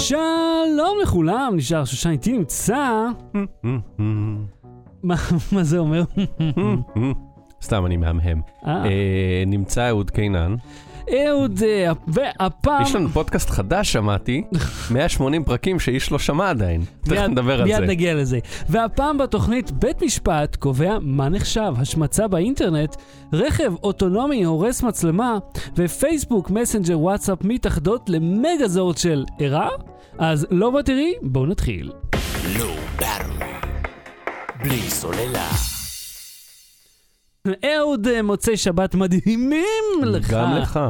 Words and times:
שלום 0.00 0.98
לכולם, 1.02 1.52
נשאר 1.56 1.84
שושן 1.84 2.10
איתי 2.10 2.32
נמצא... 2.32 3.06
מה 5.02 5.14
מה 5.52 5.62
זה 5.64 5.78
אומר? 5.78 6.02
סתם, 7.62 7.86
אני 7.86 7.96
מהמהם. 7.96 8.40
אה, 8.66 8.84
אה, 8.84 9.42
נמצא 9.46 9.88
אהוד 9.88 10.10
קינן. 10.10 10.54
אהוד, 11.12 11.62
אה, 11.66 11.92
והפעם... 12.08 12.82
יש 12.82 12.94
לנו 12.94 13.08
פודקאסט 13.08 13.50
חדש, 13.50 13.92
שמעתי, 13.92 14.42
180 14.90 15.44
פרקים 15.44 15.80
שאיש 15.80 16.12
לא 16.12 16.18
שמע 16.18 16.50
עדיין. 16.50 16.82
תכף 17.00 17.12
נדבר 17.16 17.60
על 17.60 17.68
זה. 17.68 17.80
מיד 17.80 17.90
נגיע 17.90 18.14
לזה. 18.14 18.38
והפעם 18.68 19.18
בתוכנית 19.18 19.70
בית 19.70 20.02
משפט 20.02 20.56
קובע 20.56 20.98
מה 21.00 21.28
נחשב 21.28 21.72
השמצה 21.76 22.28
באינטרנט, 22.28 22.96
רכב 23.32 23.72
אוטונומי 23.82 24.44
הורס 24.44 24.82
מצלמה, 24.82 25.38
ופייסבוק, 25.76 26.50
מסנג'ר, 26.50 26.98
וואטסאפ 26.98 27.38
מתאחדות 27.44 28.08
למגה-זורד 28.08 28.98
של 28.98 29.24
ערה? 29.38 29.68
אז 30.18 30.46
לא 30.50 30.70
בתראי, 30.70 31.14
בואו 31.22 31.46
נתחיל. 31.46 31.92
לא. 32.58 32.70
בלי 34.62 34.90
סוללה. 34.90 35.79
אהוד, 37.48 38.06
אה, 38.08 38.22
מוצאי 38.22 38.56
שבת 38.56 38.94
מדהימים 38.94 39.64
לך. 40.02 40.30
גם 40.30 40.56
לך. 40.56 40.80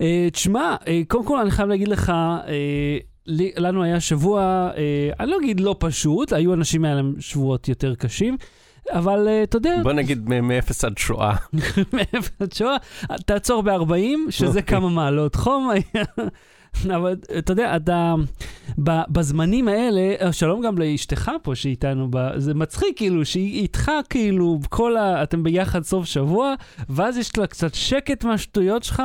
אה, 0.00 0.28
תשמע, 0.32 0.76
אה, 0.88 1.02
קודם 1.08 1.24
כל 1.24 1.40
אני 1.40 1.50
חייב 1.50 1.68
להגיד 1.68 1.88
לך, 1.88 2.10
אה, 2.10 2.96
לי- 3.26 3.52
לנו 3.56 3.82
היה 3.82 4.00
שבוע, 4.00 4.40
אה, 4.76 5.10
אני 5.20 5.30
לא 5.30 5.36
אגיד 5.38 5.60
לא 5.60 5.76
פשוט, 5.78 6.32
היו 6.32 6.54
אנשים 6.54 6.84
היה 6.84 6.94
להם 6.94 7.14
שבועות 7.20 7.68
יותר 7.68 7.94
קשים, 7.94 8.36
אבל 8.90 9.28
אתה 9.42 9.56
יודע, 9.56 9.76
בוא 9.82 9.92
נגיד 9.92 10.28
מ- 10.28 10.48
מאפס 10.48 10.84
עד 10.84 10.98
שואה. 10.98 11.36
מאיפה 11.92 12.30
השואה, 12.52 12.76
תעצור 13.26 13.62
ב-40, 13.62 13.92
שזה 14.30 14.46
אוקיי. 14.48 14.62
כמה 14.62 14.88
מעלות 14.88 15.34
חום 15.34 15.70
היה. 15.70 16.04
אבל 16.96 17.16
אתה 17.38 17.52
יודע, 17.52 17.76
אתה, 17.76 18.14
בזמנים 19.08 19.68
האלה, 19.68 20.32
שלום 20.32 20.62
גם 20.62 20.78
לאשתך 20.78 21.30
פה 21.42 21.54
שאיתנו, 21.54 22.08
ב- 22.10 22.38
זה 22.38 22.54
מצחיק 22.54 22.96
כאילו, 22.96 23.24
שהיא 23.24 23.60
איתך 23.60 23.90
כאילו, 24.10 24.58
כל 24.68 24.96
ה... 24.96 25.22
אתם 25.22 25.42
ביחד 25.42 25.82
סוף 25.82 26.04
שבוע, 26.04 26.54
ואז 26.88 27.16
יש 27.16 27.38
לה 27.38 27.46
קצת 27.46 27.74
שקט 27.74 28.24
מהשטויות 28.24 28.82
שלך, 28.82 29.02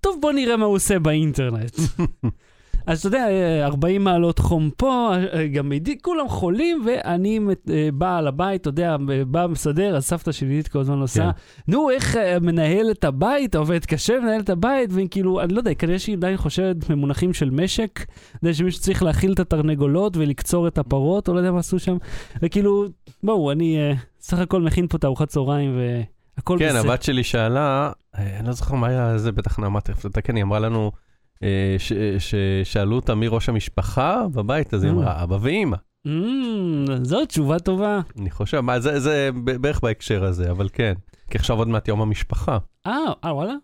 טוב 0.00 0.18
בוא 0.20 0.32
נראה 0.32 0.56
מה 0.56 0.64
הוא 0.64 0.74
עושה 0.74 0.98
באינטרנט. 0.98 1.76
אז 2.86 2.98
אתה 2.98 3.08
יודע, 3.08 3.28
אה, 3.28 3.66
40 3.66 4.04
מעלות 4.04 4.38
חום 4.38 4.70
פה, 4.76 5.12
אה, 5.32 5.46
גם 5.46 5.72
עידי, 5.72 5.98
כולם 6.02 6.28
חולים, 6.28 6.86
ואני 6.86 7.40
אה, 7.70 7.88
בא 7.94 8.20
לבית, 8.20 8.60
אתה 8.60 8.68
יודע, 8.68 8.96
בא 9.26 9.46
מסדר, 9.46 9.96
אז 9.96 10.04
סבתא 10.04 10.32
שלי 10.32 10.48
עידית 10.48 10.68
כל 10.68 10.80
הזמן 10.80 10.98
עושה, 10.98 11.22
כן. 11.22 11.72
נו, 11.72 11.90
איך 11.90 12.16
אה, 12.16 12.38
מנהל 12.40 12.90
את 12.90 13.04
הבית, 13.04 13.54
עובד 13.54 13.84
קשה 13.84 14.20
מנהל 14.20 14.40
את 14.40 14.50
הבית, 14.50 14.90
וכאילו, 14.92 15.40
אני 15.40 15.54
לא 15.54 15.58
יודע, 15.58 15.74
כנראה 15.74 15.98
שהיא 15.98 16.16
עדיין 16.16 16.36
חושבת 16.36 16.90
במונחים 16.90 17.34
של 17.34 17.50
משק, 17.50 18.00
אתה 18.00 18.38
יודע 18.42 18.54
שמישהו 18.54 18.80
צריך 18.80 19.02
להאכיל 19.02 19.32
את 19.32 19.40
התרנגולות 19.40 20.16
ולקצור 20.16 20.68
את 20.68 20.78
הפרות, 20.78 21.28
או 21.28 21.34
לא 21.34 21.38
יודע 21.38 21.52
מה 21.52 21.58
עשו 21.58 21.78
שם, 21.78 21.96
וכאילו, 22.42 22.86
בואו, 23.22 23.52
אני 23.52 23.78
אה, 23.78 23.92
סך 24.20 24.38
הכל 24.38 24.62
מכין 24.62 24.86
פה 24.86 24.96
את 24.96 25.04
ארוחת 25.04 25.28
צהריים, 25.28 25.78
והכל 26.36 26.56
כן, 26.58 26.68
בסדר. 26.68 26.90
הבת 26.90 27.02
שלי 27.02 27.24
שאלה, 27.24 27.92
אה, 28.18 28.38
אני 28.38 28.46
לא 28.46 28.52
זוכר 28.52 28.74
מה 28.74 28.86
היה 28.86 29.18
זה, 29.18 29.32
בטח 29.32 29.58
נעמה 29.58 29.80
תכף 29.80 30.06
תתקן, 30.06 30.36
היא 30.36 30.44
אמרה 30.44 30.58
לנו, 30.58 30.90
אה, 30.94 31.09
ששאלו 32.18 32.96
אותה 32.96 33.14
מי 33.14 33.28
ראש 33.28 33.48
המשפחה 33.48 34.22
בבית, 34.34 34.74
אז 34.74 34.82
היא 34.82 34.90
Mm. 34.90 34.94
אמרה, 34.94 35.22
אבא 35.22 35.38
ואימא. 35.40 35.76
Mm, 36.06 36.10
זו 37.02 37.26
תשובה 37.26 37.58
טובה. 37.58 38.00
אני 38.18 38.30
חושב, 38.30 38.60
מה, 38.60 38.80
זה- 38.80 39.00
זה 39.00 39.30
בערך 39.60 39.80
בהקשר 39.82 40.24
הזה, 40.24 40.50
אבל 40.50 40.68
כן. 40.72 40.92
כי 41.30 41.38
עכשיו 41.38 41.56
עוד 41.58 41.68
מעט 41.68 41.88
יום 41.88 42.00
המשפחה. 42.02 42.58
אה, 42.86 42.92
אה, 43.24 43.34
וואלה? 43.34 43.54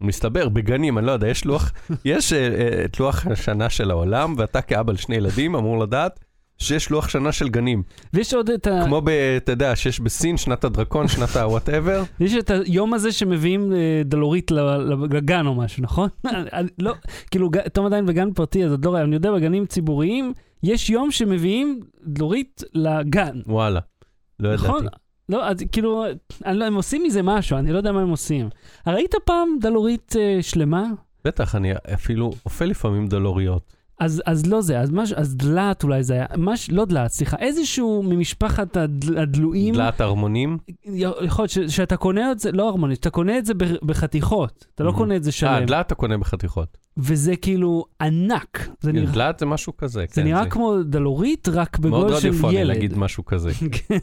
מסתבר, 0.00 0.48
בגנים, 0.48 0.98
אני 0.98 1.06
לא 1.06 1.12
יודע, 1.12 1.28
יש 1.28 1.44
לוח, 1.44 1.72
יש 2.04 2.32
אה, 2.32 2.38
אה, 2.38 2.84
את 2.84 3.00
לוח 3.00 3.26
השנה 3.26 3.70
של 3.70 3.90
העולם, 3.90 4.34
ואתה 4.38 4.60
כאבא 4.62 4.92
לשני 4.92 5.16
ילדים 5.16 5.54
אמור 5.56 5.78
לדעת 5.78 6.20
שיש 6.58 6.90
לוח 6.90 7.08
שנה 7.08 7.32
של 7.32 7.48
גנים. 7.48 7.82
ויש 8.12 8.34
עוד 8.34 8.50
את 8.50 8.66
ה... 8.66 8.82
כמו 8.84 9.00
ב... 9.00 9.08
אתה 9.36 9.52
יודע, 9.52 9.76
שיש 9.76 10.00
בסין, 10.00 10.36
שנת 10.36 10.64
הדרקון, 10.64 11.08
שנת 11.08 11.36
ה-whatever. 11.36 12.04
יש 12.24 12.34
את 12.34 12.50
היום 12.50 12.94
הזה 12.94 13.12
שמביאים 13.12 13.72
אה, 13.72 14.02
דלורית 14.04 14.50
לגן 15.10 15.46
או 15.46 15.54
משהו, 15.54 15.82
נכון? 15.82 16.08
לא, 16.78 16.94
כאילו, 17.30 17.50
תום 17.72 17.86
עדיין 17.86 18.06
בגן 18.06 18.32
פרטי, 18.32 18.64
אז 18.64 18.70
עוד 18.70 18.84
לא 18.84 18.90
רואה, 18.90 19.02
אני 19.02 19.14
יודע, 19.14 19.32
בגנים 19.32 19.66
ציבוריים, 19.66 20.32
יש 20.62 20.90
יום 20.90 21.10
שמביאים 21.10 21.80
דלורית 22.06 22.62
לגן, 22.74 23.40
וואלה, 23.46 23.80
לא 24.40 24.48
ידעתי. 24.48 24.68
נכון? 24.68 24.86
לא, 25.28 25.48
אז 25.48 25.56
כאילו, 25.72 26.04
אני 26.44 26.58
לא, 26.58 26.64
הם 26.64 26.74
עושים 26.74 27.02
מזה 27.02 27.22
משהו, 27.22 27.58
אני 27.58 27.72
לא 27.72 27.76
יודע 27.76 27.92
מה 27.92 28.00
הם 28.00 28.10
עושים. 28.10 28.48
ראית 28.86 29.14
פעם 29.24 29.48
דלורית 29.60 30.16
אה, 30.18 30.38
שלמה? 30.42 30.84
בטח, 31.24 31.54
אני 31.54 31.72
אפילו 31.94 32.32
אופה 32.44 32.64
לפעמים 32.64 33.06
דלוריות. 33.06 33.74
אז, 34.00 34.22
אז 34.26 34.46
לא 34.46 34.60
זה, 34.60 34.80
אז, 34.80 34.90
מש, 34.90 35.12
אז 35.12 35.36
דלעת 35.36 35.82
אולי 35.82 36.02
זה 36.02 36.14
היה, 36.14 36.26
מש, 36.36 36.70
לא 36.70 36.84
דלעת, 36.84 37.10
סליחה, 37.10 37.36
איזשהו 37.36 38.02
ממשפחת 38.02 38.76
הדל, 38.76 39.18
הדלויים, 39.18 39.74
דלת 39.74 40.00
ארמונים. 40.00 40.58
יכול 40.84 41.42
להיות 41.42 41.50
ש- 41.50 41.58
שאתה 41.76 41.96
קונה 41.96 42.32
את 42.32 42.38
זה, 42.38 42.52
לא 42.52 42.68
הרמונית, 42.68 43.00
אתה 43.00 43.10
קונה 43.10 43.38
את 43.38 43.46
זה 43.46 43.54
בחתיכות, 43.82 44.66
אתה 44.74 44.84
לא 44.84 44.90
Mhm. 44.90 44.94
קונה 44.94 45.16
את 45.16 45.24
זה 45.24 45.28
אה, 45.28 45.32
שלם, 45.32 45.66
דלת 45.66 45.86
אתה 45.86 45.94
קונה 45.94 46.18
בחתיכות. 46.18 46.83
וזה 46.96 47.36
כאילו 47.36 47.84
ענק, 48.00 48.68
זה 48.80 48.92
נראה, 48.92 49.12
דלת 49.12 49.38
זה 49.38 49.46
משהו 49.46 49.76
כזה, 49.76 50.00
זה 50.00 50.06
כן. 50.14 50.24
נראה 50.24 50.46
כמו 50.46 50.82
דלורית, 50.82 51.48
רק 51.48 51.78
מאוד 51.78 52.04
בגודל 52.04 52.20
של 52.20 52.28
רדיופוני 52.28 52.54
ילד. 52.54 52.66
להגיד 52.68 52.98
משהו 52.98 53.24
כזה. 53.24 53.50
כן. 53.76 53.98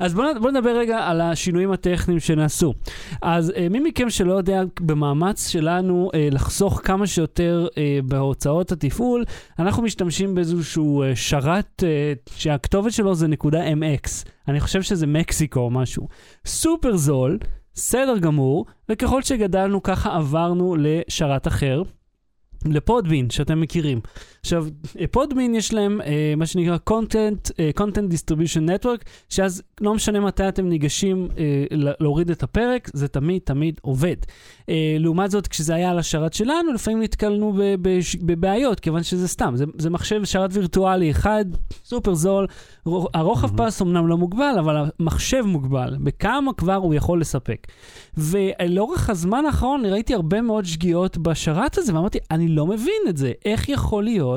אז 0.00 0.14
בואו 0.14 0.26
בוא 0.42 0.50
נדבר 0.50 0.78
רגע 0.78 0.98
על 0.98 1.20
השינויים 1.20 1.72
הטכניים 1.72 2.20
שנעשו. 2.20 2.74
אז 3.22 3.52
אה, 3.56 3.68
מי 3.70 3.80
מכם 3.80 4.10
שלא 4.10 4.32
יודע, 4.32 4.62
במאמץ 4.80 5.48
שלנו 5.48 6.10
אה, 6.14 6.28
לחסוך 6.30 6.80
כמה 6.84 7.06
שיותר 7.06 7.66
אה, 7.78 7.98
בהוצאות 8.04 8.72
התפעול, 8.72 9.24
אנחנו 9.58 9.82
משתמשים 9.82 10.34
באיזשהו 10.34 11.02
אה, 11.02 11.16
שרת 11.16 11.82
אה, 11.86 12.12
שהכתובת 12.34 12.92
שלו 12.92 13.14
זה 13.14 13.28
נקודה 13.28 13.72
MX. 13.72 14.28
אני 14.48 14.60
חושב 14.60 14.82
שזה 14.82 15.06
מקסיקו 15.06 15.60
או 15.60 15.70
משהו. 15.70 16.08
סופר 16.46 16.96
זול, 16.96 17.38
בסדר 17.74 18.18
גמור, 18.18 18.66
וככל 18.88 19.22
שגדלנו 19.22 19.82
ככה 19.82 20.16
עברנו 20.16 20.76
לשרת 20.78 21.46
אחר. 21.46 21.82
לפודבין, 22.64 23.30
שאתם 23.30 23.60
מכירים. 23.60 24.00
עכשיו, 24.40 24.66
אה, 25.00 25.06
פודבין 25.10 25.54
יש 25.54 25.74
להם 25.74 26.00
אה, 26.00 26.34
מה 26.36 26.46
שנקרא 26.46 26.76
content, 26.90 27.50
אה, 27.58 27.70
content 27.80 28.12
distribution 28.12 28.68
network, 28.68 29.04
שאז 29.28 29.62
לא 29.80 29.94
משנה 29.94 30.20
מתי 30.20 30.48
אתם 30.48 30.68
ניגשים 30.68 31.28
אה, 31.38 31.64
להוריד 32.00 32.30
את 32.30 32.42
הפרק, 32.42 32.90
זה 32.92 33.08
תמיד 33.08 33.42
תמיד 33.44 33.80
עובד. 33.82 34.16
אה, 34.68 34.96
לעומת 34.98 35.30
זאת, 35.30 35.46
כשזה 35.48 35.74
היה 35.74 35.90
על 35.90 35.98
השרת 35.98 36.32
שלנו, 36.32 36.72
לפעמים 36.72 37.02
נתקלנו 37.02 37.58
בבעיות, 38.22 38.80
כיוון 38.80 39.02
שזה 39.02 39.28
סתם, 39.28 39.52
זה, 39.56 39.64
זה 39.78 39.90
מחשב 39.90 40.24
שרת 40.24 40.50
וירטואלי 40.52 41.10
אחד, 41.10 41.44
סופר 41.84 42.14
זול, 42.14 42.46
רו- 42.86 43.08
הרוחב 43.14 43.56
מהמם. 43.56 43.70
פס 43.70 43.82
אמנם 43.82 44.08
לא 44.08 44.16
מוגבל, 44.16 44.54
אבל 44.58 44.76
המחשב 45.00 45.42
מוגבל, 45.46 45.96
בכמה 46.00 46.52
כבר 46.52 46.74
הוא 46.74 46.94
יכול 46.94 47.20
לספק. 47.20 47.66
ולאורך 48.16 49.10
הזמן 49.10 49.44
האחרון 49.46 49.84
ראיתי 49.84 50.14
הרבה 50.14 50.40
מאוד 50.40 50.64
שגיאות 50.64 51.18
בשרת 51.18 51.78
הזה, 51.78 51.94
ואמרתי, 51.94 52.18
אני 52.30 52.48
לא 52.48 52.66
מבין 52.66 53.02
את 53.08 53.16
זה. 53.16 53.32
איך 53.44 53.68
יכול 53.68 54.04
להיות 54.04 54.29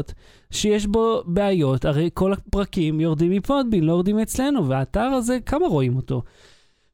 שיש 0.51 0.85
בו 0.87 1.21
בעיות? 1.25 1.85
הרי 1.85 2.09
כל 2.13 2.33
הפרקים 2.33 2.99
יורדים 2.99 3.31
מפודבין, 3.31 3.83
לא 3.83 3.91
יורדים 3.91 4.19
אצלנו, 4.19 4.67
והאתר 4.67 4.99
הזה, 5.01 5.37
כמה 5.45 5.67
רואים 5.67 5.95
אותו? 5.95 6.21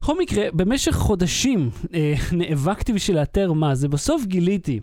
בכל 0.02 0.18
מקרה, 0.18 0.44
במשך 0.52 0.92
חודשים 0.94 1.70
אה, 1.94 2.14
נאבקתי 2.32 2.92
בשביל 2.92 3.16
לאתר 3.18 3.52
מה 3.52 3.74
זה, 3.74 3.88
בסוף 3.88 4.24
גיליתי. 4.24 4.80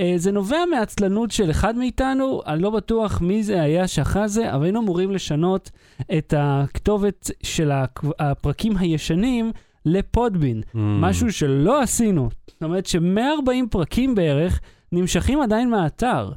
אה, 0.00 0.12
זה 0.16 0.32
נובע 0.32 0.58
מעצלנות 0.70 1.30
של 1.30 1.50
אחד 1.50 1.76
מאיתנו, 1.76 2.40
אני 2.46 2.62
לא 2.62 2.70
בטוח 2.70 3.20
מי 3.20 3.42
זה 3.42 3.62
היה 3.62 3.88
שאחרי 3.88 4.28
זה, 4.28 4.54
אבל 4.54 4.64
היינו 4.64 4.80
אמורים 4.80 5.10
לשנות 5.10 5.70
את 6.18 6.34
הכתובת 6.36 7.30
של 7.42 7.70
הפ- 7.70 8.04
הפרקים 8.18 8.76
הישנים 8.76 9.52
לפודבין. 9.86 10.60
Mm. 10.60 10.78
משהו 10.78 11.32
שלא 11.32 11.82
עשינו. 11.82 12.28
זאת 12.48 12.62
אומרת 12.62 12.86
ש-140 12.86 13.66
פרקים 13.70 14.14
בערך 14.14 14.60
נמשכים 14.92 15.40
עדיין 15.40 15.70
מהאתר. 15.70 16.30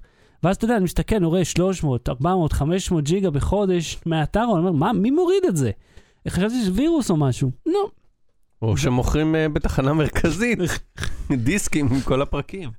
ואז 0.44 0.56
אתה 0.56 0.66
יודע, 0.66 0.76
אני 0.76 0.84
מסתכל, 0.84 1.16
אני 1.16 1.26
רואה 1.26 1.46
300, 1.46 2.10
400, 2.10 2.54
500 2.54 3.04
ג'יגה 3.04 3.30
בחודש 3.30 3.98
מהאתר, 4.06 4.44
אני 4.44 4.50
אומר, 4.50 4.72
מה, 4.72 4.94
מי 4.94 5.12
מוריד 5.12 5.44
את 5.48 5.58
זה? 5.58 5.72
חשבתי 6.28 6.62
שזה 6.62 6.72
וירוס 6.74 7.10
או 7.10 7.18
משהו. 7.18 7.52
לא. 7.66 7.90
או 8.62 8.78
שמוכרים 8.78 9.36
אה, 9.36 9.50
בתחנה 9.50 9.94
מרכזית 9.94 10.60
דיסקים 11.46 11.88
עם 11.92 12.02
כל 12.02 12.22
הפרקים. 12.22 12.70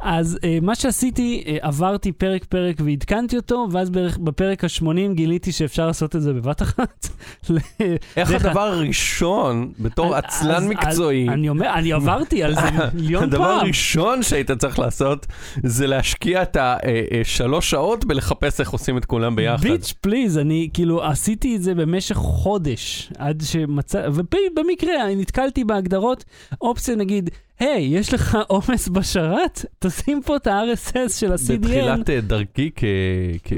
אז 0.00 0.38
uh, 0.42 0.64
מה 0.64 0.74
שעשיתי, 0.74 1.44
uh, 1.46 1.66
עברתי 1.66 2.12
פרק-פרק 2.12 2.76
ועדכנתי 2.84 3.36
אותו, 3.36 3.66
ואז 3.72 3.90
בערך 3.90 4.18
בפרק 4.18 4.64
ה-80 4.64 4.84
גיליתי 5.14 5.52
שאפשר 5.52 5.86
לעשות 5.86 6.16
את 6.16 6.22
זה 6.22 6.32
בבת 6.32 6.62
אחת. 6.62 7.08
איך 8.16 8.30
הדבר 8.32 8.60
הראשון, 8.60 9.72
בתור 9.80 10.16
אז- 10.16 10.24
עצלן 10.24 10.54
אז- 10.56 10.66
מקצועי, 10.66 11.28
אני 11.28 11.48
אומר, 11.48 11.70
אני 11.74 11.92
עברתי 11.92 12.42
על 12.42 12.54
זה 12.54 12.60
מיליון 12.94 13.22
הדבר 13.22 13.44
פעם. 13.44 13.58
הראשון 13.60 14.22
שהיית 14.22 14.50
צריך 14.50 14.78
לעשות 14.78 15.26
זה 15.64 15.86
להשקיע 15.86 16.42
את 16.42 16.56
השלוש 16.60 17.70
שעות 17.70 18.04
בלחפש 18.04 18.60
איך 18.60 18.70
עושים 18.70 18.98
את 18.98 19.04
כולם 19.04 19.36
ביחד. 19.36 19.62
ביץ' 19.62 19.94
פליז, 20.00 20.38
אני 20.38 20.68
כאילו 20.74 21.04
עשיתי 21.04 21.56
את 21.56 21.62
זה 21.62 21.74
במשך 21.74 22.14
חודש, 22.16 23.12
עד 23.18 23.42
שמצא, 23.46 24.06
ובמקרה 24.14 25.04
אני 25.04 25.16
נתקלתי 25.16 25.64
בהגדרות, 25.64 26.24
אופציה 26.60 26.96
נגיד 26.96 27.30
היי, 27.58 27.82
יש 27.98 28.14
לך 28.14 28.38
עומס 28.48 28.88
בשרת? 28.88 29.64
תשים 29.78 30.22
פה 30.22 30.36
את 30.36 30.46
ה-RSS 30.46 31.12
של 31.18 31.32
ה-CDN, 31.32 31.58
בתחילת 31.60 32.10
אה, 32.10 32.20
דרכי 32.20 32.70
כ- 32.76 32.84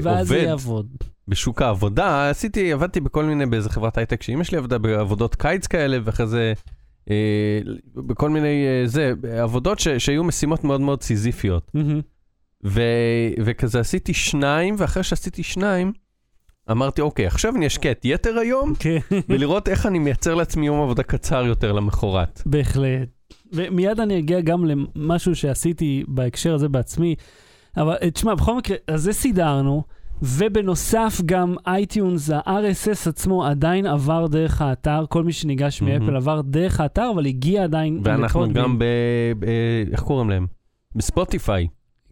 ואז 0.03 0.27
זה 0.27 0.33
כעובד 0.35 0.47
יעבוד. 0.49 0.87
בשוק 1.27 1.61
העבודה, 1.61 2.29
עשיתי, 2.29 2.73
עבדתי 2.73 2.99
בכל 2.99 3.25
מיני, 3.25 3.45
באיזה 3.45 3.69
חברת 3.69 3.97
הייטק, 3.97 4.21
שאימא 4.23 4.43
שלי 4.43 4.57
עבדה 4.57 4.77
בעבודות 4.77 5.35
קיץ 5.35 5.67
כאלה, 5.67 5.97
ואחרי 6.03 6.27
זה, 6.27 6.53
אה, 7.09 7.59
בכל 7.95 8.29
מיני, 8.29 8.47
אה, 8.67 8.87
זה, 8.87 9.13
עבודות 9.37 9.79
ש- 9.79 9.87
שהיו 9.87 10.23
משימות 10.23 10.63
מאוד 10.63 10.81
מאוד 10.81 11.01
סיזיפיות. 11.03 11.71
מהמם. 11.73 12.01
ו, 12.65 12.81
וכזה 13.43 13.79
עשיתי 13.79 14.13
שניים, 14.13 14.75
ואחרי 14.77 15.03
שעשיתי 15.03 15.43
שניים, 15.43 15.91
אמרתי, 16.71 17.01
אוקיי, 17.01 17.27
עכשיו 17.27 17.55
אני 17.55 17.67
אשקיע 17.67 17.91
את 17.91 18.01
יתר 18.05 18.37
היום, 18.39 18.73
כן, 18.79 18.97
ולראות 19.29 19.67
איך 19.69 19.85
אני 19.85 19.99
מייצר 19.99 20.35
לעצמי 20.35 20.65
יום 20.67 20.81
עבודה 20.81 21.03
קצר 21.03 21.45
יותר 21.45 21.71
למחרת. 21.71 22.41
בהחלט. 22.45 23.07
ומיד 23.53 23.99
אני 23.99 24.19
אגיע 24.19 24.41
גם 24.41 24.65
למשהו 24.65 25.35
שעשיתי 25.35 26.03
בהקשר 26.07 26.53
הזה 26.53 26.69
בעצמי. 26.69 27.15
אבל 27.77 27.95
אה, 28.01 28.11
תשמע, 28.11 28.35
בכל 28.35 28.57
מקרה, 28.57 28.77
אז 28.87 29.01
זה 29.03 29.13
סידרנו, 29.13 29.83
ובנוסף 30.21 31.21
גם 31.25 31.55
אייטיונס, 31.67 32.29
ה-RSS 32.29 33.09
עצמו 33.09 33.45
עדיין 33.45 33.85
עבר 33.85 34.27
דרך 34.27 34.61
האתר, 34.61 35.05
כל 35.09 35.23
מי 35.23 35.33
שניגש 35.33 35.81
מהמם. 35.81 35.99
מאפל 36.05 36.15
עבר 36.15 36.41
דרך 36.41 36.79
האתר, 36.79 37.11
אבל 37.15 37.25
הגיע 37.25 37.63
עדיין 37.63 37.99
ואנחנו. 38.03 38.53
גם 38.53 38.79
ב... 38.79 38.83
ב 39.39 39.45
איך 39.91 39.99
קוראים 40.01 40.29
להם? 40.29 40.47
בספוטיפיי. 40.95 41.67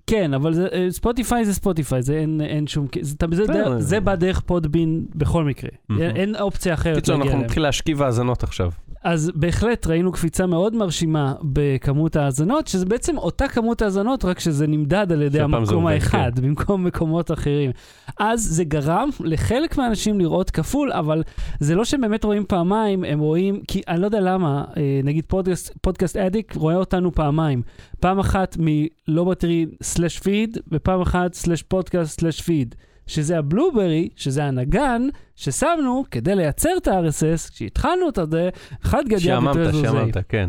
כן, 0.07 0.33
אבל 0.33 0.53
זה- 0.53 0.67
אה, 0.73 0.87
ספוטיפיי 0.89 1.45
זה 1.45 1.53
ספוטיפיי, 1.53 2.01
זה 2.01 2.13
אין, 2.13 2.41
אין 2.41 2.67
שום... 2.67 2.87
זה, 3.01 3.15
זה, 3.31 3.45
זה, 3.45 3.79
זה 3.79 3.99
בא 3.99 4.15
דרך 4.15 4.39
פודבין 4.39 5.05
בכל 5.15 5.43
מקרה. 5.43 5.69
מהמם. 5.89 6.01
אין, 6.01 6.15
אין 6.15 6.35
אופציה 6.35 6.73
אחרת 6.73 6.95
קיצור, 6.95 7.15
אנחנו. 7.15 7.37
נתחיל 7.37 7.63
להשכיב 7.63 8.01
האזנות 8.01 8.43
עכשיו. 8.43 8.71
אז 9.03 9.31
בהחלט 9.35 9.87
ראינו 9.87 10.11
קפיצה 10.11 10.45
מאוד 10.45 10.75
מרשימה 10.75 11.33
בכמות 11.41 12.15
ההאזנות, 12.15 12.67
שזה 12.67 12.85
בעצם 12.85 13.17
אותה 13.17 13.47
כמות 13.47 13.81
האזנות, 13.81 14.25
רק 14.25 14.39
שזה 14.39 14.67
נמדד 14.67 15.11
על 15.11 15.21
ידי 15.21 15.41
המקום 15.41 15.87
האחד, 15.87 16.31
במקום 16.41 16.83
מקומות 16.83 17.31
אחרים. 17.31 17.71
אז 18.19 18.41
זה 18.41 18.63
גרם 18.63 19.09
לחלק 19.19 19.77
מהאנשים 19.77 20.19
לראות 20.19 20.49
כפול, 20.49 20.91
אבל 20.91 21.23
זה 21.59 21.75
לא 21.75 21.85
שהם 21.85 22.01
באמת 22.01 22.23
רואים 22.23 22.45
פעמיים, 22.47 23.03
הם 23.03 23.19
רואים, 23.19 23.61
כי 23.67 23.81
אני 23.87 24.01
לא 24.01 24.05
יודע 24.05 24.21
למה, 24.21 24.63
אה, 24.77 24.99
נגיד 25.03 25.25
פודקאסט, 25.27 25.77
Podcast 25.81 26.17
Addict 26.17 26.55
רואה 26.55 26.75
אותנו 26.75 27.11
פעמיים. 27.11 27.61
פעם 27.99 28.19
אחת 28.19 28.57
מלא 28.59 29.23
בטרי 29.23 29.65
slash 29.83 30.19
feed, 30.19 30.57
ופעם 30.71 31.01
אחת 31.01 31.33
slash 31.33 31.63
podcast 31.63 32.19
slash 32.19 32.41
feed. 32.41 32.75
שזה 33.09 33.37
ה 33.37 33.45
Blubrry, 33.45 34.09
שזה 34.15 34.43
הנגן, 34.43 35.01
ששמנו 35.35 36.03
כדי 36.11 36.35
לייצר 36.35 36.69
את 36.77 36.87
ה-RSS, 36.87 37.51
כשהתחלנו 37.51 38.09
את 38.09 38.19
זה, 38.31 38.49
חד 38.81 39.03
גדיא 39.05 39.19
שעממת, 39.19 39.55
בטרזו 39.55 39.79
זייף. 39.79 39.93
שעממת, 39.93 40.17
כן. 40.29 40.47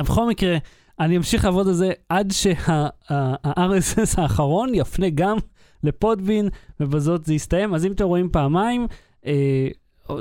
בכל 0.00 0.28
מקרה, 0.28 0.56
אני 1.00 1.16
אמשיך 1.16 1.44
לעבוד 1.44 1.68
על 1.68 1.74
זה 1.74 1.92
עד 2.08 2.30
שה-RSS 2.30 4.20
האחרון 4.20 4.74
יפנה 4.74 5.06
גם 5.14 5.36
לפודבין, 5.84 6.48
ובזאת 6.80 7.26
זה 7.26 7.34
יסתיים. 7.34 7.74
אז 7.74 7.86
אם 7.86 7.92
אתם 7.92 8.04
רואים 8.04 8.28
פעמיים, 8.32 8.86
אה, 9.26 9.68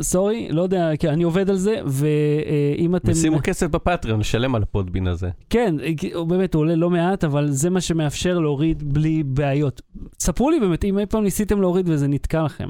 סורי, 0.02 0.48
לא 0.52 0.62
יודע, 0.62 0.90
כי 1.00 1.10
אני 1.10 1.24
עובד 1.24 1.50
על 1.50 1.56
זה, 1.56 1.82
ואם 1.86 2.96
אתם... 2.96 3.12
ושימו 3.12 3.40
כסף 3.44 3.68
בפטריון, 3.68 4.20
לשלם 4.20 4.56
על 4.56 4.64
הפודבין 4.64 5.08
הזה. 5.08 5.30
כן, 5.50 5.76
הוא 6.14 6.28
באמת 6.28 6.54
הוא 6.54 6.62
עולה 6.62 6.76
לא 6.76 6.90
מעט, 6.90 7.24
אבל 7.24 7.52
זה 7.52 7.70
מה 7.70 7.82
שמאפשר 7.82 8.40
להוריד 8.40 8.94
בלי 8.94 9.24
בעיות. 9.24 9.82
ספרו 10.20 10.50
לי 10.50 10.60
באמת, 10.60 10.84
אם 10.86 11.00
אי 11.00 11.06
פעם 11.06 11.24
ניסיתם 11.24 11.62
להוריד 11.62 11.90
וזה 11.90 12.08
נתקע 12.08 12.44
לכם. 12.44 12.70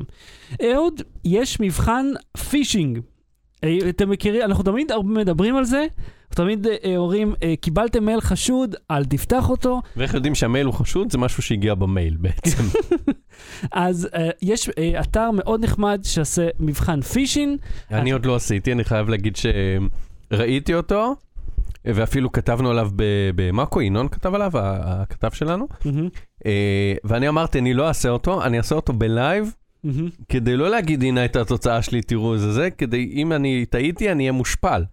אהוד, 0.63 1.01
יש 1.25 1.59
מבחן 1.59 2.05
פישינג. 2.49 2.99
אה, 3.63 3.77
אתם 3.89 4.09
מכירים, 4.09 4.41
אנחנו 4.41 4.63
תמיד 4.63 4.91
מדברים 5.03 5.55
על 5.55 5.65
זה, 5.65 5.85
תמיד 6.29 6.67
אה, 6.67 6.97
אומרים, 6.97 7.33
אה, 7.43 7.53
קיבלתם 7.61 8.05
מייל 8.05 8.21
חשוד, 8.21 8.75
אל 8.91 9.05
תפתח 9.05 9.49
אותו. 9.49 9.81
ואיך 9.97 10.13
יודעים 10.13 10.35
שהמייל 10.35 10.65
הוא 10.65 10.73
חשוד? 10.73 11.11
זה 11.11 11.17
משהו 11.17 11.43
שהגיע 11.43 11.75
במייל 11.75 12.17
בעצם. 12.19 12.63
אז 13.71 14.09
יש 14.41 14.69
אתר 14.99 15.31
מאוד 15.33 15.63
נחמד 15.63 16.01
שעושה 16.03 16.47
מבחן 16.59 17.01
פישינג. 17.01 17.59
אני 17.91 18.11
עוד 18.11 18.25
לא 18.25 18.35
עשיתי, 18.35 18.71
אני 18.71 18.83
חייב 18.83 19.09
להגיד 19.09 19.37
שראיתי 20.31 20.73
אותו, 20.73 21.15
ואפילו 21.85 22.31
כתבנו 22.31 22.69
עליו 22.69 22.89
במאקו, 23.35 23.81
ינון 23.81 24.07
כתב 24.07 24.35
עליו, 24.35 24.51
הכתב 24.55 25.31
שלנו, 25.31 25.67
אה, 26.45 26.93
ואני 27.03 27.29
אמרתי, 27.29 27.59
אני 27.59 27.73
לא 27.73 27.87
אעשה 27.87 28.09
אותו, 28.09 28.43
אני 28.43 28.57
אעשה 28.57 28.75
אותו 28.75 28.93
בלייב, 28.93 29.53
מהמם. 29.83 30.09
כדי 30.29 30.57
לא 30.57 30.69
להגיד, 30.69 31.03
הנה 31.03 31.21
הייתה 31.21 31.41
התוצאה 31.41 31.81
שלי, 31.81 32.01
תראו 32.01 32.33
איזה 32.33 32.53
זה, 32.53 32.69
כדי, 32.69 33.11
אם 33.13 33.33
אני 33.33 33.65
טעיתי, 33.65 34.11
אני 34.11 34.23
אהיה 34.23 34.31
מושפל. 34.31 34.83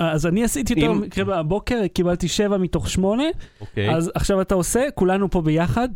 אז 0.00 0.26
אני 0.26 0.44
עשיתי 0.44 0.74
אותו 0.74 0.94
במקרה 0.94 1.24
בבוקר, 1.24 1.80
קיבלתי 1.94 2.28
7 2.28 2.56
מתוך 2.56 2.90
8, 2.90 3.22
אוקיי? 3.60 3.94
אז 3.94 4.10
עכשיו 4.14 4.40
אתה 4.40 4.54
עושה, 4.54 4.80
כולנו 4.94 5.30
פה 5.30 5.40
ביחד. 5.40 5.88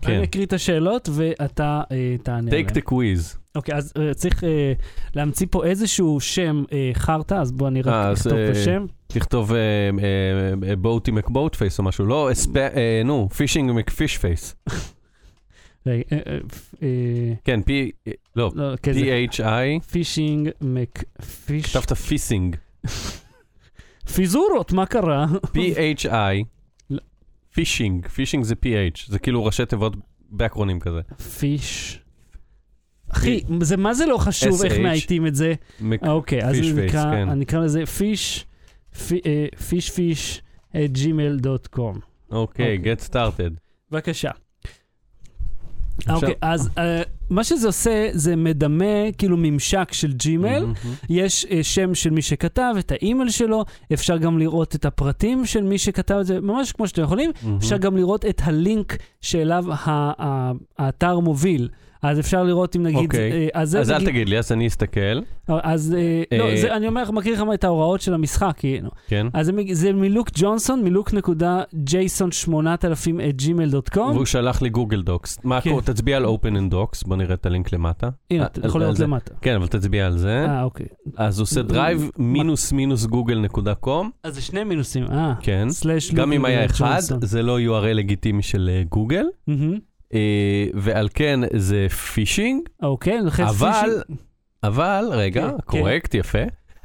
כן. 0.00 0.12
אני 0.12 0.24
אקריא 0.24 0.46
את 0.46 0.52
השאלות 0.52 1.08
ואתה 1.12 1.82
אה, 1.92 2.16
תענה 2.22 2.50
עליהן. 2.50 2.66
take 2.66 2.70
the 2.70 2.90
quiz. 2.90 3.36
אוקיי, 3.54 3.74
אז 3.74 3.92
אה, 3.98 4.14
צריך 4.14 4.44
אה, 4.44 4.72
להמציא 5.14 5.46
פה 5.50 5.64
איזשהו 5.64 6.20
שם 6.20 6.64
אה, 6.72 6.90
חרטא, 6.94 7.34
אז 7.34 7.52
בוא 7.52 7.68
אני 7.68 7.82
רק 7.82 7.94
אכתוב 8.16 8.32
את 8.32 8.56
השם. 8.56 8.86
תכתוב 9.06 9.52
Boaty 10.78 11.10
McBoatface 11.10 11.78
או 11.78 11.84
משהו, 11.84 12.06
לא, 12.06 12.30
נו, 13.04 13.28
Phishing 13.28 13.72
McPhishface. 13.72 14.54
רגע, 14.66 14.70
אה, 14.70 14.76
אה, 14.76 14.76
אה, 14.76 14.80
כן, 17.44 17.62
פי, 17.62 17.90
לא, 18.36 18.50
לא, 18.54 18.76
כזה. 18.76 19.00
P-H-I, 19.00 19.90
Phishing 19.90 20.50
McPhish... 20.60 21.76
כתבת 21.76 21.92
פיסינג. 21.92 22.56
פיזורות, 24.14 24.72
מה 24.72 24.86
קרה? 24.86 25.26
P-H-I, 25.46 26.44
לא. 26.90 27.00
פישינג, 27.54 28.08
פישינג 28.08 28.44
זה 28.44 28.54
P-H, 28.54 29.04
זה 29.06 29.18
כאילו 29.18 29.44
ראשי 29.44 29.66
תיבות 29.66 29.96
backronym 30.30 30.80
כזה. 30.80 31.00
פיש... 31.38 31.98
אחי, 33.08 33.40
זה 33.60 33.76
מה 33.76 33.94
זה 33.94 34.06
לא 34.06 34.18
חשוב 34.18 34.62
איך. 34.64 34.78
מאייתים 34.78 35.26
את 35.26 35.34
זה? 35.34 35.54
אה, 36.04 36.10
אוקיי, 36.10 36.44
אז 36.44 36.56
כן. 36.92 37.28
אני 37.28 37.44
אקרא 37.44 37.60
לזה 37.60 37.86
פיש, 37.86 38.46
פיש 39.68 39.90
פיש, 39.90 40.42
gmail 40.72 41.36
דוט 41.36 41.66
קום. 41.66 41.98
אוקיי, 42.30 42.76
אוקיי. 42.76 42.94
get 42.94 43.08
started. 43.10 43.52
בבקשה. 43.90 44.30
אוקיי, 46.08 46.34
אז 46.40 46.70
אה, 46.78 47.02
מה 47.30 47.44
שזה 47.44 47.66
עושה, 47.66 48.08
זה 48.12 48.36
מדמה 48.36 49.12
כאילו 49.18 49.36
ממשק 49.36 49.92
של 49.92 50.12
ג'ימייל. 50.12 50.64
מהמם. 50.64 50.74
יש 51.10 51.46
אה, 51.50 51.62
שם 51.62 51.94
של 51.94 52.10
מי 52.10 52.22
שכתב, 52.22 52.74
את 52.78 52.92
האימייל 52.92 53.30
שלו, 53.30 53.64
אפשר 53.92 54.16
גם 54.16 54.38
לראות 54.38 54.74
את 54.74 54.84
הפרטים 54.84 55.46
של 55.46 55.62
מי 55.62 55.78
שכתב 55.78 56.14
את 56.20 56.26
זה, 56.26 56.40
ממש 56.40 56.72
כמו 56.72 56.88
שאתם 56.88 57.02
יכולים. 57.02 57.30
מהמם. 57.42 57.56
אפשר 57.56 57.76
גם 57.76 57.96
לראות 57.96 58.24
את 58.24 58.40
הלינק 58.44 58.96
שאליו 59.20 59.64
ה- 59.72 59.76
ה- 60.22 60.52
האתר 60.78 61.18
מוביל. 61.18 61.68
אז 62.02 62.20
אפשר 62.20 62.42
לראות 62.42 62.76
אם 62.76 62.82
נגיד... 62.82 62.96
אוקיי. 62.98 63.32
אה, 63.32 63.48
אז, 63.54 63.76
אז 63.76 63.90
אל 63.90 63.96
נגיד- 63.96 64.08
תגיד 64.08 64.28
לי, 64.28 64.38
אז 64.38 64.52
אני 64.52 64.66
אסתכל, 64.66 65.20
אז 65.48 65.94
אה, 65.98 66.38
לא, 66.38 66.44
אה, 66.50 66.56
זה, 66.60 66.76
אני 66.76 66.88
אומר, 66.88 67.10
מקריא 67.10 67.32
לך 67.34 67.42
את 67.54 67.64
ההוראות 67.64 68.00
של 68.00 68.14
המשחק, 68.14 68.54
כאילו. 68.56 68.90
כן? 69.08 69.26
אז 69.34 69.46
זה, 69.46 69.52
זה 69.72 69.92
מלוק 69.92 70.28
ג'ונסון, 70.34 70.84
מלוק 70.84 71.14
נקודה 71.14 71.62
ג'ייסון 71.74 72.32
8000 72.32 73.20
את 73.20 73.34
gmail.com. 73.42 73.98
והוא 74.00 74.24
שלח 74.24 74.62
לי 74.62 74.68
גוגל 74.68 75.02
דוקס. 75.02 75.38
מה, 75.44 75.60
כן. 75.60 75.80
תצביע 75.84 76.16
על 76.16 76.24
open 76.24 76.48
in 76.56 76.72
docs, 76.74 77.06
בוא 77.08 77.16
נראה 77.16 77.34
את 77.34 77.46
הלינק 77.46 77.72
למטה. 77.72 78.08
הנה, 78.30 78.42
אה, 78.42 78.46
אתה 78.46 78.66
יכול 78.66 78.80
לראות 78.80 78.96
זה. 78.96 79.04
למטה. 79.04 79.34
כן, 79.40 79.54
אבל 79.54 79.66
תצביע 79.66 80.06
על 80.06 80.18
זה. 80.18 80.44
אה, 80.48 80.62
אוקיי. 80.62 80.86
אז 81.16 81.38
הוא 81.38 81.42
עושה 81.42 81.60
אה, 81.74 81.94
מה- 81.94 82.00
מינוס 82.18 82.72
מינוס 82.72 83.04
גוגל 83.06 83.38
נקודה 83.38 83.74
קום. 83.74 84.10
אז 84.24 84.34
זה 84.34 84.40
שני 84.42 84.64
מינוסים, 84.64 85.04
אה. 85.04 85.34
כן. 85.40 85.68
גם 86.14 86.32
אם 86.32 86.44
היה 86.44 86.64
אחד. 86.64 87.00
זה 87.22 87.42
לא 87.42 87.58
URL 87.60 87.84
לגיטימי 87.94 88.42
של 88.42 88.70
אה, 88.72 88.82
גוגל, 88.90 89.24
מהמם. 89.46 89.78
אה, 90.14 90.66
ועל 90.74 91.08
כן 91.14 91.40
זה 91.56 91.86
פישינג, 91.88 92.68
אוקיי, 92.82 93.20
לכן 93.20 93.42
אבל, 93.44 93.70
פישינג- 93.72 94.18
אבל, 94.62 95.04
רגע, 95.10 95.50
כן, 95.50 95.56
correct, 95.64 96.14
יפה. 96.14 96.38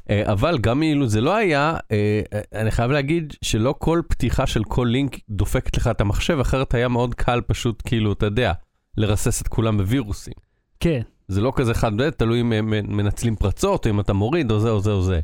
אה, 0.10 0.32
אבל 0.32 0.58
גם 0.58 0.84
אילו 0.84 1.08
זה 1.08 1.22
לא 1.22 1.36
היה, 1.36 1.78
אה, 1.92 2.22
אני 2.54 2.72
חייב 2.72 2.92
להגיד 2.92 3.34
שלא 3.42 3.76
כל 3.78 4.02
פתיחה 4.10 4.48
של 4.48 4.64
כל 4.64 4.88
לינק 4.92 5.18
דופקת 5.30 5.78
לך 5.78 5.88
את 5.88 6.02
המחשב, 6.02 6.40
אחרת 6.40 6.74
היה 6.74 6.88
מאוד 6.88 7.16
קל 7.16 7.42
פשוט, 7.48 7.82
כאילו, 7.86 8.14
אתה 8.14 8.26
יודע, 8.26 8.54
לרסס 8.98 9.42
את 9.42 9.48
כולם 9.48 9.78
בווירוסים. 9.78 10.34
כן. 10.80 11.02
זה 11.28 11.42
לא 11.42 11.54
כזה 11.56 11.74
חד 11.74 12.10
תלוי 12.10 12.42
אם 12.42 12.54
הם 12.54 12.70
מנצלים 12.98 13.36
פרצות, 13.36 13.86
או 13.86 13.92
אם 13.92 14.00
אתה 14.00 14.14
מוריד, 14.14 14.52
או 14.52 14.60
זה 14.60 14.70
או 14.70 14.80
זה 14.80 14.92
או 14.92 15.02
זה. 15.02 15.20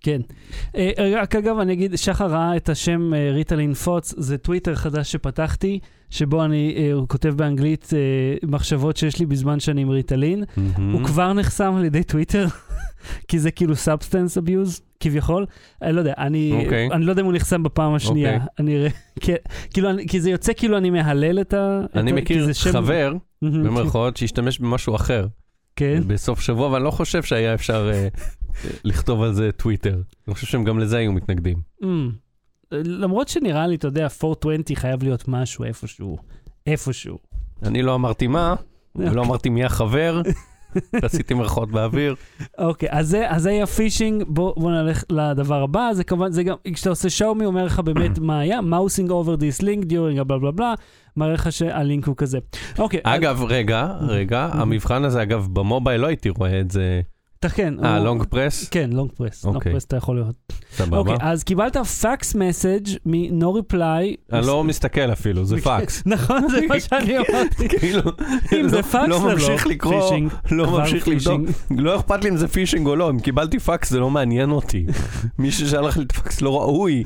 כן. 0.00 0.20
אה, 0.76 0.90
רק 1.22 1.36
אגב, 1.36 1.58
אני 1.58 1.72
אגיד, 1.72 1.96
שחר 1.96 2.26
ראה 2.26 2.56
את 2.56 2.68
השם 2.68 3.14
אה, 3.14 3.30
ריטלין 3.32 3.74
פוץ, 3.74 4.14
זה 4.16 4.38
טוויטר 4.38 4.74
חדש 4.74 5.12
שפתחתי, 5.12 5.78
שבו 6.10 6.44
אני 6.44 6.74
אה, 6.76 7.06
כותב 7.06 7.34
באנגלית 7.36 7.90
מחשבות 8.42 8.96
שיש 8.96 9.18
לי 9.18 9.26
בזמן 9.26 9.60
שאני 9.60 9.82
עם 9.82 9.90
ריטלין. 9.90 10.44
הוא 10.92 11.04
כבר 11.04 11.32
נחסם 11.32 11.74
על 11.76 11.84
ידי 11.84 12.02
טוויטר, 12.02 12.46
כי 13.28 13.38
זה 13.38 13.50
כאילו 13.50 13.76
substance 13.76 14.38
abuse, 14.38 14.80
כביכול. 15.00 15.46
אני 15.82 15.92
לא 15.92 16.00
יודע, 16.00 16.14
אני, 16.18 16.60
אוקיי. 16.64 16.88
אני 16.92 17.04
לא 17.04 17.10
יודע 17.10 17.22
אם 17.22 17.26
הוא 17.26 17.34
נחסם 17.34 17.62
בפעם 17.62 17.94
השנייה. 17.94 18.34
אוקיי. 18.34 18.48
אני 18.58 18.76
אראה, 18.76 18.88
כן, 19.20 19.34
כאילו, 19.72 19.88
כי 20.08 20.20
זה 20.20 20.30
יוצא 20.30 20.52
כאילו 20.52 20.76
אני 20.76 20.90
מהלל 20.90 21.40
את 21.40 21.54
ה... 21.54 21.80
אני 21.94 22.12
מכיר 22.12 22.48
חבר, 22.72 23.14
מהמם, 23.42 23.64
במרכאות, 23.64 24.16
שהשתמש 24.16 24.58
במשהו 24.58 24.94
אחר 24.94 25.26
כן. 25.78 26.00
בסוף 26.06 26.40
שבוע, 26.40 26.68
ואני 26.68 26.84
לא 26.84 26.90
חושב 26.90 27.22
שהיה 27.22 27.54
אפשר 27.54 27.90
אה, 27.94 28.08
לכתוב 28.84 29.22
על 29.22 29.32
זה 29.32 29.52
טוויטר. 29.52 30.00
אני 30.28 30.34
חושב 30.34 30.46
שהם 30.46 30.64
גם 30.64 30.78
לזה 30.78 30.98
היו 30.98 31.12
מתנגדים. 31.12 31.56
אמ, 31.82 32.10
למרות 32.72 33.28
שנראה 33.28 33.66
לי, 33.66 33.74
אתה 33.74 33.88
יודע, 33.88 34.06
420 34.22 34.62
חייב 34.74 35.02
להיות 35.02 35.28
משהו 35.28 35.64
איפשהו, 35.64 36.18
איפשהו. 36.66 37.18
אני 37.62 37.82
לא 37.82 37.94
אמרתי 37.94 38.26
מה, 38.26 38.54
ולא 38.96 39.22
אמרתי 39.22 39.48
מי 39.48 39.64
החבר, 39.64 40.22
עשיתי 41.02 41.34
מרכאות 41.34 41.70
באוויר. 41.70 42.14
אוקיי, 42.58 42.88
אז 42.92 43.16
זה, 43.36 43.50
היה 43.50 43.66
פישינג, 43.66 44.24
בוא, 44.28 44.52
בוא 44.56 44.70
נלך 44.70 45.04
לדבר 45.10 45.62
הבא, 45.62 45.90
זה 45.92 46.04
כמובן, 46.04 46.32
זה 46.32 46.42
גם, 46.42 46.56
כשאתה 46.74 46.90
עושה 46.90 47.10
שאומי, 47.10 47.44
אומר 47.44 47.64
לך 47.64 47.80
באמת 47.80 48.18
מה 48.28 48.40
היה, 48.40 48.60
mousing 48.60 49.08
over 49.08 49.40
this 49.40 49.62
link 49.62 49.84
during 49.84 50.24
בלה 50.24 50.38
בלה 50.38 50.50
בלה, 50.50 50.74
מראה 51.16 51.32
לך 51.32 51.52
שהלינק 51.52 52.06
הוא 52.06 52.16
כזה. 52.16 52.38
אוקיי, 52.78 53.00
אגב, 53.02 53.42
רגע, 53.48 53.86
רגע, 54.00 54.48
המבחן 54.52 55.04
הזה, 55.04 55.22
אגב, 55.22 55.48
במובייל 55.52 56.00
לא 56.00 56.06
הייתי 56.06 56.28
רואה 56.28 56.60
את 56.60 56.70
זה. 56.70 57.00
אז, 57.44 57.52
כן, 57.52 57.74
אה, 57.84 57.98
long 57.98 58.22
press? 58.24 58.68
כן, 58.68 58.90
long 58.92 59.10
press, 59.12 59.44
long. 59.44 59.62
press 59.64 59.84
אתה 59.84 59.96
יכול 59.96 60.16
לראות. 60.16 60.34
סבבה. 60.76 60.96
אוקיי, 60.98 61.16
אז 61.20 61.44
קיבלת 61.44 61.76
פקס 61.76 62.34
message 62.34 62.88
מ-no 63.06 63.44
reply. 63.44 64.16
אני 64.32 64.46
לא 64.46 64.64
מסתכל 64.64 65.12
אפילו, 65.12 65.44
זה 65.44 65.56
פקס. 65.70 66.02
נכון, 66.06 66.48
זה 66.50 66.60
מה 66.68 66.80
שאני 66.80 67.16
אמרתי. 67.30 67.68
כאילו, 67.68 68.00
אם 68.60 68.68
זה 68.68 68.76
לא- 68.76 68.82
פקס 68.82 69.08
לא 69.08 69.18
זה 69.18 69.26
לא. 69.26 69.32
ממשיך 69.34 69.66
לקרוא, 69.66 70.12
לא 70.50 70.70
ממשיך 70.70 71.08
לבדוק. 71.08 71.40
לא 71.70 71.96
אכפת 71.96 72.24
לי 72.24 72.30
אם 72.30 72.36
זה 72.36 72.48
פישינג 72.48 72.86
או 72.86 72.96
לא, 72.96 73.10
אם 73.10 73.20
קיבלתי 73.20 73.58
פקס 73.58 73.90
זה 73.90 74.00
לא 74.00 74.10
מעניין 74.10 74.50
אותי. 74.50 74.86
מי 75.38 75.50
ששלח 75.50 75.96
לי 75.96 76.04
את 76.04 76.10
הפקס 76.10 76.40
לא 76.40 76.60
ראוי 76.60 77.04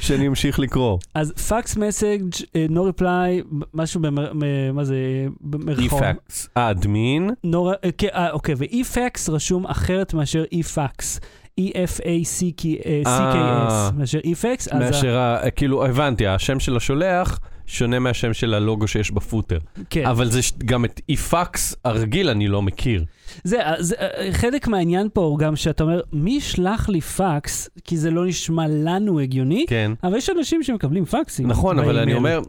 שאני 0.00 0.28
אמשיך 0.28 0.58
לקרוא. 0.58 0.98
אז 1.14 1.32
פקס 1.32 1.76
message, 1.76 2.22
no 2.70 3.00
reply, 3.00 3.54
משהו 3.74 4.00
במר... 4.00 4.32
מ- 4.34 4.74
מה 4.74 4.84
זה? 4.84 4.96
במרכאות. 5.40 6.02
e-fax, 6.02 6.46
אדמין, 6.54 7.30
אה, 7.54 7.92
כן, 7.98 8.08
אה, 8.14 8.30
אוקיי, 8.30 8.54
ו-e-fax 8.58 9.30
רשום 9.44 9.66
אחרת 9.66 10.14
מאשר 10.14 10.44
e-fax. 10.54 11.18
E-F-A-C-K-S, 11.60 13.06
אה. 13.06 13.90
מאשר 13.96 14.18
e-fax, 14.18 14.76
מאשר, 14.78 15.16
ה- 15.16 15.50
כאילו, 15.50 15.86
הבנתי, 15.86 16.26
השם 16.26 16.60
של 16.60 16.76
השולח 16.76 17.38
שונה 17.66 17.98
מהשם 17.98 18.32
של 18.34 18.54
הלוגו 18.54 18.88
שיש 18.88 19.10
בפוטר. 19.10 19.58
כן. 19.90 20.06
אבל 20.06 20.30
זה 20.30 20.40
גם 20.64 20.84
את 20.84 21.00
e-fax 21.12 21.74
הרגיל 21.84 22.28
אני 22.28 22.48
לא 22.48 22.62
מכיר. 22.62 23.04
זה, 23.44 23.58
זה, 23.78 23.94
אה, 23.98 24.28
חלק 24.32 24.68
מהעניין 24.68 25.08
פה 25.12 25.20
הוא 25.20 25.38
גם 25.38 25.56
שאתה 25.56 25.84
אומר, 25.84 26.00
מי 26.12 26.30
ישלח 26.36 26.88
לי 26.88 27.00
פקס, 27.00 27.68
כי 27.84 27.96
זה 27.96 28.10
לא 28.10 28.26
נשמע 28.26 28.64
לנו 28.68 29.20
הגיוני, 29.20 29.64
כן. 29.68 29.92
אבל 30.04 30.16
יש 30.16 30.30
אנשים 30.38 30.62
שמקבלים 30.62 31.04
פקסים. 31.04 31.46
נכון, 31.46 31.78
אבל 31.78 31.98
אני. 31.98 32.14
אומר, 32.14 32.40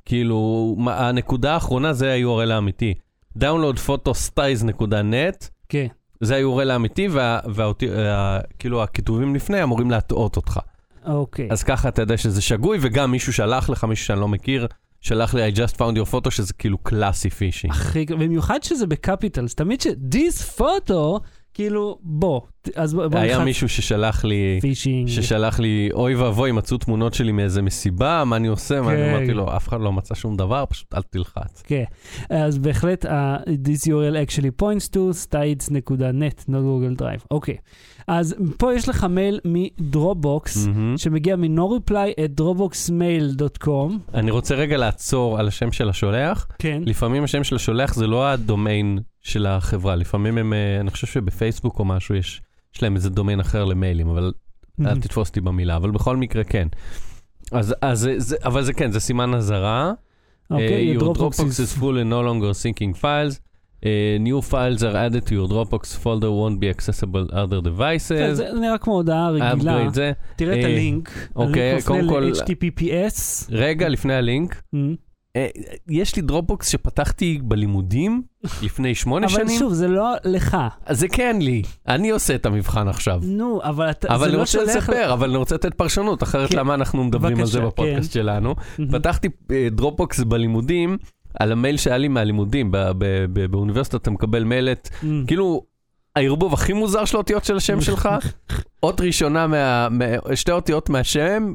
כאילו, 0.05 0.77
הנקודה 0.87 1.55
האחרונה 1.55 1.93
זה 1.93 2.13
ה-URL 2.13 2.53
האמיתי. 2.53 2.95
download 3.39 3.77
photostyles.net, 3.87 5.49
כן, 5.69 5.87
זה 6.21 6.37
ה-URL 6.37 6.71
האמיתי, 6.73 7.09
וה, 7.09 7.41
והאותי, 7.55 7.89
וה, 7.91 8.41
כאילו 8.59 8.83
הכיתובים 8.83 9.35
לפני 9.35 9.63
אמורים 9.63 9.91
להטעות 9.91 10.37
אותך. 10.37 10.61
אוקיי. 11.07 11.49
אז 11.51 11.63
ככה 11.63 11.89
אתה 11.89 12.03
יודע 12.03 12.17
שזה 12.17 12.43
שגוי, 12.43 12.79
וגם 12.81 13.11
מישהו 13.11 13.33
שלח 13.33 13.71
לך, 13.71 13.85
מישהו 13.85 14.07
שאני 14.07 14.21
לא 14.21 14.29
מכיר, 14.29 14.67
שלח 15.01 15.35
לי 15.35 15.49
I 15.49 15.55
just 15.55 15.75
found 15.75 15.97
your 15.97 16.13
photo, 16.13 16.31
שזה 16.31 16.53
כאילו 16.53 16.79
קלאסי 16.79 17.31
פישינג. 17.31 17.73
הכי, 17.73 18.05
במיוחד 18.05 18.63
שזה 18.63 18.87
ב 18.87 18.94
capitals, 18.94 19.55
תמיד 19.55 19.81
ש... 19.81 19.87
this 19.87 20.59
photo, 20.59 21.21
כאילו, 21.57 21.99
בוא, 22.03 22.41
אז 22.75 22.95
בוא 22.95 23.07
בוא 23.07 23.19
היה 23.19 23.45
מישהו 23.45 23.69
ששלח 23.69 24.25
לי... 24.25 24.59
פישינג. 24.61 25.09
ששלח 25.09 25.59
לי, 25.59 25.89
אוי 25.93 26.15
ואבוי, 26.15 26.53
מצאו 26.53 26.79
תמונות 26.79 27.15
שלי 27.15 27.33
מאיזה 27.33 27.63
מסיבה, 27.63 28.23
מה 28.27 28.37
אני 28.37 28.49
עושה? 28.49 28.81
מה 28.81 28.93
אני 28.93 28.97
כן. 28.97 29.15
אמרתי 29.15 29.33
לו, 29.33 29.57
אף 29.57 29.69
אחד 29.69 29.81
לא 29.81 29.93
מצא 29.93 30.15
שום 30.15 30.37
דבר, 30.37 30.65
פשוט 30.69 30.95
אל 30.95 31.03
תלחץ. 31.03 31.63
כן, 31.67 31.85
אז 32.31 32.59
בהחלט, 32.59 33.05
this 33.45 33.87
URL 33.87 34.29
actually 34.29 34.63
points 34.63 34.89
to 34.89 34.99
stides.net, 35.27 36.45
not 36.49 36.63
Google 36.63 37.01
Drive. 37.01 37.27
אוקיי, 37.31 37.57
אז 38.09 38.35
פה 38.59 38.75
יש 38.75 38.89
לך 38.89 39.05
מייל 39.05 39.41
מדרופבוקס. 39.45 40.69
שמגיע 40.97 41.37
מ-no 41.37 41.61
reply 41.61 42.21
at 42.21 42.41
dropboxmail.com. 42.41 44.15
אני 44.15 44.31
רוצה 44.31 44.55
רגע 44.55 44.77
לעצור 44.77 45.39
על 45.39 45.49
השם 45.49 45.73
של 45.73 45.89
השולח. 45.89 46.47
כן, 46.59 46.83
לפעמים 46.87 47.25
השם 47.25 47.45
של 47.45 47.57
השולח 47.57 47.95
זה 47.95 48.07
לא 48.07 48.27
הדומיין 48.29 48.99
של 49.27 49.47
החברה, 49.47 49.97
לפעמים 49.97 50.39
הם, 50.39 50.53
אה, 50.53 50.81
אני 50.81 50.91
חושב 50.91 51.07
שבפייסבוק 51.07 51.79
או 51.79 51.85
משהו 51.85 52.15
יש, 52.15 52.41
יש 52.77 52.83
להם 52.83 52.97
איזה 52.97 53.11
דומיין 53.11 53.41
אחר 53.41 53.65
למיילים, 53.65 54.09
אבל 54.09 54.33
אל 54.87 55.01
תתפוס 55.01 55.29
אותי 55.29 55.41
במילה, 55.41 55.77
אבל 55.77 55.91
בכל 55.91 56.17
מקרה 56.17 56.45
כן. 56.45 56.69
אז, 57.53 57.75
אז 57.83 58.09
זה- 58.17 58.37
אבל 58.45 58.63
זה 58.63 58.73
כן, 58.73 58.91
זה 58.91 59.01
סימן 59.01 59.35
אזהרה. 59.35 59.93
אוקיי, 60.51 60.97
Uh, 60.97 61.01
your 61.01 61.05
Dropbox 61.05 61.33
is... 61.35 61.79
full 61.79 61.97
and 62.03 62.11
no 62.11 62.23
longer 62.29 62.53
syncing 62.63 63.01
files. 63.03 63.41
Uh, 63.77 63.87
new 64.21 64.51
files 64.51 64.83
are 64.83 64.97
added 65.07 65.27
to 65.29 65.33
your 65.33 65.49
Dropbox 65.53 65.85
folder 66.05 66.31
won't 66.41 66.59
be 66.61 66.79
accessible 66.79 67.31
other 67.33 67.61
כן, 67.63 67.71
devices. 67.71 68.33
זה 68.33 68.49
נראה 68.61 68.79
כמו 68.79 68.93
הודעה 68.95 69.31
רגילה. 69.31 69.89
תראה 70.37 70.53
את 70.61 70.65
אה, 70.65 70.65
הלינק. 70.65 71.11
אוקיי, 71.37 71.63
הלינק 71.71 71.83
מפנה 71.85 71.97
קודם 71.97 72.09
כל- 72.09 72.21
ל-HTTPS. 72.21 73.47
רגע 73.51 73.89
לפני 73.89 74.15
הלינק, 74.15 74.55
Mm. 74.55 74.77
אה, 74.77 74.81
יש 75.89 76.17
לי 76.17 76.23
דרופבוקס 76.23 76.69
שפתחתי 76.69 77.39
בלימודים 77.43 78.23
לפני 78.63 78.95
שמונה 78.95 79.27
אבל 79.27 79.35
שנים. 79.35 79.59
שוב, 79.59 79.73
זה 79.73 79.89
לא 79.89 80.13
לך. 80.25 80.57
זה 80.91 81.09
כן 81.09 81.37
לי, 81.41 81.63
אני 81.89 82.11
עושה 82.11 82.35
את 82.35 82.47
המבחן 82.47 82.89
עכשיו. 82.89 83.21
נו, 83.25 83.61
אבל 83.63 83.91
אתה... 83.91 84.15
אבל 84.15 84.25
אני 84.29 84.33
לא 84.37 84.41
רוצה 84.41 84.63
לספר, 84.65 85.13
אבל 85.13 85.29
אני 85.29 85.37
רוצה 85.39 85.55
לתת 85.55 85.75
פרשנות, 85.75 86.23
אחרת 86.23 86.51
כן. 86.51 86.57
למה 86.59 86.75
אנחנו 86.75 87.05
מדברים 87.05 87.41
על 87.41 87.47
זה 87.47 87.61
בפודקאסט 87.61 88.13
שלנו. 88.13 88.55
מהמם. 88.79 88.93
פתחתי 88.93 89.29
אה, 89.51 89.69
דרופבוקס 89.71 90.21
בלימודים, 90.21 90.97
על 91.41 91.53
המייל 91.53 91.77
שהיה 91.77 91.99
לי 91.99 92.09
מהלימודים, 92.09 92.73
באוניברסיטה 93.51 93.97
אתה 93.97 94.11
מקבל 94.11 94.45
מייל 94.45 94.69
את, 94.69 94.89
Mm. 95.03 95.07
כאילו, 95.27 95.63
הערבוב 96.17 96.55
הכי 96.55 96.73
מוזר 96.73 97.05
של 97.05 97.17
האותיות 97.17 97.45
של 97.45 97.57
השם 97.57 97.81
שלך, 97.87 98.09
אות 98.83 99.01
ראשונה, 99.01 99.47
מה- 99.47 99.89
שתי 100.35 100.53
אותיות 100.53 100.91
מהשם, 100.91 101.55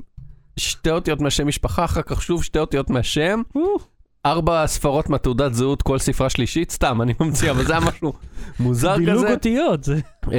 שתי 0.57 0.89
אותיות 0.89 1.21
מהשם 1.21 1.47
משפחה, 1.47 1.85
אחר 1.85 2.01
כך 2.01 2.21
שוב 2.21 2.43
שתי 2.43 2.59
אותיות 2.59 2.89
מהשם, 2.89 3.41
ארבע 4.25 4.67
ספרות 4.67 5.09
מהתעודת 5.09 5.53
זהות, 5.53 5.81
כל 5.81 5.99
ספרה 5.99 6.29
שלישית, 6.29 6.71
סתם, 6.71 7.01
אני 7.01 7.13
ממציא, 7.19 7.51
אבל 7.51 7.65
זה 7.65 7.73
היה 7.73 7.81
משהו 7.81 8.13
מוזר 8.59 8.97
דילוג 8.97 9.23
כזה. 9.25 9.33
אותיות. 9.33 9.89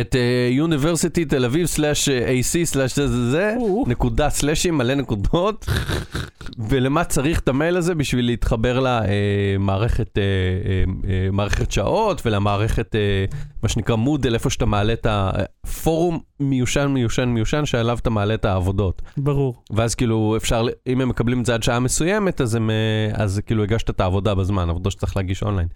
את 0.01 0.17
יוניברסיטי 0.51 1.25
תל 1.25 1.45
אביב 1.45 1.67
סלאש 1.67 2.09
AC 2.09 2.65
סלאש 2.65 2.97
זה 2.97 3.09
זה 3.09 3.31
זה. 3.31 3.55
נקודה 3.87 4.31
סלאשים 4.31 4.79
מלא 4.79 4.95
נקודות, 4.95 5.67
ולמה 6.69 7.05
צריך 7.05 7.41
את 7.41 7.49
המייל 7.49 7.77
הזה 7.77 7.95
בשביל 7.95 8.27
להתחבר 8.27 8.85
למערכת 8.85 10.19
אה, 10.19 10.23
אה, 10.23 10.85
אה, 11.11 11.29
מערכת 11.33 11.73
שעות 11.73 12.23
ולמערכת, 12.27 12.95
אה, 12.95 13.25
מה 13.63 13.69
שנקרא 13.69 13.97
מודל, 13.97 14.35
איפה 14.35 14.51
שאתה 14.51 14.67
מעלה 14.67 14.93
את 14.93 15.07
הפורום 15.11 16.21
מיושן 16.41 16.87
מיושן 16.87 17.29
מיושן 17.29 17.67
שעליו 17.67 17.99
אתה 18.03 18.11
מעלה 18.11 18.35
את 18.35 18.45
העבודות. 18.45 19.03
ברור. 19.17 19.63
ואז 19.71 19.95
כאילו 19.95 20.35
אפשר, 20.37 20.67
אם 20.87 21.01
הם 21.01 21.09
מקבלים 21.09 21.41
את 21.41 21.47
זה 21.47 21.55
עד 21.55 21.63
שעה 21.63 21.81
מסוימת, 21.81 22.41
אז, 22.41 22.55
הם, 22.55 22.71
אה, 22.71 23.11
אז 23.15 23.41
כאילו 23.47 23.63
הגשת 23.63 23.91
את 23.91 24.01
העבודה 24.01 24.35
בזמן, 24.35 24.71
עבודה 24.71 24.91
שצריך 24.91 25.17
להגיש 25.17 25.43
אונליין. 25.43 25.69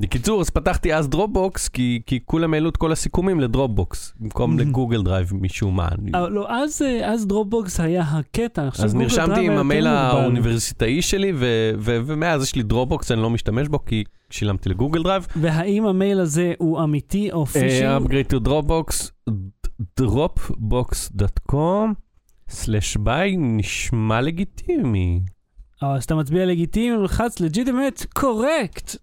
בקיצור, 0.00 0.40
אז 0.40 0.50
פתחתי 0.50 0.94
אז 0.94 1.08
דרופבוקס, 1.08 1.68
כי, 1.68 2.00
כי 2.06 2.20
כולם 2.24 2.54
העלו 2.54 2.68
את 2.68 2.76
כל 2.76 2.92
הסיכומים 2.92 3.40
לדרופבוקס, 3.40 4.12
במקום 4.20 4.58
Mhm. 4.58 4.60
לגוגל 4.62 5.02
דרייב 5.02 5.32
משום 5.34 5.76
מה. 5.76 5.88
אני- 5.98 6.10
אבל 6.14 6.32
לא, 6.32 6.50
אז, 6.52 6.82
אה, 6.82 7.12
אז 7.12 7.26
דרופבוקס 7.26 7.80
היה 7.80 8.02
הקטע, 8.02 8.68
אז 8.78 8.94
נרשמתי 8.94 9.46
עם 9.46 9.52
המייל. 9.52 9.86
האוניברסיטאי 9.86 11.02
שלי, 11.02 11.32
ו- 11.34 11.70
ו- 11.78 11.98
ומאז 12.06 12.42
יש 12.42 12.54
לי 12.54 12.62
דרופבוקס, 12.62 13.12
אני 13.12 13.22
לא 13.22 13.30
משתמש 13.30 13.68
בו, 13.68 13.84
כי 13.84 14.04
שילמתי 14.30 14.68
לגוגל 14.68 15.02
דרייב. 15.02 15.26
והאם 15.36 15.86
המייל 15.86 16.20
הזה 16.20 16.52
הוא 16.58 16.82
אמיתי 16.84 17.32
או 17.32 17.40
אה, 17.42 17.46
פישינג? 17.46 18.06
upgrade 18.06 18.32
to 18.34 18.48
Dropbox, 18.48 19.10
dropbox.com, 20.00 21.94
slash 22.48 22.96
buy, 22.96 23.36
נשמע 23.38 24.20
לגיטימי. 24.20 25.20
אה, 25.82 25.94
אז 25.96 26.04
אתה 26.04 26.14
מצביע 26.14 26.46
לגיטימי, 26.46 26.96
נלחץ 26.96 27.40
legitimate, 27.40 28.04
correct. 28.14 28.96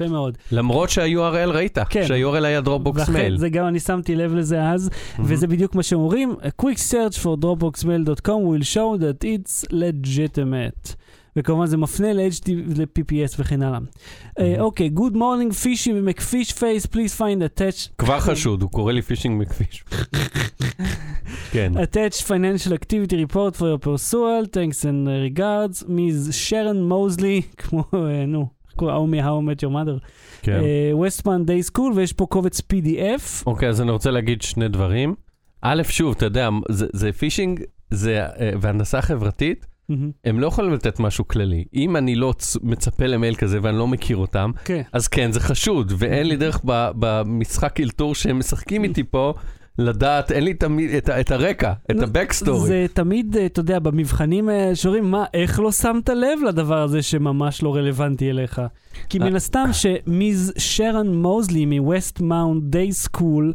יפה 0.00 0.08
מאוד. 0.08 0.38
למרות 0.52 0.90
שה-URL 0.90 1.50
ראית, 1.50 1.78
כן. 1.90 2.06
שה-URL 2.06 2.44
היה 2.44 2.60
ואכן, 2.94 3.12
מייל. 3.12 3.38
זה 3.38 3.48
גם 3.48 3.66
אני 3.66 3.80
שמתי 3.80 4.16
לב 4.16 4.34
לזה 4.34 4.62
אז, 4.62 4.90
וזה 5.24 5.46
בדיוק 5.46 5.74
מה 5.74 5.82
שהם 5.82 5.98
אומרים, 5.98 6.36
a 6.40 6.62
quick 6.62 6.78
search 6.78 7.18
for 7.22 7.42
dropboxmail.com 7.42 8.26
will 8.26 8.64
show 8.64 9.00
that 9.00 9.24
it's 9.24 9.72
legitimate. 9.72 10.94
וכמובן 11.36 11.66
זה 11.66 11.76
מפנה 11.76 12.12
ל-HTTPS 12.12 13.34
וכן 13.38 13.62
הלאה. 13.62 13.78
אה, 14.38 14.54
אוקיי, 14.60 14.90
good 14.96 15.14
morning 15.14 15.54
Fishy 15.62 15.92
McFishface, 15.92 16.86
please 16.86 17.18
find 17.18 17.58
attached. 17.58 17.90
כבר 17.98 18.20
חשוד, 18.20 18.62
הוא 18.62 18.70
קורא 18.70 18.92
לי 18.92 19.02
Fishy 19.02 19.40
McFish. 19.40 19.84
כן. 21.52 21.72
attached 21.76 22.22
financial 22.22 22.72
activity 22.72 23.16
report 23.26 23.56
for 23.56 23.66
your 23.66 23.86
perusal, 23.86 24.46
thanks 24.46 24.84
and 24.84 25.08
regards, 25.38 25.84
Ms. 25.88 26.28
Sharon 26.32 26.82
Mosley, 26.82 27.42
כמו, 27.56 27.84
אה, 27.94 28.26
נו, 28.26 28.55
ההוא 28.82 29.08
מ-How 29.08 29.22
I 29.22 29.60
Met 29.60 29.64
Your 29.64 29.72
Mother. 29.72 30.08
כן. 30.42 30.60
Westmount 30.92 31.44
Day 31.44 31.62
School, 31.62 31.92
ויש 31.92 32.12
פה 32.12 32.26
קובץ 32.26 32.60
PDF. 32.60 33.42
אוקיי, 33.46 33.68
אז 33.68 33.80
אני 33.80 33.90
רוצה 33.90 34.10
להגיד 34.10 34.42
שני 34.42 34.68
דברים. 34.68 35.14
א', 35.62 35.82
שוב, 35.82 36.14
אתה 36.16 36.26
יודע, 36.26 36.48
זה, 36.68 36.86
זה 36.92 37.12
פישינג, 37.12 37.60
זה 37.90 38.20
אה, 38.20 38.50
והנדסה 38.60 39.02
חברתית, 39.02 39.66
מהמם. 39.88 40.10
הם 40.24 40.40
לא 40.40 40.46
יכולים 40.46 40.72
לתת 40.72 41.00
משהו 41.00 41.28
כללי. 41.28 41.64
אם 41.74 41.96
אני 41.96 42.14
לא 42.14 42.34
מצפה 42.62 43.06
למייל 43.06 43.34
כזה 43.34 43.58
ואני 43.62 43.78
לא 43.78 43.86
מכיר 43.86 44.16
אותם, 44.16 44.50
כן. 44.64 44.82
אז 44.92 45.08
כן, 45.08 45.32
זה 45.32 45.40
חשוד, 45.40 45.92
ואין 45.98 46.26
לי 46.26 46.36
דרך 46.36 46.60
במשחק 46.98 47.80
אלתור 47.80 48.14
שהם 48.14 48.38
משחקים 48.38 48.84
איתי 48.84 49.04
פה, 49.04 49.34
לדעת, 49.78 50.32
אין 50.32 50.44
לי 50.44 50.54
תמיד 50.54 50.90
את, 50.90 51.10
את 51.10 51.30
הרקע, 51.30 51.72
את 51.90 51.96
ה-backstory. 52.00 52.66
זה 52.66 52.86
תמיד, 52.92 53.36
אה, 53.36 53.46
אתה 53.46 53.60
יודע, 53.60 53.78
במבחנים 53.78 54.50
אה, 54.50 54.70
שאומרים, 54.74 55.10
מה, 55.10 55.24
איך 55.34 55.60
לא 55.60 55.72
שמת 55.72 56.08
לב 56.08 56.38
לדבר 56.48 56.82
הזה 56.82 57.02
שממש 57.02 57.62
לא 57.62 57.74
רלוונטי 57.74 58.30
אליך? 58.30 58.62
כי 59.08 59.18
מן 59.18 59.32
אה. 59.32 59.36
הסתם 59.36 59.68
ש 59.72 60.04
Ms. 60.04 60.52
Sharon 60.58 61.14
Mosley 61.14 61.59
מ 61.59 61.66
Westmount 61.66 62.62
Day 62.62 62.92
School. 62.92 63.52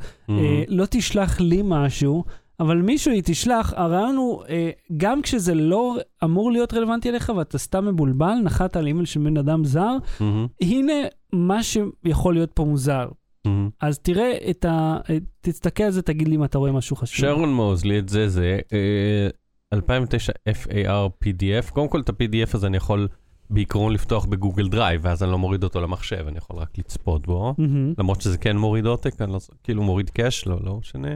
לא 0.67 0.85
תשלח 0.89 1.39
לי 1.39 1.61
משהו, 1.65 2.23
אבל 2.61 2.77
מישהו 2.77 3.11
היא 3.11 3.21
תשלח, 3.25 3.73
הרעיון 3.75 4.15
הוא, 4.15 4.43
אה, 4.49 4.69
גם 4.97 5.21
כשזה 5.21 5.53
לא 5.53 5.97
אמור 6.23 6.51
להיות 6.51 6.73
רלוונטי 6.73 7.09
אליך 7.09 7.31
ואתה 7.37 7.57
סתם 7.57 7.85
מבולבל, 7.85 8.33
נחת 8.43 8.75
על 8.75 8.87
אימייל 8.87 9.05
של 9.05 9.19
בן 9.19 9.37
אדם 9.37 9.65
זר, 9.65 9.97
מהמם. 10.19 10.47
הנה 10.61 10.93
מה 11.33 11.63
שיכול 11.63 12.33
להיות 12.33 12.51
פה 12.53 12.65
מוזר. 12.65 13.07
מהמם. 13.45 13.69
אז 13.81 13.99
תראה 13.99 14.37
את 14.49 14.65
ה... 14.65 14.97
אה, 15.09 15.17
תסתכל 15.41 15.83
על 15.83 15.91
זה, 15.91 16.01
תגיד 16.01 16.27
לי 16.27 16.35
אם 16.35 16.43
אתה 16.43 16.57
רואה 16.57 16.71
משהו 16.71 16.95
חשוד. 16.95 17.17
Sharon 17.19 17.53
Mosley, 17.53 17.99
את 17.99 18.09
זה 18.09 18.29
זה, 18.29 18.59
אה, 18.73 19.27
2009 19.73 20.31
FAR 20.49 21.25
PDF, 21.25 21.71
קודם 21.71 21.87
כל 21.87 21.99
את 21.99 22.09
ה-PDF 22.09 22.49
הזה 22.53 22.67
אני 22.67 22.77
יכול 22.77 23.07
בעיקרון 23.49 23.93
לפתוח 23.93 24.25
בגוגל 24.25 24.67
דרייב, 24.67 25.01
ואז 25.03 25.23
אני 25.23 25.31
לא 25.31 25.37
מוריד 25.37 25.63
אותו 25.63 25.81
למחשב, 25.81 26.25
אני 26.27 26.37
יכול 26.37 26.57
רק 26.57 26.77
לצפות 26.77 27.27
בו, 27.27 27.55
מהמם. 27.57 27.93
למרות 27.97 28.21
שזה 28.21 28.37
כן 28.37 28.57
מוריד 28.57 28.85
עותק, 28.85 29.21
אני 29.21 29.31
לא, 29.33 29.39
כאילו 29.63 29.83
מוריד 29.83 30.09
cache, 30.09 30.47
לא, 30.47 30.57
לא 30.63 30.77
משנה. 30.77 31.15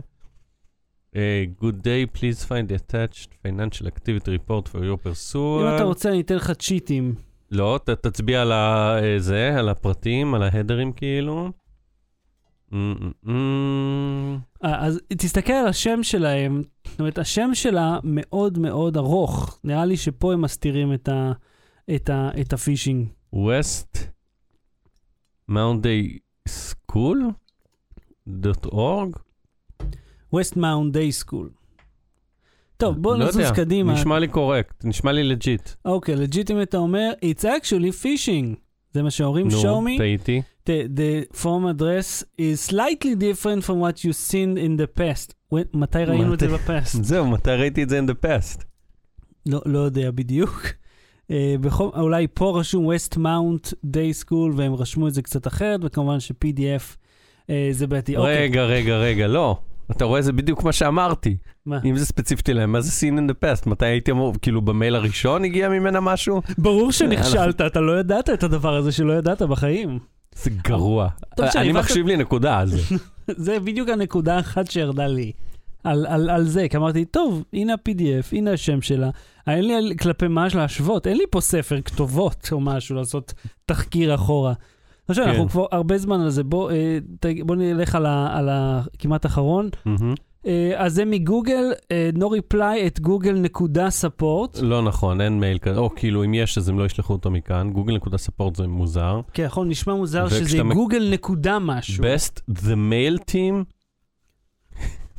Uh, 1.13 1.17
good 1.63 1.75
day, 1.84 2.17
please 2.20 2.46
find 2.50 2.70
the 2.72 2.75
attached 2.75 3.29
financial 3.48 3.86
activity 3.88 4.29
report 4.38 4.67
for 4.67 4.79
your 4.82 4.98
perusal. 5.07 5.62
אם 5.62 5.75
אתה 5.75 5.84
רוצה, 5.84 6.10
אני 6.10 6.22
אתן 6.22 6.36
לך 6.36 6.51
צ'יטים. 6.51 7.15
לא, 7.51 7.79
ת, 7.86 7.89
תצביע 7.89 8.41
על 8.41 8.51
ה- 8.51 8.98
אה, 9.03 9.20
זה, 9.20 9.60
על 9.60 9.70
הפרטים, 9.70 10.34
על 10.36 10.44
ההדרים 10.44 10.91
כאילו. 10.94 11.50
אמ. 12.75 14.38
אה, 14.63 14.86
אז 14.86 15.01
תסתכל 15.17 15.53
על 15.53 15.67
השם 15.67 16.03
שלהם, 16.03 16.62
זאת 16.88 17.00
אומרת, 17.00 17.17
השם 17.17 17.50
שלה 17.53 18.00
מאוד 18.03 18.60
מאוד 18.60 18.98
ארוך. 18.98 19.60
נראה 19.63 19.86
לי 19.86 19.98
שפה 19.98 20.34
הם 20.34 20.41
מסתירים 20.41 20.94
את, 20.94 21.10
ה, 21.10 21.32
את, 21.96 22.10
ה, 22.10 22.29
את 22.41 22.53
הפישינג. 22.53 23.08
West 23.36 23.98
Mountain 25.51 26.17
School? 26.50 27.17
org? 28.65 29.15
West 30.36 30.53
Mount 30.55 30.94
Day 30.94 31.24
School. 31.24 31.48
טוב, 32.77 33.01
בוא 33.01 33.17
לא 33.17 33.25
נזוז 33.25 33.38
יודע, 33.41 33.55
קדימה. 33.55 33.94
נשמע 33.94 34.20
לי 34.20 34.27
correct, 34.27 34.85
נשמע 34.86 35.12
לי 35.12 35.24
legit. 35.24 35.69
אוקיי, 35.86 36.15
legitimate 36.15 36.69
אתה 36.70 36.77
אומר, 36.77 37.12
it's 37.25 37.44
actually 37.44 38.03
phishing. 38.03 38.55
זה 38.92 39.03
מה 39.03 39.11
שההורים 39.11 39.48
נו, 39.48 39.61
show 39.61 39.85
me. 39.88 39.98
טעיתי. 39.98 40.42
The, 40.65 40.87
the 40.99 41.11
from 41.44 41.65
address 41.73 42.23
is 42.37 42.59
slightly 42.71 43.15
different 43.15 43.61
from 43.67 43.77
what 43.83 44.03
you've 44.03 44.21
seen 44.31 44.57
in 44.57 44.77
the 44.77 44.87
past. 44.99 45.33
When- 45.53 45.67
מתי 45.73 45.97
ראינו 45.97 46.33
את 46.33 46.39
זה 46.39 46.47
ב 46.48 46.57
past? 46.57 47.03
זהו, 47.03 47.27
מתי 47.27 47.49
ראיתי 47.51 47.83
את 47.83 47.89
זה 47.89 47.99
in 47.99 48.09
the 48.09 48.25
past? 48.25 48.63
לא, 49.45 49.61
לא 49.65 49.79
יודע 49.79 50.11
בדיוק. 50.11 50.65
Uh, 51.31 51.33
בכל, 51.61 51.89
אולי 51.95 52.27
פה 52.33 52.59
רשום 52.59 52.89
West 52.91 53.13
Mount 53.17 53.73
Day 53.85 54.23
School 54.23 54.51
והם 54.55 54.73
רשמו 54.73 55.07
את 55.07 55.13
זה 55.13 55.21
קצת 55.21 55.47
אחרת, 55.47 55.79
וכמובן 55.83 56.19
ש-PDF 56.19 56.95
uh, 57.41 57.51
זה 57.71 57.87
בעייתי. 57.87 58.17
אוקיי, 58.17 58.43
רגע, 58.43 58.63
רגע, 58.63 58.97
רגע, 58.97 59.27
לא. 59.27 59.57
אתה 59.91 60.05
רואה, 60.05 60.21
זה 60.21 60.33
בדיוק 60.33 60.63
מה 60.63 60.71
שאמרתי. 60.73 61.37
מה? 61.65 61.79
אם 61.85 61.97
זה 61.97 62.05
ספציפית 62.05 62.49
להם, 62.49 62.71
מה 62.71 62.81
זה 62.81 63.07
seen 63.07 63.13
in 63.17 63.31
the 63.31 63.33
past? 63.45 63.69
מתי 63.69 63.85
הייתי 63.85 64.11
אמור, 64.11 64.33
כאילו 64.41 64.61
במייל 64.61 64.95
הראשון 64.95 65.43
הגיע 65.43 65.69
ממנה 65.69 65.99
משהו? 65.99 66.41
ברור 66.57 66.91
שנכשלת, 66.91 67.61
אתה 67.61 67.81
לא 67.81 67.99
ידעת 67.99 68.29
את 68.29 68.43
הדבר 68.43 68.75
הזה 68.75 68.91
שלא 68.91 69.13
ידעת 69.13 69.41
בחיים. 69.41 69.99
זה 70.35 70.50
גרוע. 70.50 71.09
אני 71.55 71.71
מחשיב 71.71 72.07
לי 72.07 72.17
נקודה 72.17 72.59
על 72.59 72.67
זה. 72.67 72.95
זה 73.45 73.59
בדיוק 73.59 73.89
הנקודה 73.89 74.35
האחת 74.35 74.71
שירדה 74.71 75.07
לי. 75.07 75.31
על, 75.83 76.05
על, 76.05 76.29
על 76.29 76.43
זה, 76.43 76.69
כי 76.69 76.77
אמרתי, 76.77 77.05
טוב, 77.05 77.43
הנה 77.53 77.74
ה-PDF, 77.74 78.27
הנה 78.31 78.51
השם 78.51 78.81
שלה. 78.81 79.09
אין 79.48 79.65
לי 79.65 79.98
כלפי 79.98 80.27
מה 80.27 80.48
להשוות, 80.55 81.07
אין 81.07 81.17
לי 81.17 81.24
פה 81.31 81.41
ספר 81.41 81.81
כתובות 81.81 82.50
או 82.51 82.59
משהו 82.59 82.95
לעשות 82.95 83.33
תחקיר 83.65 84.15
אחורה. 84.15 84.53
עכשיו, 85.07 85.25
כן. 85.25 85.29
אנחנו 85.29 85.50
כבר 85.50 85.65
הרבה 85.71 85.98
זמן 85.98 86.21
על 86.21 86.29
זה, 86.29 86.43
בוא, 86.43 86.71
אה, 86.71 86.98
בוא 87.45 87.55
נלך 87.55 87.95
על, 87.95 88.05
ה, 88.05 88.37
על 88.37 88.50
הכמעט 88.51 89.25
אחרון. 89.25 89.69
מהמם. 89.85 90.13
אה, 90.46 90.74
אז 90.75 90.94
זה 90.94 91.05
מגוגל, 91.05 91.74
אה, 91.92 92.10
no 92.16 92.24
reply 92.24 92.88
את 92.88 93.00
גוגל 93.00 93.34
נקודה 93.34 93.90
ספורט. 93.90 94.58
לא 94.62 94.81
נכון, 94.81 95.22
אין 95.22 95.40
מייל 95.40 95.58
כזה, 95.58 95.79
או 95.79 95.90
כאילו 95.96 96.24
אם 96.24 96.34
יש 96.34 96.58
אז 96.58 96.70
הם 96.70 96.79
לא 96.79 96.86
ישלחו 96.86 97.14
אותו 97.14 97.31
מכאן, 97.31 97.70
גוגל 97.72 97.96
נקודה 97.96 98.18
ספורט 98.18 98.55
זה 98.55 98.68
מוזר. 98.68 99.22
כן, 99.34 99.46
נכון, 99.46 99.70
נשמע 99.70 99.94
מוזר 99.94 100.29
שזה 100.29 100.58
גוגל 100.74 101.10
נקודה 101.12 101.60
משהו. 101.60 102.03
best 102.03 102.40
the 102.51 102.75
mail 102.92 103.22
team. 103.31 103.64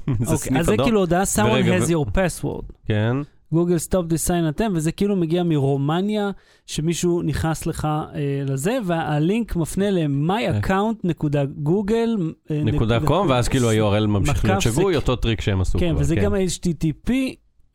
זה 0.26 0.34
אוקיי, 0.34 0.58
אז 0.60 0.66
זה. 0.66 0.76
כאילו 0.76 1.00
הודעה, 1.00 1.22
someone 1.22 1.82
has 1.82 1.88
your 1.88 2.10
password. 2.10 2.72
כן, 2.86 3.16
גוגל 3.52 3.78
stopped 3.78 4.06
this 4.06 4.18
sign-in 4.18 4.48
attempt, 4.48 4.72
וזה 4.74 4.92
כאילו 4.92 5.16
מגיע 5.16 5.42
מרומניה, 5.42 6.30
שמישהו 6.66 7.22
נכנס 7.22 7.66
לך 7.66 7.84
אה, 7.84 7.98
לזה, 8.46 8.78
והלינק 8.84 9.56
מפנה 9.56 9.90
ל-myaccount.google. 9.90 12.20
אה, 12.50 12.62
נקודה 12.64 13.00
קום, 13.00 13.28
ואז 13.30 13.48
כאילו 13.48 13.70
ה-URL 13.70 14.06
ממשיך 14.06 14.44
להיות 14.44 14.60
שגוי, 14.60 14.96
אותו 14.96 15.16
טריק 15.16 15.40
שהם 15.40 15.60
עשו 15.60 15.78
כן, 15.78 15.90
כבר. 15.90 16.00
וזה 16.00 16.16
גם 16.16 16.34
HTTP, 16.34 17.10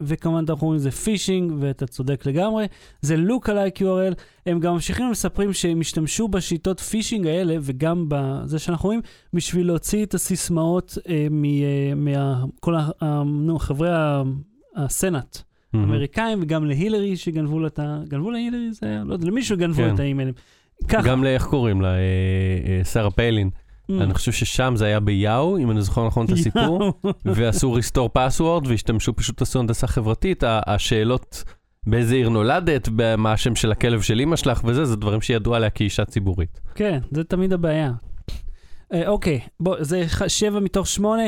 וכמובן 0.01 0.45
אנחנו 0.49 0.67
אומרים 0.67 0.79
זה 0.79 0.91
פישינג, 0.91 1.53
ואתה 1.60 1.88
צודק 1.88 2.25
לגמרי. 2.25 2.65
זה 3.01 3.15
look 3.15 3.45
alike 3.47 3.79
URL. 3.79 4.13
הם 4.45 4.60
גם 4.60 4.73
ממשיכים 4.73 5.07
ומספרים 5.07 5.53
שהם 5.53 5.79
השתמשו 5.79 6.27
בשיטות 6.27 6.79
פישינג 6.79 7.27
האלה, 7.27 7.55
וגם 7.62 8.05
בזה 8.07 8.60
שאנחנו 8.60 8.88
רואים, 8.88 9.01
בשביל 9.34 9.67
להוציא 9.67 10.05
את 10.05 10.13
הסיסמאות 10.13 10.97
אה, 11.10 11.27
מכל 11.95 12.75
חברי 13.60 13.89
ה- 13.91 14.23
הסנאט. 14.75 15.41
אמריקאים 15.75 16.39
וגם 16.41 16.65
להילרי 16.65 17.17
שגנבו 17.17 17.60
לה 17.60 17.67
את 17.67 17.79
ה... 17.79 17.99
גנבו 18.07 18.31
להילרי 18.31 18.73
זה 18.73 18.88
היה? 18.88 19.03
לא 19.03 19.13
יודע, 19.13 19.27
למישהו 19.27 19.57
גנבו 19.57 19.77
כן. 19.77 19.95
את 19.95 19.99
האימיילים. 19.99 20.34
ככה. 20.88 21.07
גם 21.07 21.23
לאיך 21.23 21.45
קוראים 21.45 21.81
לה, 21.81 21.88
אה, 21.88 21.99
אה, 22.67 22.84
שרה 22.84 23.12
פיילין. 23.12 23.49
Mm. 23.49 23.93
אני 24.03 24.13
חושב 24.13 24.31
ששם 24.31 24.73
זה 24.75 24.86
היה 24.86 24.99
ביאו, 24.99 25.57
אם 25.57 25.71
אני 25.71 25.81
זוכר 25.81 26.07
נכון 26.07 26.25
את 26.25 26.31
הסיפור, 26.31 26.93
ועשו 27.25 27.77
restore 27.77 28.10
password 28.17 28.67
והשתמשו, 28.67 29.15
פשוט 29.15 29.41
עשו 29.41 29.60
הנדסה 29.60 29.88
חברתית. 29.88 30.43
השאלות 30.47 31.43
באיזה 31.88 32.15
עיר 32.15 32.29
נולדת, 32.29 32.89
מה 33.17 33.34
השם 33.34 33.55
של 33.55 33.71
הכלב 33.71 34.01
של 34.01 34.19
אמא 34.19 34.36
שלך 34.36 34.62
וזה, 34.65 34.86
זה 34.86 34.95
דברים 34.95 35.21
שידעו 35.21 35.55
עליה 35.55 35.69
כאישה 35.69 36.05
ציבורית. 36.05 36.62
כן, 36.75 36.99
זה 37.12 37.23
תמיד 37.23 37.53
הבעיה. 37.53 37.91
אה, 38.93 39.08
אוקיי, 39.08 39.39
בוא, 39.60 39.75
זה 39.80 40.04
שבע 40.27 40.60
מתוך 40.60 40.88
שמונה. 40.88 41.23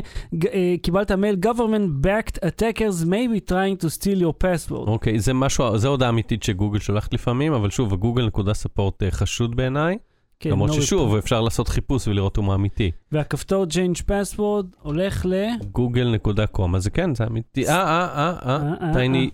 אה, 0.54 0.76
קיבלת 0.82 1.12
מייל, 1.12 1.38
government 1.45 2.06
backed 2.06 2.38
attackers 2.38 3.06
may 3.06 3.28
be 3.36 3.49
trying 3.49 3.84
to 3.84 3.88
steal 3.99 4.21
your 4.21 4.43
password. 4.43 4.88
אוקיי, 4.88 5.19
זה 5.19 5.34
משהו, 5.34 5.78
זה 5.78 5.88
הודעה 5.88 6.10
אמיתית 6.10 6.43
שגוגל 6.43 6.80
שולחת 6.80 7.13
לפעמים, 7.13 7.54
אבל 7.54 7.69
שוב, 7.69 7.93
הגוגל 7.93 8.26
נקודה 8.26 8.54
ספורט 8.54 9.04
אה, 9.04 9.12
חשוד 9.12 9.56
בעיניי, 9.56 9.97
כן, 10.39 10.49
למרות 10.49 10.69
no 10.69 10.73
ששוב, 10.73 11.15
reply. 11.15 11.19
אפשר 11.19 11.41
לעשות 11.41 11.67
חיפוש 11.67 12.08
ולראות 12.08 12.39
אם 12.39 12.43
הוא 12.43 12.56
אמיתי. 12.56 12.91
והכפתור 13.12 13.65
change 13.69 14.02
password 14.02 14.65
הולך 14.82 15.26
ל... 15.26 15.34
קום, 16.52 16.76
אז 16.76 16.84
זה 16.84 16.89
כן, 16.89 17.15
זה 17.15 17.23
אמיתי. 17.23 17.67
אה, 17.67 17.73
אה, 17.73 18.08
אה, 18.15 18.36
אה, 18.45 18.58
אה, 18.58 18.88
אה, 18.88 18.93
טייני, 18.93 19.30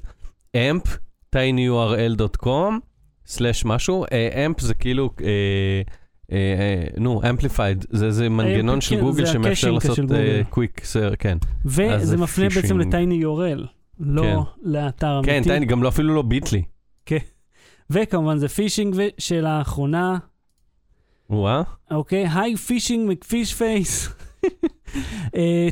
אמפ, 0.55 0.97
tinyurl.com, 1.35 2.73
סלאש 3.25 3.65
משהו, 3.65 4.05
אמפ 4.45 4.61
זה 4.61 4.73
כאילו, 4.73 5.09
אה, 5.23 5.81
נו, 6.97 7.21
אמפליפייד, 7.29 7.85
זה 7.89 8.11
זה 8.11 8.29
מנגנון 8.29 8.81
של 8.81 8.95
כן, 8.95 9.01
גוגל 9.01 9.25
שמאפשר 9.25 9.71
לעשות. 9.71 9.99
קוויק, 10.49 10.81
כן. 11.19 11.37
אז 11.41 11.51
וזה 11.65 12.05
זה 12.05 12.17
מפנה 12.17 12.45
בעצם. 12.55 12.79
לטייני 12.79 13.23
URL, 13.23 13.65
לא 13.99 14.21
כן. 14.21 14.35
לאתר 14.69 15.17
אמיתי. 15.19 15.31
כן, 15.31 15.43
טייני, 15.43 15.65
גם 15.65 15.83
לא 15.83 15.89
אפילו 15.89 16.15
לא 16.15 16.21
ביטלי. 16.21 16.61
וכמובן 17.89 18.37
זה 18.37 18.47
פישינג, 18.47 18.95
ושאלה 18.97 19.61
אחרונה, 19.61 20.17
וואה, 21.29 21.61
אוקיי? 21.91 22.25
היי 22.35 22.55
פישינג 22.55 23.09
מקפיש 23.11 23.53
פייס. 23.53 24.09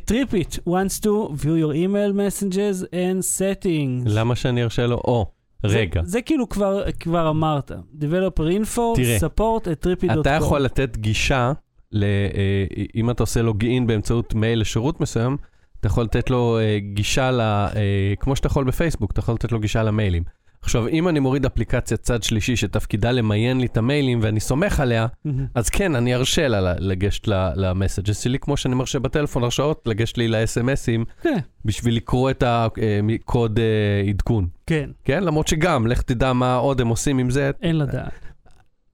TripIt 0.05 0.53
wants 0.55 0.99
to 1.01 1.31
view 1.41 1.55
your 1.63 1.73
email 1.73 2.13
messages 2.13 2.83
and 2.91 3.21
settings. 3.37 4.03
למה 4.05 4.35
שאני 4.35 4.63
ארשה 4.63 4.87
לו? 4.87 4.95
או, 4.95 5.31
רגע. 5.63 6.03
זה, 6.03 6.09
זה 6.09 6.21
כאילו 6.21 6.49
כבר, 6.49 6.91
כבר 6.99 7.29
אמרת. 7.29 7.71
Developer 7.99 8.63
info, 8.63 8.81
תראה, 8.95 9.17
support 9.17 9.63
at 9.63 9.85
tripit.com. 9.85 10.21
אתה 10.21 10.29
יכול 10.29 10.61
לתת 10.61 10.97
גישה, 10.97 11.51
ל, 11.91 12.03
אה, 12.03 12.65
אם 12.95 13.09
אתה 13.09 13.23
עושה 13.23 13.41
login 13.41 13.87
באמצעות 13.87 14.33
מייל 14.33 14.59
לשירות 14.61 15.01
מסוים, 15.01 15.37
אתה 15.79 15.87
יכול 15.87 16.03
לתת 16.03 16.29
לו 16.29 16.57
אה, 16.59 16.79
גישה, 16.93 17.31
ל, 17.31 17.41
אה, 17.41 18.13
כמו 18.19 18.35
שאתה 18.35 18.47
יכול 18.47 18.63
בפייסבוק, 18.63 19.11
אתה 19.11 19.19
יכול 19.19 19.33
לתת 19.35 19.51
לו 19.51 19.59
גישה 19.59 19.83
למיילים. 19.83 20.23
עכשיו, 20.61 20.87
אם 20.87 21.07
אני 21.07 21.19
מוריד 21.19 21.45
אפליקציה 21.45 21.97
צד 21.97 22.23
שלישי 22.23 22.55
שתפקידה 22.55 23.11
למיין 23.11 23.59
לי 23.59 23.65
את 23.65 23.77
המיילים 23.77 24.19
ואני 24.21 24.39
סומך 24.39 24.79
עליה. 24.79 25.07
אז 25.55 25.69
כן, 25.69 25.95
אני 25.95 26.15
ארשה 26.15 26.47
לה 26.47 26.73
לגשת 26.79 27.27
למסג'ס 27.55 28.19
שלי, 28.19 28.39
כמו 28.39 28.57
שאני 28.57 28.75
מרשה 28.75 28.99
בטלפון 28.99 29.43
הרשאות 29.43 29.83
לגשת 29.85 30.17
לי 30.17 30.27
ל-SMSים, 30.27 31.05
כן, 31.21 31.37
בשביל 31.65 31.95
לקרוא 31.95 32.29
את 32.29 32.43
הקוד 32.47 33.59
אה, 33.59 34.09
עדכון. 34.09 34.47
כן, 34.67 34.89
כן? 35.03 35.23
למרות 35.23 35.47
שגם, 35.47 35.87
לך 35.87 36.01
תדע 36.01 36.33
מה 36.33 36.55
עוד 36.55 36.81
הם 36.81 36.87
עושים 36.87 37.17
עם 37.17 37.29
זה, 37.29 37.51
אין 37.61 37.77
לדעת. 37.77 38.25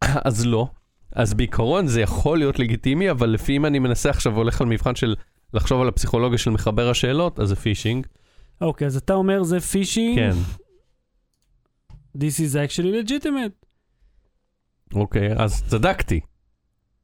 אז 0.25 0.45
לא. 0.45 0.67
אז 1.15 1.33
בעיקרון 1.33 1.87
זה 1.87 2.01
יכול 2.01 2.37
להיות 2.37 2.59
לגיטימי, 2.59 3.11
אבל 3.11 3.29
לפי 3.29 3.57
אם 3.57 3.65
אני 3.65 3.79
מנסה 3.79 4.09
עכשיו, 4.09 4.35
הולך 4.35 4.61
על 4.61 4.67
מבחן 4.67 4.95
של 4.95 5.15
לחשוב 5.53 5.81
על 5.81 5.87
הפסיכולוגיה 5.87 6.37
של 6.37 6.51
מחבר 6.51 6.89
השאלות, 6.89 7.39
אז 7.39 7.47
זה 7.47 7.55
פישינג. 7.55 8.07
אוקיי, 8.61 8.87
אז 8.87 8.97
אתה 8.97 9.13
אומר 9.13 9.43
זה 9.43 9.59
פישינג? 9.59 10.15
כן. 10.15 10.35
This 12.17 12.39
is 12.39 12.55
actually 12.55 13.09
legitimate. 13.09 13.65
אוקיי, 14.95 15.33
אז 15.37 15.63
צדקתי. 15.67 16.19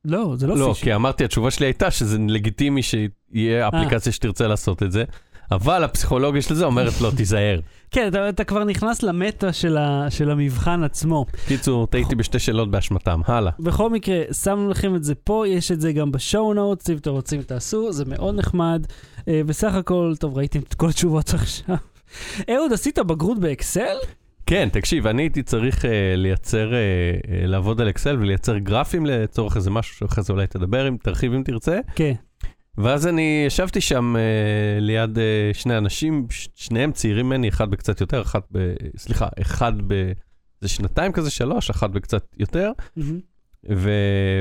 לא, 0.06 0.34
זה 0.38 0.48
לא 0.48 0.58
לא, 0.58 0.68
פישינג. 0.68 0.84
כי 0.84 0.96
אמרתי, 0.96 1.24
התשובה 1.24 1.52
שלי 1.52 1.66
הייתה 1.66 1.92
שזה 1.92 2.18
לגיטימי 2.28 2.82
שיהיה 2.84 3.68
אפליקציה 3.68 4.12
שתרצה 4.12 4.48
לעשות 4.48 4.84
את 4.84 4.92
זה, 4.92 5.04
אבל 5.52 5.84
הפסיכולוגיה 5.84 6.42
של 6.42 6.56
זה 6.56 6.66
אומרת 6.66 7.02
לא, 7.02 7.12
תיזהר. 7.18 7.60
כן, 7.92 8.08
אתה, 8.08 8.30
אתה 8.30 8.44
כבר 8.44 8.64
נכנס 8.64 9.04
למטה 9.04 9.54
של, 9.54 9.78
ה, 9.78 10.06
של 10.10 10.32
המבחן 10.32 10.84
עצמו. 10.84 11.26
קיצור, 11.48 11.88
טעיתי 11.88 12.16
בשתי 12.16 12.40
שאלות 12.40 12.72
באשמתם, 12.72 13.22
הלאה. 13.26 13.52
בכל 13.60 13.90
מקרה, 13.90 14.22
שמנו 14.44 14.70
לכם 14.70 14.96
את 14.96 15.04
זה 15.04 15.16
פה, 15.16 15.48
יש 15.48 15.72
את 15.72 15.82
זה 15.82 15.94
גם 15.94 16.12
בשואו 16.12 16.54
נוטס, 16.54 16.90
אם 16.90 16.98
אתם 16.98 17.12
רוצים 17.12 17.42
תעשו, 17.42 17.92
זה 17.92 18.06
מאוד 18.06 18.36
נחמד. 18.36 18.86
אה, 19.28 19.42
בסך 19.46 19.74
הכל, 19.74 20.14
טוב, 20.20 20.38
ראיתם 20.38 20.60
את 20.60 20.74
כל 20.74 20.90
התשובות 20.90 21.34
עכשיו. 21.40 21.76
אהוד, 22.50 22.74
עשית 22.74 23.00
בגרות 23.00 23.40
באקסל? 23.40 23.98
כן, 24.50 24.70
תקשיב, 24.72 25.08
אני 25.08 25.22
הייתי 25.22 25.44
צריך 25.44 25.86
uh, 25.86 25.88
לייצר, 26.16 26.72
uh, 26.72 27.26
uh, 27.26 27.30
לעבוד 27.48 27.82
על 27.82 27.90
אקסל 27.90 28.18
ולייצר 28.20 28.58
גרפים 28.58 29.06
לצורך 29.06 29.56
איזה 29.56 29.72
משהו 29.72 29.96
שאחרי 29.96 30.24
זה 30.24 30.34
אולי 30.34 30.48
תדבר, 30.48 30.88
אם 30.88 30.98
תרחיב 31.04 31.34
אם 31.34 31.44
תרצה. 31.44 31.80
כן. 31.96 32.14
ואז 32.78 33.08
אני 33.08 33.44
ישבתי 33.48 33.82
שם 33.82 34.16
uh, 34.16 34.82
ליד 34.82 35.18
uh, 35.18 35.22
שני 35.54 35.78
אנשים, 35.78 36.28
ש- 36.30 36.50
שניהם 36.56 36.92
צעירים 36.92 37.26
ממני, 37.26 37.50
אחד 37.50 37.72
בקצת 37.72 38.02
יותר, 38.02 38.22
אחד 38.22 38.40
ב... 38.52 38.74
סליחה, 38.98 39.28
אחד 39.42 39.74
ב... 39.88 40.12
זה 40.62 40.70
שנתיים 40.70 41.12
כזה, 41.12 41.30
שלוש, 41.30 41.70
אחד 41.70 41.94
בקצת 41.94 42.26
יותר. 42.38 42.72
מהמם. 42.98 43.20
ו... 43.70 43.92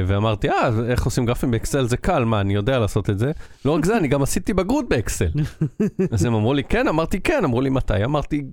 ואמרתי, 0.07 0.49
אה, 0.51 0.71
איך 0.89 1.05
עושים 1.05 1.27
גרפים 1.27 1.51
באקסל 1.51 1.87
זה 1.87 1.97
קל, 1.97 2.25
מה, 2.25 2.41
אני 2.41 2.55
יודע 2.55 2.79
לעשות 2.79 3.11
את 3.11 3.19
זה. 3.19 3.33
לא 3.65 3.75
רק 3.75 3.85
זה, 3.85 3.97
אני 3.97 4.09
גם 4.09 4.23
עשיתי 4.23 4.55
בגרות 4.55 4.89
באקסל. 4.89 5.29
אז 6.13 6.25
הם 6.25 6.35
אמרו 6.35 6.55
לי, 6.55 6.65
כן, 6.65 6.89
אמרתי, 6.89 7.21
כן, 7.21 7.45
אמרו 7.45 7.61
לי, 7.61 7.71
מתי? 7.71 8.05
אמרתי, 8.05 8.45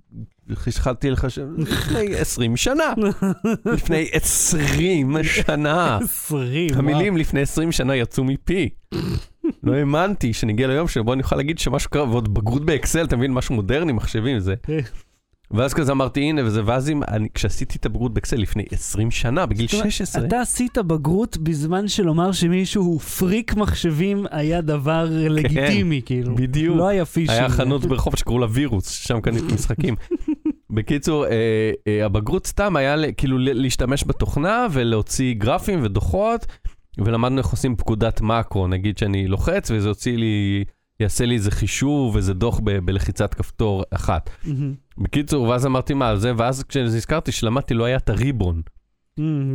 התחלתי 0.67 1.11
לחשב, 1.11 1.47
לפני 1.57 2.15
20 2.21 2.57
שנה. 2.57 2.93
לפני 3.73 4.09
20 4.11 5.23
שנה. 5.23 5.99
20, 6.03 6.67
וואו. 6.69 6.79
המילים 6.79 7.17
לפני 7.17 7.41
20 7.41 7.71
שנה 7.71 7.95
יצאו 7.95 8.23
מפי. 8.23 8.69
לא 9.63 9.73
האמנתי 9.73 10.33
שנגיע 10.33 10.67
ליום 10.67 10.87
שבו 10.87 11.13
אני 11.13 11.21
אוכל 11.21 11.35
להגיד 11.35 11.59
שמשהו 11.59 11.89
קרה, 11.89 12.09
ועוד 12.09 12.33
בגרות 12.33 12.65
באקסל, 12.65 13.05
אתה 13.05 13.17
מבין, 13.17 13.33
משהו 13.33 13.55
מודרני, 13.55 13.91
מחשבים, 13.91 14.39
זה. 14.39 14.55
כן. 15.55 15.61
ואז 15.61 15.73
כזה 15.73 15.91
אמרתי, 15.91 16.21
הנה, 16.21 16.45
וזה, 16.45 16.61
ואז 16.65 16.89
אם, 16.89 17.01
אני, 17.07 17.29
כשעשיתי 17.33 17.77
את 17.77 17.85
הבגרות 17.85 18.13
באקסל 18.13 18.35
לפני 18.35 18.63
20 18.71 19.11
שנה, 19.11 19.45
בגיל 19.45 19.67
זאת 19.67 19.73
אומרת, 19.73 19.91
16, 19.91 20.25
אתה 20.25 20.41
עשית 20.41 20.77
בגרות 20.77 21.37
בזמן 21.37 21.87
שלומר 21.87 22.31
שמישהו 22.31 22.83
הוא 22.83 22.99
פריק 22.99 23.55
מחשבים 23.55 24.25
היה 24.31 24.61
דבר 24.61 25.07
לגיטימי, 25.11 26.01
כאילו. 26.05 26.35
בדיוק. 26.35 26.77
לא 26.77 26.87
היה 26.87 27.05
פישינג. 27.05 27.39
היה 27.39 27.49
חנות 27.49 27.85
ברחוב 27.85 28.15
שקראו 28.15 28.39
לה 28.39 28.47
וירוס, 28.49 28.89
שם 28.89 29.21
קניתי 29.21 29.53
משחקים. 29.53 29.95
בקיצור, 30.75 31.25
אה, 31.25 31.71
אה, 31.87 32.05
הבגרות 32.05 32.47
סתם 32.47 32.75
היה 32.75 33.11
כאילו 33.17 33.37
להשתמש 33.39 34.03
בתוכנה 34.07 34.67
ולהוציא 34.71 35.33
גרפים 35.37 35.79
ודוחות, 35.83 36.45
ולמדנו 36.97 37.37
איך 37.37 37.47
עושים 37.47 37.75
פקודת 37.75 38.21
מקרו, 38.21 38.67
נגיד 38.67 38.97
שאני 38.97 39.27
לוחץ 39.27 39.71
וזה 39.71 39.87
יוציא 39.87 40.17
לי, 40.17 40.63
יעשה 40.99 41.25
לי 41.25 41.35
איזה 41.35 41.51
חישוב, 41.51 42.15
איזה 42.15 42.33
דוח 42.33 42.59
ב- 42.63 42.71
בלחיצת 42.85 43.33
כפתור 43.33 43.83
אחת. 43.91 44.29
מהמם. 44.45 44.73
בקיצור, 44.97 45.47
ואז 45.47 45.65
אמרתי 45.65 45.93
מה 45.93 46.15
זה, 46.15 46.31
ואז 46.37 46.63
כשנזכרתי 46.63 47.31
שלמדתי 47.31 47.73
לא 47.73 47.83
היה 47.83 47.97
את 47.97 48.09
הריבון, 48.09 48.61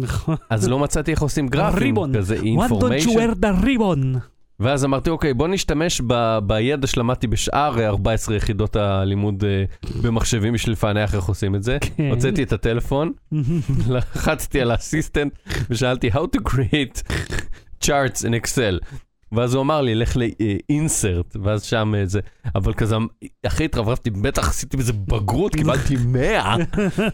נכון. 0.01 0.37
אז 0.51 0.69
לא 0.69 0.79
מצאתי 0.79 1.11
איך 1.11 1.23
עושים 1.23 1.49
גרפים. 1.49 1.95
כזה 2.15 2.35
Why 2.35 2.39
don't 2.39 2.43
you 2.43 2.47
אינפורמיישן. 2.47 3.11
wear 3.11 3.35
the 3.35 3.65
ribbon? 3.65 4.19
ואז 4.61 4.85
אמרתי, 4.85 5.11
אוקיי, 5.11 5.35
בוא 5.35 5.49
נשתמש 5.49 6.01
ב- 6.07 6.39
בידע 6.47 6.87
שלמדתי 6.87 7.27
בשאר 7.27 7.79
אה, 7.81 7.87
14 7.89 8.37
יחידות 8.37 8.77
הלימוד 8.77 9.45
אה, 9.45 9.65
במחשבים 10.03 10.53
בשביל 10.53 10.73
לפענח 10.73 11.15
איך 11.15 11.25
עושים 11.25 11.55
את 11.55 11.63
זה. 11.63 11.79
כן. 11.81 12.11
הוצאתי 12.11 12.43
את 12.43 12.53
הטלפון, 12.53 13.13
לחצתי 13.89 14.61
על 14.61 14.71
האסיסטנט 14.71 15.33
ושאלתי 15.71 16.09
How 16.11 16.21
to 16.37 16.51
create 16.51 17.03
charts 17.85 18.21
in 18.23 18.45
Excel. 18.45 18.97
ואז 19.33 19.55
הוא 19.55 19.63
אמר 19.63 19.81
לי, 19.81 19.95
לך 19.95 20.17
ל-insert, 20.17 21.39
ואז 21.43 21.63
שם 21.63 21.95
אה, 21.97 22.07
זה, 22.07 22.21
אבל 22.55 22.73
כזה, 22.73 22.97
אחי 23.47 23.65
התרברבתי, 23.65 24.11
בטח 24.11 24.49
עשיתי 24.49 24.77
בזה 24.77 24.93
בגרות, 24.93 25.55
קיבלתי 25.61 25.97
100. 26.07 26.57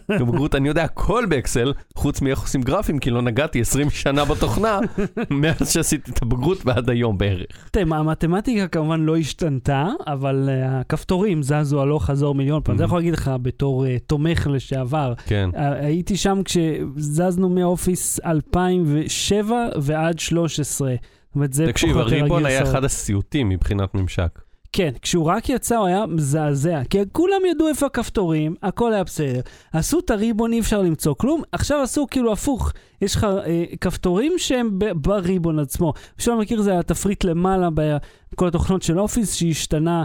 בבגרות 0.09 0.55
אני 0.57 0.67
יודע 0.67 0.83
הכל 0.83 1.25
באקסל, 1.29 1.73
חוץ 1.95 2.21
מאיך 2.21 2.39
עושים 2.39 2.61
גרפים, 2.61 2.99
כי 2.99 3.09
לא 3.09 3.21
נגעתי 3.21 3.61
20 3.61 3.89
שנה 3.89 4.25
בתוכנה, 4.25 4.79
מאז 5.29 5.71
שעשיתי 5.71 6.11
את 6.11 6.21
הבגרות 6.21 6.65
ועד 6.65 6.89
היום 6.89 7.17
בערך. 7.17 7.69
תראה, 7.71 7.97
המתמטיקה 7.97 8.67
כמובן 8.67 9.01
לא 9.01 9.17
השתנתה, 9.17 9.87
אבל 10.07 10.49
אה, 10.49 10.79
הכפתורים 10.79 11.43
זזו 11.43 11.81
הלוך 11.81 12.05
חזור 12.05 12.35
מיליון 12.35 12.61
פעם. 12.63 12.77
זה 12.77 12.83
יכול 12.83 12.97
להגיד 12.99 13.13
לך 13.13 13.31
בתור 13.41 13.85
אה, 13.85 13.97
תומך 14.07 14.47
לשעבר. 14.51 15.13
כן. 15.25 15.49
הייתי 15.55 16.17
שם 16.17 16.41
כשזזנו 16.45 17.49
מאופיס 17.49 18.19
2007 18.25 19.67
ועד 19.81 20.19
13. 20.19 20.95
זאת 21.27 21.35
אומרת, 21.35 21.53
זה 21.53 21.65
תקשיב, 21.67 21.89
פחות 21.89 22.01
או 22.01 22.07
יותר 22.07 22.19
הריבון 22.19 22.45
היה 22.45 22.57
הגרסאות. 22.57 22.75
אחד 22.75 22.83
הסיוטים 22.83 23.49
מבחינת 23.49 23.93
ממשק. 23.93 24.39
כן, 24.71 24.91
כשהוא 25.01 25.25
רק 25.25 25.49
יצא 25.49 25.75
הוא 25.77 25.87
היה 25.87 26.05
מזעזע, 26.05 26.81
כי 26.89 26.97
כולם 27.11 27.41
ידעו 27.51 27.67
איפה 27.67 27.85
הכפתורים, 27.85 28.55
הכל 28.63 28.93
היה 28.93 29.03
בסדר. 29.03 29.41
עשו 29.73 29.99
את 29.99 30.09
הריבון, 30.11 30.53
אי 30.53 30.59
אפשר 30.59 30.81
למצוא 30.81 31.15
כלום, 31.17 31.41
עכשיו 31.51 31.81
עשו 31.81 32.07
כאילו 32.11 32.33
הפוך. 32.33 32.71
יש 33.01 33.15
לך 33.15 33.23
אה, 33.45 33.63
כפתורים 33.81 34.33
שהם 34.37 34.79
ב- 34.79 34.91
בריבון 34.95 35.59
עצמו. 35.59 35.93
מי 36.17 36.23
שלא 36.23 36.39
מכיר 36.39 36.61
זה 36.61 36.79
התפריט 36.79 37.23
למעלה 37.23 37.69
בכל 37.73 38.47
התוכנות 38.47 38.81
של 38.81 38.99
אופיס 38.99 39.33
שהשתנה, 39.33 40.03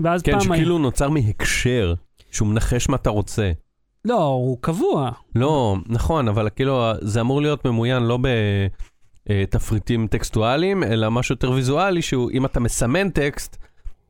ואז 0.00 0.22
כן, 0.22 0.32
פעם... 0.32 0.40
היה- 0.52 0.58
שכאילו 0.60 0.78
נוצר 0.78 1.08
מהקשר, 1.08 1.94
שהוא 2.30 2.48
מנחש 2.48 2.88
מה 2.88 2.96
אתה 2.96 3.10
רוצה. 3.10 3.52
לא, 4.04 4.24
הוא 4.24 4.58
קבוע. 4.60 5.10
לא, 5.34 5.76
נכון, 5.88 6.28
אבל 6.28 6.48
כאילו 6.56 6.92
זה 7.00 7.20
אמור 7.20 7.42
להיות 7.42 7.64
ממוין 7.64 8.02
לא 8.02 8.18
בתפריטים 9.30 10.06
טקסטואליים, 10.06 10.84
אלא 10.84 11.10
משהו 11.10 11.32
יותר 11.32 11.50
ויזואלי, 11.50 12.02
שהוא 12.02 12.30
אם 12.30 12.44
אתה 12.44 12.60
מסמן 12.60 13.10
טקסט, 13.10 13.56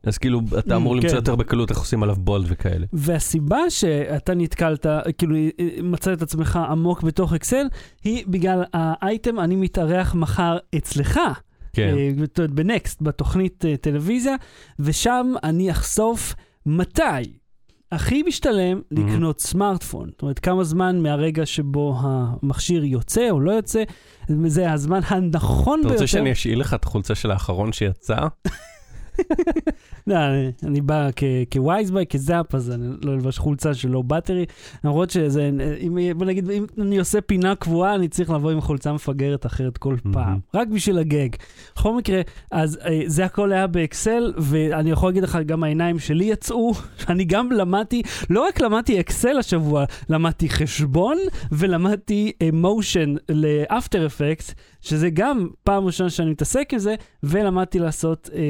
אז 0.05 0.19
כאילו 0.19 0.41
אתה 0.59 0.75
Mm, 0.75 0.77
אמור 0.77 0.95
למצוא 0.97 1.11
כן. 1.11 1.17
יותר 1.17 1.37
בקלות 1.37 1.71
איך 1.71 1.79
עושים 1.79 2.03
עליו 2.03 2.17
בולד 2.19 2.47
וכאלה. 2.49 2.87
והסיבה 2.93 3.59
שאתה 3.69 4.35
נתקלת, 4.35 4.87
כאילו 5.19 5.37
אה, 5.37 5.51
מצאת 5.83 6.19
את 6.19 6.23
עצמך 6.23 6.57
עמוק 6.71 7.03
בתוך 7.03 7.33
אקסל, 7.33 7.67
היא 8.05 8.25
בגלל 8.29 8.65
האייטם 8.73 9.41
אני 9.41 9.57
מתארח 9.57 10.15
מחר 10.15 10.59
אצלך. 10.77 11.21
כן. 11.73 11.95
אה, 11.99 12.47
בנקסט, 12.49 13.03
בתוכנית 13.03 13.65
אה, 13.65 13.77
טלוויזיה, 13.77 14.35
ושם 14.79 15.33
אני 15.45 15.71
אחשוף 15.71 16.35
מתי 16.67 17.40
הכי 17.93 18.23
משתלם 18.23 18.81
לקנות 18.91 19.41
סמארטפון. 19.41 20.09
זאת 20.11 20.23
אומרת, 20.23 20.39
כמה 20.39 20.65
זמן 20.65 21.03
מהרגע 21.03 21.47
שבו 21.47 21.97
המכשיר 22.01 22.85
יוצא 22.85 23.31
או 23.31 23.41
לא 23.41 23.53
יוצא, 23.53 23.83
זה 24.47 24.73
הזמן 24.73 25.01
הנכון 25.07 25.81
אתה 25.81 25.89
ביותר. 25.89 26.03
רוצה 26.03 26.07
שאני 26.07 26.33
אשאיל 26.33 26.61
לך 26.61 26.75
את 26.75 26.85
החולצה 26.85 27.15
של 27.15 27.31
האחרון 27.31 27.73
שיצא? 27.73 28.17
לא, 30.07 30.15
אני- 30.17 30.53
אני 30.63 30.81
בא 30.81 31.09
כ- 31.17 31.25
כווייזביי, 31.53 32.07
כזאפ, 32.07 32.55
אז 32.55 32.71
אני 32.71 32.87
לא 33.05 33.13
אלבש 33.13 33.39
חולצה 33.39 33.75
של 33.75 33.89
לא 33.91 34.03
באטרי. 34.03 34.45
למרות 34.85 35.11
שזה, 35.11 35.51
אם, 35.81 35.99
בוא 36.17 36.27
נגיד, 36.27 36.51
אם 36.51 36.65
אני 36.79 36.99
עושה 36.99 37.21
פינה 37.21 37.55
קבועה, 37.55 37.95
אני 37.95 38.09
צריך 38.09 38.31
לבוא 38.31 38.51
עם 38.51 38.61
חולצה 38.61 38.93
מפגרת 38.93 39.47
אחרת 39.47 39.79
כל. 39.79 39.97
פעם. 40.13 40.39
רק 40.55 40.69
בשביל 40.69 40.99
הגג. 40.99 41.29
בכל 41.77 41.97
מקרה, 41.97 42.21
אז 42.51 42.79
אה, 42.85 43.01
זה 43.07 43.25
הכל 43.25 43.53
היה 43.53 43.67
באקסל, 43.67 44.33
ואני 44.37 44.91
יכול 44.91 45.09
להגיד 45.09 45.23
לך, 45.23 45.39
גם 45.47 45.65
העיניים 45.65 45.99
שלי 45.99 46.25
יצאו. 46.25 46.73
אני 47.09 47.25
גם 47.25 47.53
למדתי, 47.53 48.03
לא 48.31 48.47
רק 48.49 48.61
למדתי 48.61 49.01
אקסל 49.01 49.39
השבוע, 49.39 49.85
למדתי 50.09 50.49
חשבון 50.49 51.17
ולמדתי 51.53 52.33
מושן 52.53 53.15
לאפטר 53.29 54.07
אפקט, 54.07 54.53
שזה 54.81 55.11
גם 55.11 55.49
פעם 55.65 55.85
ראשונה 55.85 56.11
שאני 56.11 56.31
מתעסק 56.31 56.69
עם 56.73 56.79
זה, 56.79 56.95
ולמדתי 57.23 57.79
לעשות, 57.79 58.31
אה, 58.35 58.41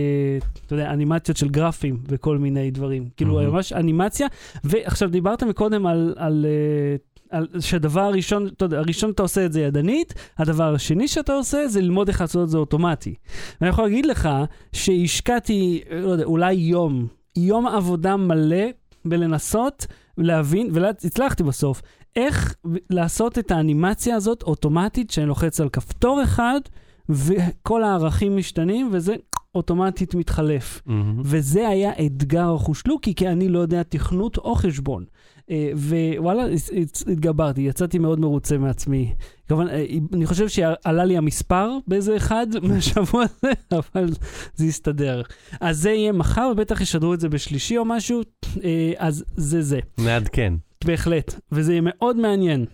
אתה 0.66 0.74
יודע, 0.74 0.90
אנימציות 0.90 1.36
של 1.36 1.48
גרפים 1.48 1.98
וכל 2.08 2.38
מיני 2.38 2.70
דברים. 2.70 3.08
כאילו, 3.16 3.34
מהמם. 3.34 3.54
ממש 3.54 3.72
אנימציה. 3.72 4.26
ועכשיו, 4.64 5.10
דיברת 5.10 5.42
מקודם 5.42 5.86
על... 5.86 6.14
על 6.16 6.46
אה, 6.48 6.96
על 7.30 7.46
שהדבר 7.60 8.00
הראשון, 8.00 8.46
אתה 8.46 8.64
יודע, 8.64 8.78
הראשון 8.78 9.10
אתה 9.10 9.22
עושה 9.22 9.46
את 9.46 9.52
זה 9.52 9.60
ידנית, 9.60 10.14
הדבר 10.38 10.74
השני 10.74 11.08
שאתה 11.08 11.32
עושה 11.32 11.68
זה 11.68 11.80
ללמוד 11.80 12.08
איך 12.08 12.20
לעשות 12.20 12.44
את 12.44 12.48
זה 12.48 12.58
אוטומטי. 12.58 13.14
ואני 13.60 13.70
יכול 13.70 13.84
להגיד 13.84 14.06
לך 14.06 14.28
שהשקעתי, 14.72 15.80
לא 15.90 16.10
יודע, 16.10 16.24
אולי 16.24 16.52
יום, 16.52 17.06
יום 17.36 17.66
עבודה 17.66 18.16
מלא 18.16 18.66
בלנסות 19.04 19.86
להבין, 20.18 20.68
והצלחתי 20.72 21.42
בסוף, 21.42 21.82
איך 22.16 22.54
לעשות 22.90 23.38
את 23.38 23.50
האנימציה 23.50 24.16
הזאת 24.16 24.42
אוטומטית, 24.42 25.10
שאני 25.10 25.26
לוחץ 25.26 25.60
על 25.60 25.68
כפתור 25.68 26.22
אחד, 26.22 26.60
וכל 27.08 27.82
הערכים 27.84 28.36
משתנים, 28.36 28.88
וזה 28.92 29.14
אוטומטית 29.54 30.14
מתחלף. 30.14 30.82
מהמם. 30.86 31.22
וזה 31.24 31.68
היה 31.68 31.92
אתגר 32.06 32.56
חושלוקי, 32.58 33.14
כי 33.14 33.28
אני 33.28 33.48
לא 33.48 33.58
יודע 33.58 33.82
תכנות 33.82 34.36
או 34.38 34.54
חשבון. 34.54 35.04
אה, 35.50 35.70
ווואלה, 35.74 36.42
הת- 36.44 36.70
הת- 36.82 37.02
התגברתי, 37.12 37.60
יצאתי 37.62 37.98
מאוד 37.98 38.20
מרוצה 38.20 38.58
מעצמי. 38.58 39.14
כמובן, 39.48 39.68
אה, 39.68 39.84
אני 40.12 40.26
חושב 40.26 40.48
שעלה 40.48 41.04
לי 41.04 41.16
המספר 41.16 41.70
באיזה 41.86 42.16
אחד 42.16 42.46
מהשבוע 42.68 43.22
הזה, 43.24 43.52
אבל 43.72 44.08
זה 44.54 44.66
יסתדר. 44.66 45.22
אז 45.60 45.78
זה 45.78 45.90
יהיה 45.90 46.12
מחר, 46.12 46.48
ובטח 46.52 46.80
ישדרו 46.80 47.14
את 47.14 47.20
זה 47.20 47.28
בשלישי 47.28 47.78
או 47.78 47.84
משהו, 47.84 48.20
אה, 48.64 48.92
אז 48.96 49.24
זה 49.36 49.62
זה. 49.62 49.80
מעדכן. 49.98 50.54
בהחלט, 50.84 51.34
וזה 51.52 51.72
יהיה 51.72 51.82
מאוד 51.84 52.16
מעניין. 52.16 52.64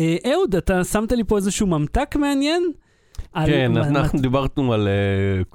אה, 0.00 0.16
אהוד, 0.32 0.54
אתה 0.56 0.84
שמת 0.84 1.12
לי 1.12 1.24
פה 1.24 1.36
איזשהו 1.36 1.66
ממתק 1.66 2.16
מעניין? 2.16 2.62
על- 3.32 3.46
כן, 3.50 3.72
מה- 3.72 3.88
אנחנו 3.88 4.20
דיברנו 4.20 4.72
על 4.72 4.88
אה, 4.88 4.92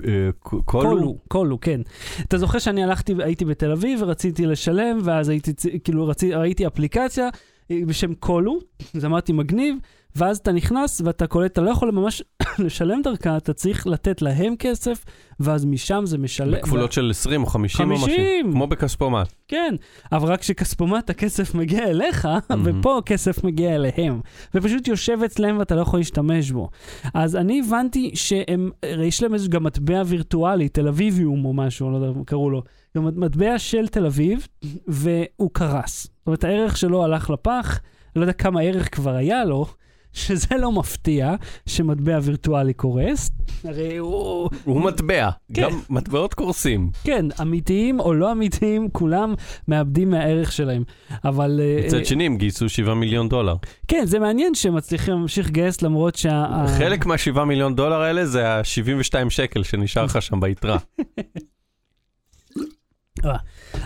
אה, 0.07 0.29
קולו. 0.39 0.63
קולו, 0.65 1.17
קולו, 1.27 1.59
כן. 1.61 1.81
אתה 2.21 2.37
זוכר 2.37 2.59
שאני 2.59 2.83
הלכתי, 2.83 3.13
הייתי 3.19 3.45
בתל 3.45 3.71
אביב 3.71 3.99
ורציתי 4.01 4.45
לשלם, 4.45 4.99
ואז 5.03 5.29
הייתי, 5.29 5.51
כאילו, 5.83 6.07
רצי, 6.07 6.33
ראיתי 6.33 6.67
אפליקציה 6.67 7.29
אה, 7.71 7.79
בשם 7.87 8.13
קולו, 8.13 8.59
אז 8.95 9.05
אמרתי 9.05 9.33
מגניב, 9.33 9.75
ואז 10.17 10.37
אתה 10.37 10.51
נכנס 10.51 11.01
ואתה 11.05 11.27
קולט, 11.27 11.51
אתה 11.51 11.61
לא 11.61 11.69
יכול 11.69 11.91
ממש 11.91 12.23
לשלם 12.65 13.01
דרכה, 13.01 13.37
אתה 13.37 13.53
צריך 13.53 13.87
לתת 13.87 14.21
להם 14.21 14.55
כסף, 14.55 15.05
ואז 15.39 15.65
משם 15.65 16.05
זה 16.05 16.17
משלם. 16.17 16.51
בכפולות 16.51 16.91
של 16.91 17.09
20 17.09 17.43
או 17.43 17.47
50 17.47 17.91
או 17.91 17.95
משהו. 17.95 18.07
50. 18.07 18.51
כמו 18.51 18.67
בכספומט. 18.67 19.33
כן, 19.47 19.75
אבל 20.11 20.31
רק 20.31 20.39
כשכספומט 20.39 21.09
הכסף 21.09 21.55
מגיע 21.55 21.83
אליך, 21.83 22.27
ופה 22.63 22.97
הכסף 22.97 23.43
מגיע 23.43 23.75
אליהם, 23.75 24.21
ופשוט 24.55 24.87
יושב 24.87 25.17
אצלם 25.25 25.59
ואתה 25.59 25.75
לא 25.75 25.81
יכול 25.81 25.99
להשתמש 25.99 26.51
בו. 26.51 26.69
אז 27.13 27.35
אני 27.35 27.61
הבנתי 27.65 28.11
שהם, 28.13 28.71
יש 28.85 29.23
להם 29.23 29.33
איזה 29.33 29.47
גם 29.47 29.63
מטבע 29.63 30.01
וירטואלי, 30.05 30.69
תל 30.69 30.87
אביביום 30.87 31.45
או 31.45 31.53
משהו, 31.53 31.91
לא 31.91 31.95
יודע 31.95 32.07
איך 32.07 32.17
קראו 32.25 32.49
לו, 32.49 32.63
מטבע 32.95 33.59
של 33.59 33.87
תל 33.87 34.05
אביב, 34.05 34.47
והוא 34.87 35.49
קרס. 35.53 36.03
זאת 36.03 36.27
אומרת, 36.27 36.43
הערך 36.43 36.77
שלו 36.77 37.03
הלך 37.03 37.29
לפח, 37.29 37.79
לא 38.15 38.21
יודע 38.21 38.33
כמה 38.33 38.61
ערך 38.61 38.95
כבר 38.95 39.15
היה 39.15 39.45
לו. 39.45 39.65
שזה 40.13 40.57
לא 40.57 40.71
מפתיע 40.71 41.35
שמטבע 41.65 42.19
וירטואלי 42.23 42.73
קורס, 42.73 43.31
הרי 43.63 43.97
הוא, 43.97 44.49
הוא 44.63 44.81
מטבע. 44.81 45.29
כן. 45.53 45.61
גם 45.61 45.79
מטבעות 45.89 46.33
קורסים. 46.33 46.89
כן, 47.03 47.25
אמיתיים 47.41 47.99
או 47.99 48.13
לא 48.13 48.31
אמיתיים, 48.31 48.89
כולם 48.91 49.33
מאבדים 49.67 50.09
מהערך 50.09 50.51
שלהם. 50.51 50.83
אבל... 51.25 51.59
אה, 51.63 51.87
מצד 51.87 52.05
שני, 52.05 52.25
הם 52.25 52.37
גייסו 52.37 52.69
7 52.69 52.93
מיליון 52.93 53.29
דולר. 53.29 53.55
כן, 53.87 54.05
זה 54.05 54.19
מעניין 54.19 54.55
שהם 54.55 54.75
מצליחים 54.75 55.13
להמשיך 55.13 55.49
לגייס 55.49 55.81
למרות 55.81 56.15
שה... 56.15 56.65
חלק 56.77 57.05
מה-7 57.05 57.43
מיליון 57.43 57.75
דולר 57.75 58.01
האלה 58.01 58.25
זה 58.25 58.49
ה-72 58.49 59.29
שקל 59.29 59.63
שנשאר 59.63 60.05
לך 60.05 60.21
שם 60.21 60.39
ביתרה. 60.39 60.77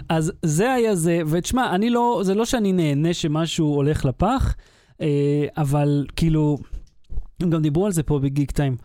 אז 0.09 0.31
זה 0.45 0.73
היה 0.73 0.95
זה, 0.95 1.21
ותשמע, 1.27 1.75
אני 1.75 1.89
לא, 1.89 2.21
זה 2.23 2.33
לא 2.33 2.45
שאני 2.45 2.73
נהנה 2.73 3.13
שמשהו 3.13 3.75
הולך 3.75 4.05
לפח, 4.05 4.55
אה, 4.55 4.61
אבל 5.57 6.05
כאילו, 6.15 6.57
הם 7.39 7.49
גם 7.49 7.61
דיברו 7.61 7.85
על 7.85 7.91
זה 7.91 8.03
פה 8.03 8.19
בגיק 8.19 8.51
טיים, 8.51 8.75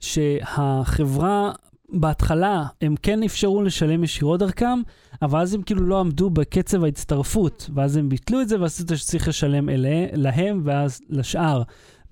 שהחברה, 0.00 1.52
בהתחלה, 1.92 2.64
הם 2.80 2.94
כן 3.02 3.22
אפשרו 3.22 3.62
לשלם 3.62 4.04
ישירות 4.04 4.40
דרכם, 4.40 4.78
אבל 5.22 5.40
אז 5.40 5.54
הם 5.54 5.62
כאילו 5.62 5.86
לא 5.86 6.00
עמדו 6.00 6.30
בקצב 6.30 6.84
ההצטרפות, 6.84 7.70
ואז 7.74 7.96
הם 7.96 8.08
ביטלו 8.08 8.40
את 8.40 8.48
זה 8.48 8.60
ועשו 8.60 8.82
את 8.82 8.88
זה 8.88 8.96
שצריך 8.96 9.28
לשלם 9.28 9.68
אלה, 9.68 10.06
להם 10.12 10.60
ואז 10.64 11.00
לשאר. 11.08 11.62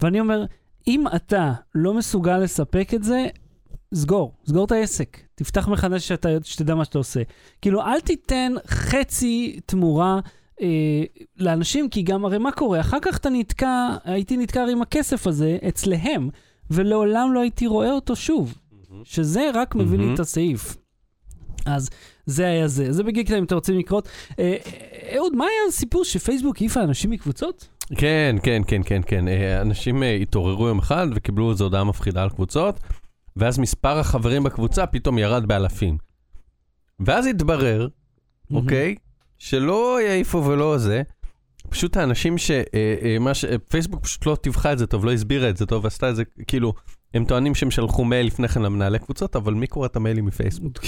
ואני 0.03 0.21
אומר, 0.21 0.45
אם 0.87 1.05
אתה 1.17 1.53
לא 1.75 1.95
מסוגל 1.95 2.39
לספק 2.39 2.95
את 2.95 3.05
זה, 3.05 3.27
סגור, 3.95 4.35
סגור 4.47 4.65
את 4.65 4.73
העסק. 4.73 5.19
תפתח 5.35 5.69
מחדש 5.69 6.09
שאתה, 6.09 6.29
שתדע 6.43 6.75
מה 6.75 6.85
שאתה 6.85 6.99
עושה. 6.99 7.23
כאילו, 7.63 7.83
אל 7.83 8.01
תיתן 8.01 8.53
חצי 8.67 9.61
תמורה 9.67 10.21
אה, 10.61 11.05
לאנשים, 11.39 11.89
כי 11.89 12.03
גם, 12.03 12.25
הרי 12.25 12.39
מה 12.39 12.53
קורה? 12.53 12.81
אחר 12.81 12.99
כך 13.03 13.17
אתה 13.17 13.31
נתקע, 13.31 13.97
הייתי 14.05 14.37
נתקע 14.37 14.65
עם 14.73 14.83
הכסף 14.83 15.27
הזה 15.27 15.59
אצלהם, 15.69 16.29
ולעולם 16.71 17.33
לא 17.33 17.41
הייתי 17.41 17.67
רואה 17.67 17.93
אותו 17.93 18.17
שוב. 18.17 18.59
שזה 19.05 19.51
רק 19.55 19.75
מביא 19.75 19.99
לי 19.99 20.05
מהמם. 20.05 20.15
את 20.15 20.21
הסעיף. 20.21 20.77
אז 21.67 21.91
זה 22.27 22.47
היה 22.47 22.69
זה. 22.69 22.93
זה 22.93 23.03
בגיק 23.03 23.31
אם 23.31 23.45
אתם 23.45 23.55
רוצים 23.55 23.79
לקרות. 23.79 24.09
אה, 24.39 24.57
אהוד, 25.17 25.37
מה 25.37 25.45
היה 25.45 25.69
הסיפור 25.69 26.05
שפייסבוק 26.05 26.57
העיפה 26.57 26.83
אנשים 26.83 27.11
מקבוצות? 27.11 27.69
כן, 27.97 28.37
כן, 28.43 28.63
כן, 28.67 28.81
כן, 28.85 29.01
כן. 29.07 29.29
אה, 29.29 29.61
אנשים 29.61 30.03
אה, 30.03 30.15
התעוררו 30.15 30.69
יום 30.69 30.79
אחד 30.79 31.07
וקיבלו 31.15 31.51
איזו 31.51 31.65
הודעה 31.65 31.85
מפחידה 31.85 32.23
על 32.23 32.31
קבוצות, 32.31 32.81
ואז 33.37 33.59
מספר 33.59 33.99
החברים 33.99 34.43
בקבוצה 34.43 34.87
פתאום 34.87 35.19
ירד 35.19 35.47
באלפים. 35.47 35.99
ואז 37.01 37.27
התברר, 37.27 37.89
אוקיי, 38.55 38.95
שלא 39.45 39.99
יעיפו 40.03 40.45
ולא 40.45 40.79
זה, 40.79 41.03
פשוט 41.69 41.97
האנשים 41.97 42.39
ש... 42.39 42.51
אה, 42.51 43.25
אה, 43.27 43.35
ש... 43.35 43.45
פייסבוק 43.69 44.03
פשוט 44.03 44.27
לא 44.27 44.37
טיווחה 44.37 44.73
את 44.73 44.79
זה 44.79 44.87
טוב, 44.87 45.05
לא 45.05 45.13
הסבירה 45.13 45.49
את 45.49 45.57
זה 45.57 45.67
טוב, 45.67 45.85
ועשתה 45.85 46.11
את 46.11 46.17
זה, 46.17 46.25
כאילו, 46.47 46.75
הם 47.15 47.25
טוענים 47.25 47.55
שהם 47.55 47.71
שלחו 47.71 48.05
מייל 48.05 48.27
לפני 48.27 48.49
כן 48.49 48.63
למנהלי 48.63 48.99
קבוצות, 48.99 49.37
אבל 49.37 49.55
מי 49.55 49.67
קורא 49.67 49.87
את 49.87 49.97
המיילים 49.97 50.25
מפייסבוק? 50.25 50.79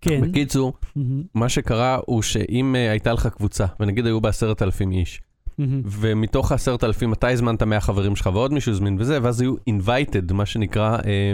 כן. 0.00 0.20
בקיצור, 0.20 0.72
מהמם, 0.96 1.22
מה 1.34 1.48
שקרה 1.48 1.98
הוא 2.06 2.22
שאם 2.22 2.76
אה, 2.76 2.90
הייתה 2.90 3.12
לך 3.12 3.26
קבוצה, 3.26 3.66
ונגיד 3.80 4.06
היו 4.06 4.20
בה 4.20 4.28
עשרת 4.28 4.62
אלפים 4.62 4.92
איש, 4.92 5.20
מהמם. 5.58 5.82
ומתוך 5.84 6.52
העשרת 6.52 6.84
אלפים 6.84 7.12
אתה 7.12 7.28
הזמנת 7.28 7.62
100 7.62 7.80
חברים 7.80 8.16
שלך 8.16 8.30
ועוד 8.32 8.52
מישהו 8.52 8.72
הזמין 8.72 8.96
וזה, 9.00 9.18
ואז 9.22 9.40
היו 9.40 9.54
invited, 9.70 10.32
מה 10.32 10.46
שנקרא, 10.46 10.96
אה, 10.96 11.32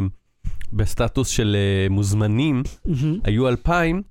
בסטטוס 0.73 1.29
של 1.29 1.57
אה, 1.59 1.89
מוזמנים, 1.91 2.63
מהמם. 2.85 3.19
היו 3.25 3.49
2,000, 3.49 4.03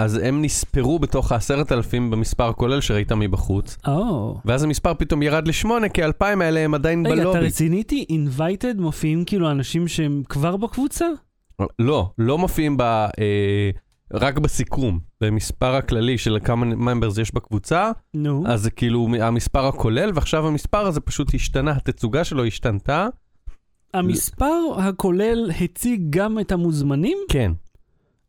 אז 0.00 0.20
הם 0.22 0.42
נספרו 0.42 0.98
בתוך 0.98 1.32
העשרת 1.32 1.72
אלפים 1.72 2.10
במספר 2.10 2.48
הכולל 2.48 2.80
שראית 2.80 3.12
מבחוץ, 3.12 3.76
או. 3.86 4.36
ואז 4.44 4.64
המספר 4.64 4.94
פתאום 4.94 5.22
ירד 5.22 5.48
לשמונה, 5.48 5.88
כי 5.88 6.02
ה-2,000 6.02 6.42
האלה 6.42 6.60
הם 6.60 6.74
עדיין 6.74 7.06
רגע, 7.06 7.14
אתה 7.14 7.22
בלובי. 7.22 7.46
רציני 7.46 7.76
איתי? 7.76 8.06
Invited 8.10 8.80
מופיעים 8.80 9.24
כאילו 9.24 9.50
אנשים 9.50 9.88
שהם 9.88 10.22
כבר 10.28 10.56
בקבוצה? 10.56 11.06
לא, 11.78 12.10
לא 12.18 12.38
מופיעים 12.38 12.76
ב... 12.76 12.82
אה, 12.82 13.70
רק 14.12 14.38
בסיכום, 14.38 14.98
במספר 15.20 15.74
הכללי 15.74 16.18
של 16.18 16.38
כמה 16.44 16.66
ממברס 16.66 17.18
יש 17.18 17.34
בקבוצה, 17.34 17.90
נו. 18.14 18.44
אז 18.46 18.62
זה 18.62 18.70
כאילו 18.70 19.08
המספר 19.20 19.66
הכולל, 19.66 20.10
ועכשיו 20.14 20.46
המספר 20.46 20.86
הזה 20.86 21.00
פשוט 21.00 21.34
השתנה, 21.34 21.70
התצוגה 21.70 22.24
שלו 22.24 22.44
השתנתה. 22.44 23.08
המספר 23.94 24.60
הכולל 24.76 25.50
הציג 25.60 26.02
גם 26.10 26.38
את 26.38 26.52
המוזמנים, 26.52 27.18
כן, 27.28 27.52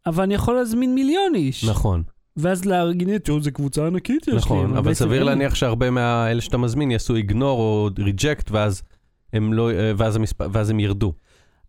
אבל 0.05 0.23
אני 0.23 0.33
יכול 0.33 0.55
להזמין 0.55 0.95
מיליון 0.95 1.35
איש. 1.35 1.63
נכון, 1.65 2.03
ואז 2.37 2.65
להגיד, 2.65 3.17
תראו, 3.17 3.41
זו 3.41 3.51
קבוצה 3.51 3.87
ענקית 3.87 4.21
יש 4.27 4.33
לי. 4.33 4.37
נכון, 4.37 4.77
אבל 4.77 4.93
סביר. 4.93 5.23
להניח 5.23 5.55
שהרבה 5.55 5.89
מהאלה 5.89 6.41
שאתה 6.41 6.57
מזמין 6.57 6.91
יעשו 6.91 7.15
איגנור 7.15 7.59
או 7.59 7.89
ריג'קט, 7.99 8.51
ואז 8.51 8.81
הם 9.33 9.53
לא, 9.53 9.71
אה, 9.71 9.91
ואז 9.97 10.15
המספר, 10.15 10.47
ואז 10.51 10.69
הם 10.69 10.79
ירדו. 10.79 11.13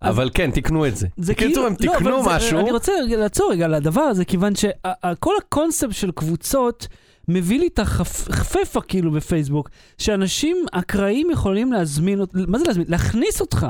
אבל 0.03 0.31
כן, 0.35 0.51
תקנו 0.51 0.87
את 0.87 0.97
זה. 0.97 1.07
זה 1.16 1.33
בקיצור, 1.33 1.66
הם 1.66 1.73
לא, 1.73 1.77
תיקנו 1.77 1.97
אבל 2.21 2.23
זה- 2.31 2.37
משהו. 2.37 2.59
אני 2.61 2.71
רוצה 2.71 2.92
לעצור 3.09 3.53
רגע 3.53 3.64
על 3.64 3.75
הדבר 3.75 4.01
הזה, 4.01 4.25
כיוון 4.25 4.53
שכל 4.55 5.33
הקונספט 5.38 5.92
של 5.92 6.11
קבוצות 6.11 6.88
מביא 7.29 7.59
לי 7.61 7.66
את 7.66 7.79
החפפה 7.79 8.81
כאילו 8.81 9.11
בפייסבוק, 9.11 9.71
שאנשים 9.99 10.57
אקראיים 10.73 11.31
יכולים 11.31 11.73
להזמין, 11.73 12.21
מה 12.49 12.59
זה 12.59 12.64
להזמין? 12.66 12.87
להכניס 12.90 13.40
אותך 13.40 13.66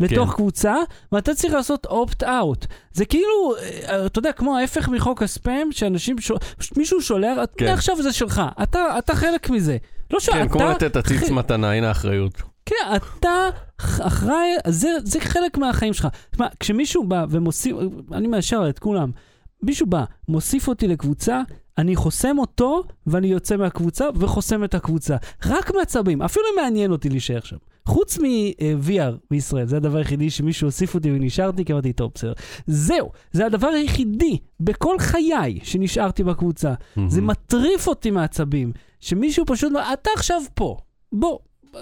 לתוך 0.00 0.30
כן. 0.30 0.36
קבוצה, 0.36 0.74
ואתה 1.12 1.34
צריך 1.34 1.54
לעשות 1.54 1.86
opt-out. 1.86 2.66
זה 2.92 3.04
כאילו, 3.04 3.54
אה, 3.62 4.06
אתה 4.06 4.18
יודע, 4.18 4.32
כמו 4.32 4.56
ההפך 4.56 4.88
מחוק 4.88 5.22
הספאם, 5.22 5.72
שאנשים, 5.72 6.18
ש... 6.18 6.32
מישהו 6.76 7.00
שולח, 7.00 7.38
כן. 7.56 7.64
מעכשיו 7.64 8.02
זה 8.02 8.12
שלך, 8.12 8.42
אתה, 8.62 8.98
אתה 8.98 9.14
חלק 9.14 9.50
מזה. 9.50 9.76
לא 10.10 10.20
שאתה... 10.20 10.36
כן, 10.36 10.48
כמו 10.48 10.64
לתת 10.64 10.96
עציץ 10.96 11.22
ח- 11.22 11.30
מתנה, 11.30 11.72
הנה 11.72 11.88
האחריות. 11.88 12.42
כן, 12.66 12.74
אתה 12.96 13.48
אחראי, 13.78 14.48
זה, 14.66 14.88
זה 15.04 15.20
חלק 15.20 15.58
מהחיים 15.58 15.94
שלך. 15.94 16.08
תשמע, 16.30 16.46
כשמישהו 16.60 17.04
בא 17.04 17.26
ומוסיף, 17.30 17.76
אני 18.12 18.28
מאשר 18.28 18.66
את 18.68 18.78
כולם, 18.78 19.10
מישהו 19.62 19.86
בא, 19.86 20.04
מוסיף 20.28 20.68
אותי 20.68 20.88
לקבוצה, 20.88 21.42
אני 21.78 21.96
חוסם 21.96 22.38
אותו, 22.38 22.82
ואני 23.06 23.26
יוצא 23.26 23.56
מהקבוצה 23.56 24.04
וחוסם 24.14 24.64
את 24.64 24.74
הקבוצה. 24.74 25.16
רק 25.46 25.70
מעצבים, 25.74 26.22
אפילו 26.22 26.46
מעניין 26.56 26.92
אותי 26.92 27.08
להישאר 27.08 27.40
שם. 27.44 27.56
חוץ 27.86 28.18
מ-VR 28.18 29.16
בישראל, 29.30 29.66
זה 29.66 29.76
הדבר 29.76 29.98
היחידי 29.98 30.30
שמישהו 30.30 30.66
הוסיף 30.66 30.94
אותי 30.94 31.10
ונשארתי, 31.10 31.64
כי 31.64 31.72
אמרתי, 31.72 31.92
טוב, 31.92 32.10
בסדר. 32.14 32.32
זהו, 32.66 33.10
זה 33.32 33.46
הדבר 33.46 33.68
היחידי 33.68 34.38
בכל 34.60 34.98
חיי 34.98 35.58
שנשארתי 35.62 36.24
בקבוצה. 36.24 36.74
זה 37.08 37.22
מטריף 37.22 37.86
אותי 37.88 38.10
מעצבים, 38.10 38.72
שמישהו 39.00 39.44
פשוט 39.46 39.70
אומר, 39.70 39.92
אתה 39.92 40.10
עכשיו 40.16 40.40
פה, 40.54 40.76
בוא, 41.12 41.38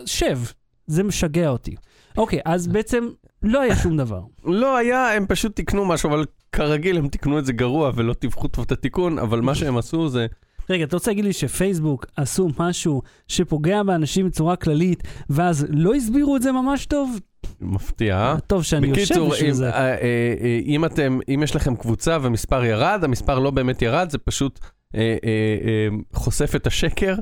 שב. 0.06 0.38
זה 0.86 1.02
משגע 1.02 1.48
אותי. 1.48 1.74
אוקיי, 2.18 2.40
אז 2.44 2.66
בעצם 2.72 3.08
לא 3.42 3.60
היה 3.60 3.76
שום 3.76 3.96
דבר. 3.96 4.20
לא 4.44 4.76
היה, 4.76 5.12
הם 5.12 5.26
פשוט 5.26 5.56
תיקנו 5.56 5.84
משהו, 5.84 6.10
אבל 6.10 6.24
כרגיל 6.52 6.98
הם 6.98 7.08
תיקנו 7.08 7.38
את 7.38 7.46
זה 7.46 7.52
גרוע 7.52 7.90
ולא 7.94 8.14
טיווחו 8.14 8.48
טוב 8.48 8.64
את 8.64 8.72
התיקון, 8.72 9.18
אבל 9.18 9.40
מה 9.40 9.54
שהם 9.58 9.76
עשו 9.76 10.08
זה... 10.08 10.26
רגע, 10.70 10.84
אתה 10.84 10.96
רוצה 10.96 11.10
להגיד 11.10 11.24
לי 11.24 11.32
שפייסבוק 11.32 12.06
עשו 12.16 12.48
משהו 12.58 13.02
שפוגע 13.28 13.82
באנשים 13.82 14.26
בצורה 14.26 14.56
כללית, 14.56 15.02
ואז 15.30 15.66
לא 15.70 15.94
הסבירו 15.94 16.36
את 16.36 16.42
זה 16.42 16.52
ממש 16.52 16.86
טוב? 16.86 17.18
מפתיע, 17.60 18.16
אה? 18.16 18.40
טוב 18.40 18.62
שאני 18.62 18.86
יושב 18.86 19.00
בקיצור, 19.02 19.30
בשביל 19.30 19.48
אם, 19.48 19.54
זה. 19.54 19.70
אה, 19.70 19.80
אה, 19.80 19.94
אה, 20.40 20.60
אם 20.64 20.84
אתם, 20.84 21.18
אם 21.34 21.40
יש 21.42 21.56
לכם 21.56 21.76
קבוצה 21.76 22.18
ומספר 22.22 22.64
ירד, 22.64 23.00
המספר 23.02 23.38
לא 23.38 23.50
באמת 23.50 23.82
ירד, 23.82 24.10
זה 24.10 24.18
פשוט 24.18 24.60
אה, 24.94 25.00
אה, 25.00 25.28
אה, 25.64 25.88
חושף 26.12 26.56
את 26.56 26.66
השקר, 26.66 27.14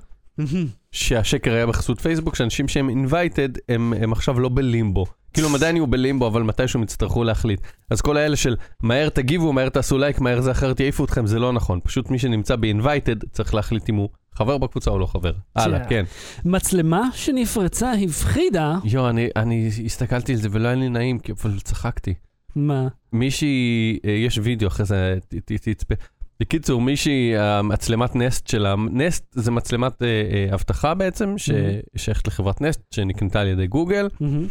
שהשקר 0.92 1.55
היה 1.55 1.66
בחסות 1.66 2.00
פייסבוק, 2.00 2.35
שאנשים 2.35 2.68
שהם 2.68 2.90
invited, 2.90 3.59
הם, 3.68 3.92
הם 4.00 4.12
עכשיו 4.12 4.40
לא 4.40 4.48
בלימבו. 4.48 5.07
כאילו 5.33 5.48
הם 5.48 5.55
עדיין 5.55 5.76
יהיו 5.76 5.87
בלימבו, 5.87 6.26
אבל 6.26 6.42
מתישהו 6.42 6.78
הם 6.78 6.85
יצטרכו 6.85 7.24
להחליט. 7.24 7.61
אז 7.90 8.00
כל 8.00 8.16
האלה 8.16 8.37
של 8.37 8.57
מהר 8.83 9.09
תגיבו, 9.09 9.52
מהר 9.52 9.68
תעשו 9.68 9.98
לייק, 9.98 10.20
מהר 10.20 10.40
זה 10.40 10.50
אחרת 10.50 10.81
יעיפו 10.81 11.05
אתכם, 11.05 11.26
זה 11.26 11.38
לא 11.38 11.52
נכון. 11.52 11.81
פשוט 11.85 12.11
מי 12.11 12.18
שנמצא 12.18 12.57
ב-invited 12.57 13.26
צריך 13.31 13.55
להחליט 13.55 13.88
אם 13.90 13.94
הוא 13.94 14.09
חבר 14.35 14.59
בקבוצה 14.59 14.90
או 14.90 14.98
לא 14.98 15.07
חבר. 15.07 15.33
הלאה. 15.57 15.85
כן. 15.85 16.05
מצלמה 16.44 17.09
שנפרצה 17.12 17.92
הפחידה, 17.92 18.78
יו, 18.85 19.09
אני, 19.09 19.28
אני 19.37 19.70
הסתכלתי 19.85 20.33
על 20.33 20.38
זה 20.38 20.48
ולא 20.52 20.68
היה 20.68 20.76
לי 20.76 20.88
נעים, 20.88 21.18
אבל 21.42 21.61
צחקתי. 21.61 22.14
מה? 22.57 22.88
מישהי, 23.12 23.98
אה, 24.05 24.11
יש 24.11 24.38
וידאו 24.42 24.68
אחרי 24.68 24.87
זה, 24.87 25.18
תצפה. 25.44 25.94
בקיצור, 26.42 26.81
מישהי, 26.81 27.37
המצלמת 27.38 28.16
נסט 28.16 28.46
שלה, 28.46 28.74
נסט 28.90 29.24
זה 29.33 29.50
מצלמת 29.50 30.02
אה, 30.02 30.09
אה, 30.09 30.55
אבטחה 30.55 30.94
בעצם, 30.94 31.35
ששייכת 31.38 32.26
לחברת 32.26 32.61
נסט, 32.61 32.81
שנקנתה 32.90 33.40
על 33.40 33.46
ידי 33.46 33.66
גוגל, 33.66 34.09
מהמם. 34.20 34.46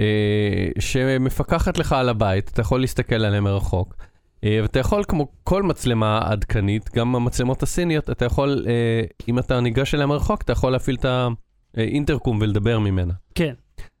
אה, 0.00 0.68
שמפקחת 0.78 1.78
לך 1.78 1.92
על 1.92 2.08
הבית, 2.08 2.48
אתה 2.48 2.60
יכול 2.60 2.80
להסתכל 2.80 3.14
עליה 3.14 3.40
מרחוק. 3.40 3.94
אה, 4.44 4.58
ואתה 4.62 4.78
יכול, 4.78 5.04
כמו 5.08 5.28
כל 5.44 5.62
מצלמה 5.62 6.20
עדכנית, 6.24 6.90
גם 6.96 7.16
המצלמות 7.16 7.62
הסיניות, 7.62 8.10
אתה 8.10 8.24
יכול, 8.24 8.64
אה, 8.68 9.02
אם 9.28 9.38
אתה 9.38 9.60
ניגש 9.60 9.94
אליה 9.94 10.06
מרחוק, 10.06 10.42
אתה 10.42 10.52
יכול 10.52 10.72
להפעיל 10.72 10.96
את 10.96 11.06
האינטרקום 11.76 12.38
ולדבר 12.40 12.78
ממנה. 12.78 13.12
כן. 13.34 13.54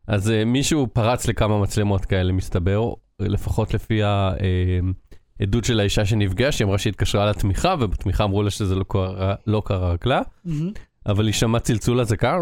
אז 0.06 0.28
uh, 0.28 0.44
מישהו 0.44 0.86
פרץ 0.92 1.26
לכמה 1.26 1.58
מצלמות 1.58 2.04
כאלה, 2.04 2.32
מסתבר, 2.32 2.92
לפחות 3.20 3.74
לפי 3.74 4.00
העדות 5.42 5.64
של 5.64 5.80
האישה 5.80 6.04
שנפגעה, 6.04 6.52
שהיא 6.52 6.66
אמרה 6.66 6.78
שהיא 6.78 6.90
התקשרה 6.90 7.30
לתמיכה, 7.30 7.74
ובתמיכה 7.80 8.24
אמרו 8.24 8.42
לה 8.42 8.50
שזה 8.50 8.74
לא 8.74 8.84
קרה, 8.88 9.34
לא 9.46 9.62
קרה 9.64 9.92
רק 9.92 10.06
לה, 10.06 10.20
מהמם. 10.44 10.70
אבל 11.06 11.26
היא 11.26 11.34
שמעה 11.34 11.60
צלצול 11.60 12.00
אזעקה, 12.00 12.38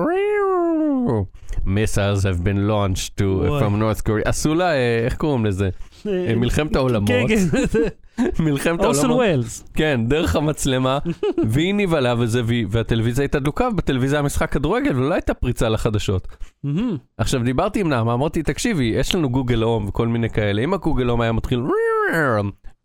missiles 1.64 2.22
have 2.24 2.44
been 2.44 2.68
launched 2.68 3.16
to, 3.16 3.24
from 3.60 3.72
North 3.80 4.02
Korea, 4.06 4.22
עשו 4.24 4.54
לה, 4.54 4.72
אה, 4.72 5.04
איך 5.04 5.16
קוראים 5.16 5.46
לזה? 5.46 5.70
אה, 6.06 6.34
מלחמת 6.36 6.76
העולמות, 6.76 7.08
כן, 7.08 7.26
כן, 7.28 7.82
מלחמת 8.44 8.80
העולמות, 8.80 9.16
ווילס. 9.16 9.64
כן, 9.74 10.00
דרך 10.08 10.36
המצלמה, 10.36 10.98
והיא 11.50 11.74
נבהלה 11.74 12.14
וזה, 12.18 12.42
והטלוויזיה 12.68 13.22
הייתה 13.22 13.40
דלוקה, 13.40 13.68
ובטלוויזיה 13.72 14.18
היה 14.18 14.26
משחק 14.26 14.52
כדורגל, 14.52 14.96
ולא 14.96 15.14
הייתה 15.14 15.34
פריצה 15.34 15.68
לחדשות. 15.68 16.28
מהמם. 16.64 16.96
עכשיו 17.18 17.42
דיברתי 17.44 17.80
עם 17.80 17.88
נעמה, 17.88 18.14
אמרתי, 18.14 18.42
תקשיבי, 18.42 18.84
יש 18.84 19.14
לנו 19.14 19.30
גוגל 19.30 19.62
הום 19.62 19.88
וכל 19.88 20.08
מיני 20.08 20.30
כאלה, 20.30 20.62
אם 20.64 20.74
הגוגל 20.74 21.06
הום 21.06 21.20
היה 21.20 21.32
מתחיל, 21.32 21.60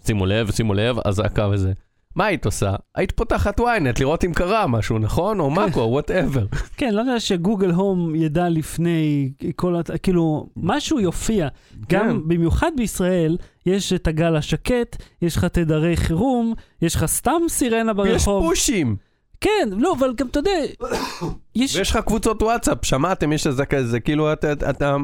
שימו 0.05 0.25
לב, 0.25 0.51
שימו 0.51 0.73
לב, 0.73 0.95
אזעקה 1.05 1.47
וזה. 1.51 1.73
מה 2.15 2.25
היית 2.25 2.45
עושה? 2.45 2.75
היית 2.95 3.11
פותחת 3.11 3.59
ynet 3.59 3.99
לראות 3.99 4.25
אם 4.25 4.33
קרה 4.33 4.67
משהו, 4.67 4.99
נכון? 4.99 5.39
או 5.39 5.49
מאקו, 5.49 5.79
whatever. 5.79 6.45
כן, 6.77 6.93
לא 6.93 6.99
יודע 7.01 7.19
שגוגל 7.19 7.71
הום 7.71 8.15
ידע 8.15 8.49
לפני 8.49 9.31
כל, 9.55 9.75
הת- 9.75 9.91
כאילו, 10.03 10.49
משהו 10.57 10.99
יופיע. 10.99 11.47
גם 11.89 12.05
כן. 12.21 12.27
במיוחד 12.27 12.71
בישראל, 12.77 13.37
יש 13.65 13.93
את 13.93 14.07
הגל 14.07 14.35
השקט, 14.35 14.95
יש 15.21 15.37
לך 15.37 15.45
תדרי 15.45 15.97
חירום, 15.97 16.53
יש 16.81 16.95
לך 16.95 17.05
סתם 17.05 17.41
סירנה 17.49 17.91
יש 17.91 17.95
ברחוב. 17.97 18.49
פושים, 18.49 18.95
כן, 19.41 19.69
לא, 19.71 19.95
אבל 19.99 20.13
גם 20.17 20.27
אתה 20.27 20.39
יודע, 20.39 20.51
יש... 21.55 21.75
ויש 21.75 21.89
לך 21.91 21.97
קבוצות 21.97 22.41
וואטסאפ, 22.41 22.85
שמעתם, 22.85 23.33
יש 23.33 23.47
אזעקה 23.47 23.77
כזה, 23.77 23.99
כאילו 23.99 24.33
אתה, 24.33 24.95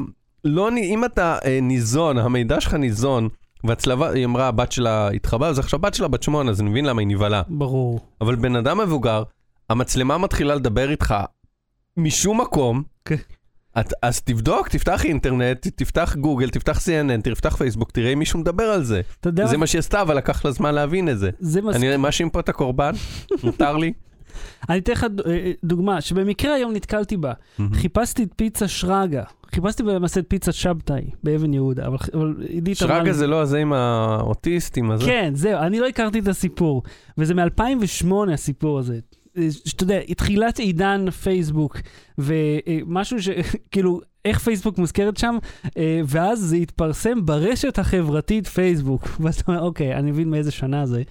לא, 0.44 0.68
אם 0.76 1.04
אתה 1.04 1.38
אה, 1.44 1.58
ניזון, 1.62 2.18
המידע 2.18 2.60
שלך 2.60 2.74
ניזון, 2.74 3.28
והצלבה, 3.64 4.10
היא 4.10 4.24
אמרה, 4.24 4.48
הבת 4.48 4.72
שלה 4.72 5.08
התחבאה, 5.08 5.48
אז 5.48 5.58
עכשיו 5.58 5.78
הבת 5.78 5.94
שלה 5.94 6.08
בת 6.08 6.22
שמונה, 6.22 6.50
אז 6.50 6.60
אני 6.60 6.70
מבין 6.70 6.84
למה 6.84 7.00
היא 7.00 7.08
נבהלה. 7.08 7.42
ברור. 7.48 8.00
אבל 8.20 8.34
בן 8.36 8.56
אדם 8.56 8.80
מבוגר, 8.80 9.22
המצלמה 9.70 10.18
מתחילה 10.18 10.54
לדבר 10.54 10.90
איתך 10.90 11.14
משום 11.96 12.40
מקום, 12.40 12.82
כן. 13.04 13.16
את, 13.80 13.92
אז 14.02 14.20
תבדוק, 14.22 14.68
תפתח 14.68 15.04
אינטרנט, 15.04 15.66
תפתח 15.76 16.16
גוגל, 16.20 16.50
תפתח 16.50 16.78
CNN, 16.78 17.20
תפתח 17.22 17.56
פייסבוק, 17.56 17.90
תראה 17.90 18.12
אם 18.12 18.18
מישהו 18.18 18.38
מדבר 18.38 18.64
על 18.64 18.84
זה. 18.84 19.00
אתה 19.20 19.28
יודע, 19.28 19.46
זה 19.46 19.56
מה- 19.56 19.66
שהיא 19.66 19.78
עשתה, 19.78 20.02
אבל 20.02 20.16
לקח 20.16 20.44
לה 20.44 20.50
זמן 20.50 20.74
להבין 20.74 21.08
את 21.08 21.18
זה. 21.18 21.30
זה 21.38 21.62
מס... 21.62 21.76
אני 21.76 21.96
מאשים 21.96 22.30
פה 22.30 22.40
את 22.40 22.48
הקורבן, 22.48 22.92
מותר 23.44 23.76
לי. 23.76 23.92
אני 24.68 24.78
אתן 24.78 24.92
לך 24.92 25.04
ד- 25.04 25.20
אה, 25.20 25.52
דוגמה, 25.64 26.00
שבמקרה 26.00 26.54
היום 26.54 26.72
נתקלתי 26.72 27.16
בה. 27.16 27.32
חיפשתי 27.74 28.22
את 28.22 28.28
פיצה 28.36 28.68
שרגא. 28.68 29.22
חיפשתי 29.54 29.82
את 30.18 30.24
פיצה 30.28 30.52
שבתאי 30.52 31.04
באבן 31.22 31.54
יהודה, 31.54 31.86
אבל 31.86 31.96
אבל 32.14 32.34
עידית 32.48 32.82
אמרה 32.82 32.98
לי... 32.98 33.00
שרגא 33.00 33.12
זה 33.12 33.26
לא 33.26 33.40
הזה 33.40 33.58
עם 33.58 33.72
האוטיסט, 33.72 34.76
עם 34.76 34.90
הזה? 34.90 35.06
כן, 35.06 35.32
זהו, 35.34 35.60
אני 35.60 35.80
לא 35.80 35.88
הכרתי 35.88 36.18
את 36.18 36.28
הסיפור, 36.28 36.82
וזה 37.18 37.34
מ-2008 37.34 38.12
הסיפור 38.32 38.78
הזה. 38.78 38.98
אה, 39.36 39.48
שאתה 39.64 39.82
יודע, 39.84 40.00
תחילת 40.16 40.58
עידן 40.58 41.10
פייסבוק, 41.10 41.80
ומשהו 42.18 43.22
ש... 43.22 43.28
כאילו, 43.72 44.00
איך 44.24 44.38
פייסבוק 44.38 44.78
מוזכרת 44.78 45.16
שם, 45.16 45.38
אה, 45.76 46.00
ואז 46.06 46.38
זה 46.40 46.56
התפרסם 46.56 47.26
ברשת 47.26 47.78
החברתית 47.78 48.46
פייסבוק. 48.46 49.08
ואז 49.20 49.40
אתה 49.40 49.52
אומר, 49.52 49.62
אוקיי, 49.62 49.94
אני 49.94 50.10
מבין 50.10 50.30
מאיזה 50.30 50.50
שנה 50.50 50.86
זה. 50.86 51.02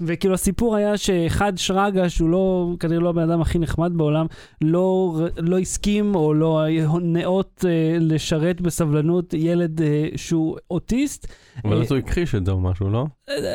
וכאילו 0.00 0.34
הסיפור 0.34 0.76
היה 0.76 0.96
שאחד 0.96 1.52
שרגא, 1.56 2.08
שהוא 2.08 2.30
לא, 2.30 2.74
כנראה 2.80 3.00
לא 3.00 3.08
הבן 3.08 3.30
אדם 3.30 3.40
הכי 3.40 3.58
נחמד 3.58 3.92
בעולם, 3.94 4.26
לא, 4.62 5.20
לא 5.38 5.58
הסכים 5.58 6.14
או 6.14 6.34
לא 6.34 6.64
נאות 7.02 7.64
אה, 7.68 7.96
לשרת 8.00 8.60
בסבלנות 8.60 9.34
ילד 9.34 9.82
אה, 9.82 10.08
שהוא 10.16 10.56
אוטיסט, 10.70 11.26
אבל 11.64 11.80
אז 11.80 11.92
הוא 11.92 11.98
הכחיש 11.98 12.34
את 12.34 12.46
זה 12.46 12.52
או 12.52 12.60
משהו, 12.60 12.90
לא? 12.90 13.06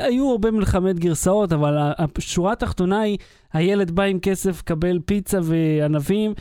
היו 0.04 0.32
הרבה 0.32 0.52
מלחמת 0.52 1.00
גרסאות, 1.00 1.54
אבל 1.54 1.78
השורה 1.98 2.52
התחתונה 2.52 3.00
היא, 3.00 3.18
הילד 3.54 3.92
בא 3.92 4.04
עם 4.04 4.20
כסף, 4.20 4.62
קבל 4.62 5.00
פיצה 5.06 5.40
וענבים, 5.44 6.34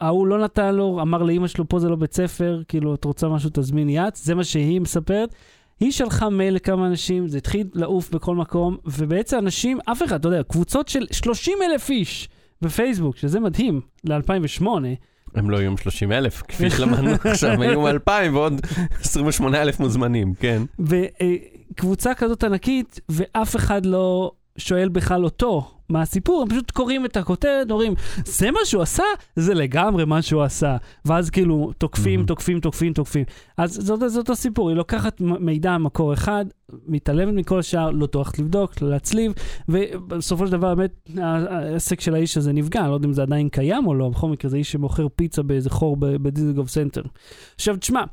ההוא 0.00 0.26
לא 0.26 0.38
נתן 0.38 0.74
לו, 0.74 0.98
אמר 1.02 1.22
לאימא 1.22 1.46
שלו, 1.46 1.68
פה 1.68 1.78
זה 1.78 1.88
לא 1.88 1.96
בית 1.96 2.14
ספר, 2.14 2.62
כאילו, 2.68 2.94
את 2.94 3.04
רוצה 3.04 3.28
משהו, 3.28 3.50
תזמיני 3.52 3.98
יץ, 3.98 4.24
זה 4.24 4.34
מה 4.34 4.44
שהיא 4.44 4.80
מספרת. 4.80 5.34
היא 5.80 5.90
שלחה 5.90 6.28
מייל 6.28 6.54
לכמה 6.54 6.86
אנשים, 6.86 7.28
זה 7.28 7.38
התחיל 7.38 7.66
לעוף 7.74 8.10
בכל 8.10 8.36
מקום, 8.36 8.76
ובעצם 8.84 9.38
אנשים, 9.38 9.78
אף 9.84 10.02
אחד, 10.02 10.18
אתה 10.20 10.28
יודע, 10.28 10.42
קבוצות 10.42 10.88
של 10.88 11.06
30 11.12 11.58
אלף 11.62 11.90
איש 11.90 12.28
בפייסבוק, 12.62 13.16
שזה 13.16 13.40
מדהים, 13.40 13.80
ל-2008, 14.04 14.66
הם 15.34 15.50
לא 15.50 15.56
יהיו 15.56 15.78
30 15.78 16.12
אלף, 16.12 16.42
כפי 16.48 16.70
שלמדנו 16.70 17.10
עכשיו, 17.24 17.50
הם 17.50 17.62
יהיו 17.62 17.88
2,000 17.88 18.34
ועוד 18.34 18.60
28 19.00 19.62
אלף 19.62 19.80
מוזמנים, 19.80 20.34
כן. 20.34 20.62
וקבוצה 20.78 22.14
כזאת 22.14 22.44
ענקית, 22.44 23.00
ואף 23.08 23.56
אחד 23.56 23.86
לא 23.86 24.32
שואל 24.60 24.88
בכלל 24.88 25.24
אותו, 25.24 25.70
מה 25.90 26.02
הסיפור, 26.02 26.42
הם 26.42 26.48
פשוט 26.48 26.70
קוראים 26.70 27.04
את 27.04 27.16
הכותרת, 27.16 27.70
אומרים, 27.70 27.94
זה 28.24 28.50
מה 28.50 28.58
שהוא 28.64 28.82
עשה? 28.82 29.02
זה 29.36 29.54
לגמרי 29.54 30.04
מה 30.04 30.22
שהוא 30.22 30.42
עשה. 30.42 30.76
ואז 31.04 31.30
כאילו 31.30 31.72
תוקפים, 31.78 32.14
מהמם. 32.14 32.26
תוקפים, 32.26 32.60
תוקפים, 32.60 32.92
תוקפים. 32.92 33.24
אז 33.56 33.74
זאת, 33.74 34.00
זה 34.06 34.18
אותו 34.18 34.36
סיפור, 34.36 34.68
היא 34.68 34.76
לוקחת 34.76 35.20
מידע 35.20 35.78
ממקור 35.78 36.12
אחד, 36.12 36.44
מתעלמת 36.86 37.34
מכל 37.34 37.58
השאר, 37.58 37.90
לא 37.90 38.06
טורחת 38.06 38.38
לבדוק, 38.38 38.82
לא 38.82 38.90
להצליב, 38.90 39.32
ובסופו 39.68 40.46
של 40.46 40.52
דבר 40.52 40.74
באמת 40.74 41.08
העסק 41.16 42.00
של 42.00 42.14
האיש 42.14 42.36
הזה 42.36 42.52
נפגע, 42.52 42.80
אני 42.80 42.88
לא 42.88 42.94
יודע 42.94 43.08
אם 43.08 43.12
זה 43.12 43.22
עדיין 43.22 43.48
קיים 43.48 43.86
או 43.86 43.94
לא, 43.94 44.08
בכל 44.08 44.28
מקרה 44.28 44.50
זה 44.50 44.56
איש 44.56 44.72
שמוכר 44.72 45.06
פיצה 45.16 45.42
באיזה 45.42 45.70
חור 45.70 45.96
בדיזנגוף 46.00 46.68
סנטר. 46.68 47.02
עכשיו 47.54 47.76
תשמע, 47.76 48.04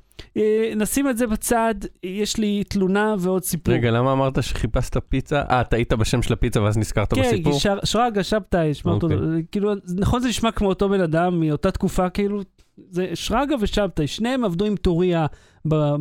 נשים 0.75 1.09
את 1.09 1.17
זה 1.17 1.27
בצד, 1.27 1.75
יש 2.03 2.37
לי 2.37 2.63
תלונה 2.63 3.15
ועוד 3.19 3.43
סיפור. 3.43 3.73
רגע, 3.73 3.91
למה 3.91 4.11
אמרת 4.13 4.43
שחיפשת 4.43 4.97
פיצה? 5.09 5.41
אה, 5.49 5.63
טעית 5.63 5.93
בשם 5.93 6.21
של 6.21 6.33
הפיצה 6.33 6.61
ואז 6.61 6.77
נזכרת 6.77 7.13
כן, 7.13 7.21
בסיפור? 7.21 7.59
שר- 7.59 7.79
שרגא, 7.83 8.23
שבתאי, 8.23 8.73
שמע 8.73 8.91
אותו, 8.91 9.05
אוקיי. 9.07 9.17
כאילו, 9.51 9.71
נכון 9.97 10.21
זה 10.21 10.27
נשמע 10.29 10.51
כמו 10.51 10.67
אותו 10.69 10.89
בן 10.89 11.01
אדם 11.01 11.39
מאותה 11.39 11.71
תקופה, 11.71 12.09
כאילו, 12.09 12.41
זה 12.89 13.07
שרגא 13.13 13.55
ושבתאי, 13.61 14.07
שניהם 14.07 14.43
עבדו 14.43 14.65
עם 14.65 14.75
טוריה 14.75 15.25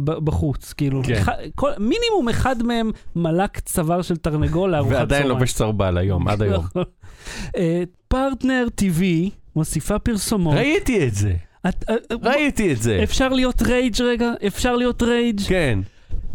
בחוץ, 0.05 0.72
כאילו, 0.72 1.03
כן. 1.05 1.12
אחד- 1.14 1.32
כל- 1.55 1.70
מינימום 1.78 2.28
אחד 2.30 2.62
מהם 2.62 2.91
מלק 3.16 3.59
צוואר 3.59 4.03
של 4.03 4.16
תרנגול 4.16 4.70
לארוחת 4.70 4.91
צהריים. 4.93 5.11
ועדיין 5.11 5.26
לובש 5.28 5.53
סרבל 5.53 5.99
היום, 5.99 6.28
עד 6.28 6.43
היום. 6.43 6.64
אה, 7.57 7.82
פרטנר 8.09 8.66
TV 8.80 9.03
מוסיפה 9.57 9.99
פרסומות. 9.99 10.55
ראיתי 10.55 11.07
את 11.09 11.14
זה, 11.14 11.34
את- 11.69 11.85
אה, 11.91 11.95
אה, 12.11 12.17
ראיתי 12.23 12.73
את 12.73 12.83
זה. 12.83 13.01
אפשר 13.03 13.29
להיות 13.29 13.62
rage 13.62 14.03
רגע? 14.03 14.33
אפשר 14.47 14.77
להיות 14.77 15.03
rage? 15.03 15.41
כן. 15.49 15.79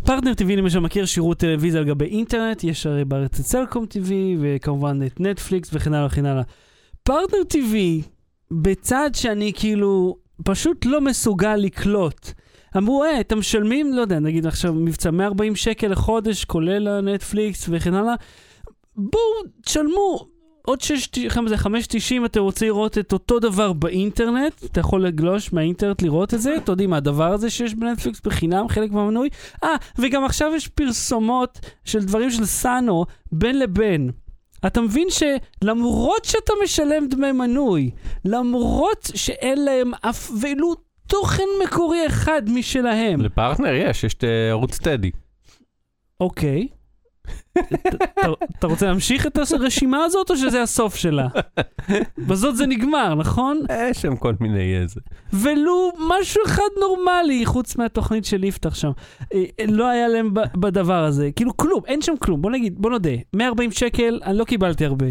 פרטנר 0.06 0.32
TV 0.32 0.56
למשל 0.58 0.80
מכיר 0.80 1.06
שירות 1.06 1.38
טלוויזיה 1.38 1.80
על 1.80 1.88
גבי 1.88 2.06
אינטרנט, 2.06 2.64
יש 2.64 2.86
הרי 2.86 3.06
בארץ 3.06 3.40
את 3.40 3.46
סלקום 3.46 3.84
TV 3.94 4.12
וכמובן 4.42 5.00
את 5.06 5.20
נטפליקס 5.20 5.70
וכן 5.74 5.94
הלאה 5.94 6.06
וכן 6.08 6.26
הלאה. 6.26 6.44
פרטנר 7.04 7.40
TV, 7.54 7.76
בצד 8.52 9.10
שאני 9.14 9.52
כאילו 9.56 10.16
פשוט 10.44 10.86
לא 10.86 11.02
מסוגל 11.02 11.56
לקלוט. 11.56 12.32
אמרו, 12.78 13.04
אה, 13.04 13.20
אתם 13.20 13.40
משלמים, 13.40 13.94
לא 13.94 14.02
יודע, 14.02 14.20
נגיד 14.20 14.46
עכשיו 14.46 14.74
מבצע 14.74 15.12
140 15.12 15.56
שקל 15.56 15.88
לחודש, 15.88 16.46
כולל 16.46 16.88
הנטפליקס 16.88 17.66
וכן 17.72 17.94
הלאה. 17.94 18.14
בואו, 18.96 19.24
תשלמו 19.66 20.28
עוד 20.66 20.82
6, 20.82 21.08
כמה 21.30 21.50
זה, 21.50 21.56
5.90 21.56 21.68
אתם 22.26 22.40
רוצים 22.42 22.68
לראות 22.68 22.98
את 22.98 23.14
אותו 23.14 23.40
דבר 23.40 23.74
באינטרנט, 23.74 24.66
אתה 24.66 24.80
יכול 24.80 25.06
לגלוש 25.06 25.54
מהאינטרנט 25.54 26.02
לראות 26.02 26.34
את 26.34 26.42
זה, 26.42 26.56
אתה 26.58 26.72
יודעים, 26.72 26.94
הדבר 26.94 27.34
הזה 27.34 27.50
שיש 27.50 27.74
בנטפליקס 27.76 28.22
בחינם, 28.26 28.68
חלק 28.70 28.92
מהמנוי. 28.92 29.30
אה, 29.64 29.70
וגם 30.00 30.26
עכשיו 30.26 30.52
יש 30.56 30.68
פרסומות 30.68 31.60
של 31.86 32.04
דברים 32.04 32.32
של 32.32 32.46
סאנו 32.46 33.06
בין 33.32 33.60
לבין. 33.60 34.12
אתה 34.68 34.82
מבין 34.82 35.08
שלמרות 35.10 36.26
שאתה 36.26 36.54
משלם 36.64 37.08
דמי 37.08 37.32
מנוי, 37.32 37.92
למרות 38.26 39.12
שאין 39.16 39.66
להם 39.66 39.92
אף 40.02 40.32
ולו 40.42 40.74
תוכן 41.08 41.44
מקורי 41.66 42.08
אחד 42.08 42.42
משלהם, 42.50 43.22
לפרטנר 43.22 43.74
יש, 43.74 44.04
יש 44.04 44.14
את 44.14 44.24
אה, 44.24 44.50
ערוץ 44.50 44.78
טדי. 44.78 45.12
אוקיי. 46.20 46.68
אתה- 46.68 46.81
אתה 48.60 48.68
רוצה 48.68 48.86
להמשיך 48.86 49.28
את 49.28 49.38
הרשימה 49.52 50.04
הזאת 50.04 50.30
או 50.30 50.38
שזה 50.38 50.62
הסוף 50.62 50.96
שלה? 50.96 51.28
בזאת 52.28 52.58
זה 52.58 52.68
נגמר, 52.68 53.16
נכון? 53.16 53.62
יש 53.90 53.98
שם 53.98 54.16
כל 54.16 54.34
מיני 54.40 54.78
איזה. 54.78 55.00
ולו 55.34 55.92
משהו 56.10 56.42
אחד 56.46 56.70
נורמלי, 56.80 57.46
חוץ 57.46 57.76
מהתוכנית 57.76 58.26
של 58.26 58.44
יפתח 58.44 58.76
שם. 58.76 58.92
אה, 59.34 59.44
לא 59.68 59.90
היה 59.90 60.08
להם 60.08 60.34
בדבר 60.34 61.04
הזה. 61.04 61.30
כאילו 61.36 61.58
כלום, 61.58 61.82
אין 61.88 62.02
שם 62.02 62.14
כלום. 62.20 62.42
בוא 62.42 62.52
נגיד, 62.52 62.76
בוא 62.78 62.90
נודה. 62.90 63.12
140 63.34 63.72
שקל, 63.72 64.20
אני 64.26 64.38
לא 64.38 64.44
קיבלתי 64.44 64.86
הרבה. 64.86 65.08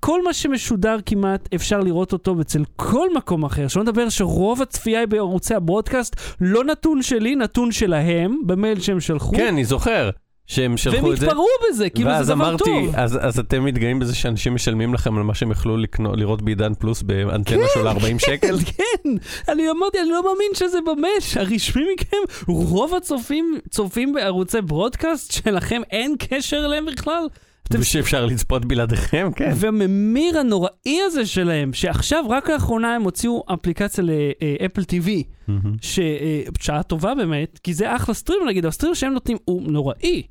כל 0.00 0.24
מה 0.24 0.32
שמשודר 0.32 0.96
כמעט, 1.06 1.48
אפשר 1.54 1.80
לראות 1.80 2.12
אותו 2.12 2.40
אצל 2.40 2.62
כל 2.76 3.08
מקום 3.16 3.44
אחר. 3.44 3.68
שלא 3.68 3.82
נדבר 3.82 4.08
שרוב 4.08 4.62
הצפייה 4.62 5.00
היא 5.00 5.08
בערוצי 5.08 5.54
הברודקאסט, 5.54 6.16
לא 6.40 6.64
נתון 6.64 7.02
שלי, 7.02 7.36
נתון 7.36 7.72
שלהם, 7.72 8.40
במייל 8.46 8.80
שהם 8.80 9.00
שלחו. 9.00 9.36
כן, 9.36 9.46
אני 9.46 9.64
זוכר 9.64 10.10
שהם 10.50 10.70
והם 10.70 10.76
שלחו 10.76 11.12
את 11.12 11.18
זה. 11.18 11.26
התפרעו 11.26 11.46
בזה, 11.70 11.90
כאילו 11.90 12.10
ואז 12.10 12.26
זה 12.26 12.34
דבר 12.34 12.44
אמרתי, 12.48 12.64
טוב. 12.64 12.94
אז, 12.94 13.18
אז 13.22 13.38
אתם 13.38 13.64
מתגאים 13.64 13.98
בזה 13.98 14.14
שאנשים 14.14 14.54
משלמים 14.54 14.94
לכם 14.94 15.16
על 15.18 15.22
מה 15.22 15.34
שהם 15.34 15.50
יכלו 15.50 15.76
לקנות, 15.76 16.18
לראות 16.18 16.42
בעידן 16.42 16.74
פלוס 16.74 17.02
באנטנה 17.02 17.62
שעולה 17.74 17.90
40 17.90 18.18
שקל? 18.18 18.56
כן, 18.76 19.10
אני 19.48 19.70
אמרתי, 19.70 19.98
אני 20.00 20.10
לא 20.10 20.22
מאמין 20.24 20.50
שזה 20.54 20.78
במש, 20.86 21.36
הרשמי 21.36 21.82
מכם, 21.94 22.16
רוב 22.52 22.94
הצופים 22.94 23.58
צופים 23.70 24.12
בערוצי 24.12 24.60
ברודקאסט 24.60 25.32
שלכם, 25.32 25.80
אין 25.90 26.14
קשר 26.18 26.62
אליהם 26.66 26.86
בכלל. 26.86 27.24
אתם- 27.68 27.80
ושאפשר 27.80 28.26
לצפות 28.26 28.64
בלעדיכם, 28.64 29.30
כן. 29.36 29.52
והממיר 29.56 30.38
הנוראי 30.38 30.70
הזה 31.06 31.26
שלהם, 31.26 31.72
שעכשיו, 31.72 32.24
רק 32.28 32.50
לאחרונה 32.50 32.94
הם 32.94 33.02
הוציאו 33.02 33.44
אפליקציה 33.54 34.04
לאפל 34.04 34.82
TV, 34.82 35.08
מהמם. 35.48 35.76
שבשעה 35.82 36.82
טובה 36.82 37.14
באמת, 37.14 37.58
כי 37.62 37.74
זה 37.74 37.96
אחלה 37.96 38.14
stream, 38.14 38.38
נגיד, 38.48 38.66
ה 38.66 38.70
stream 38.70 38.94
שהם 38.94 39.12
נותנים 39.12 39.36
הוא 39.44 39.62
נוראי. 39.62 40.22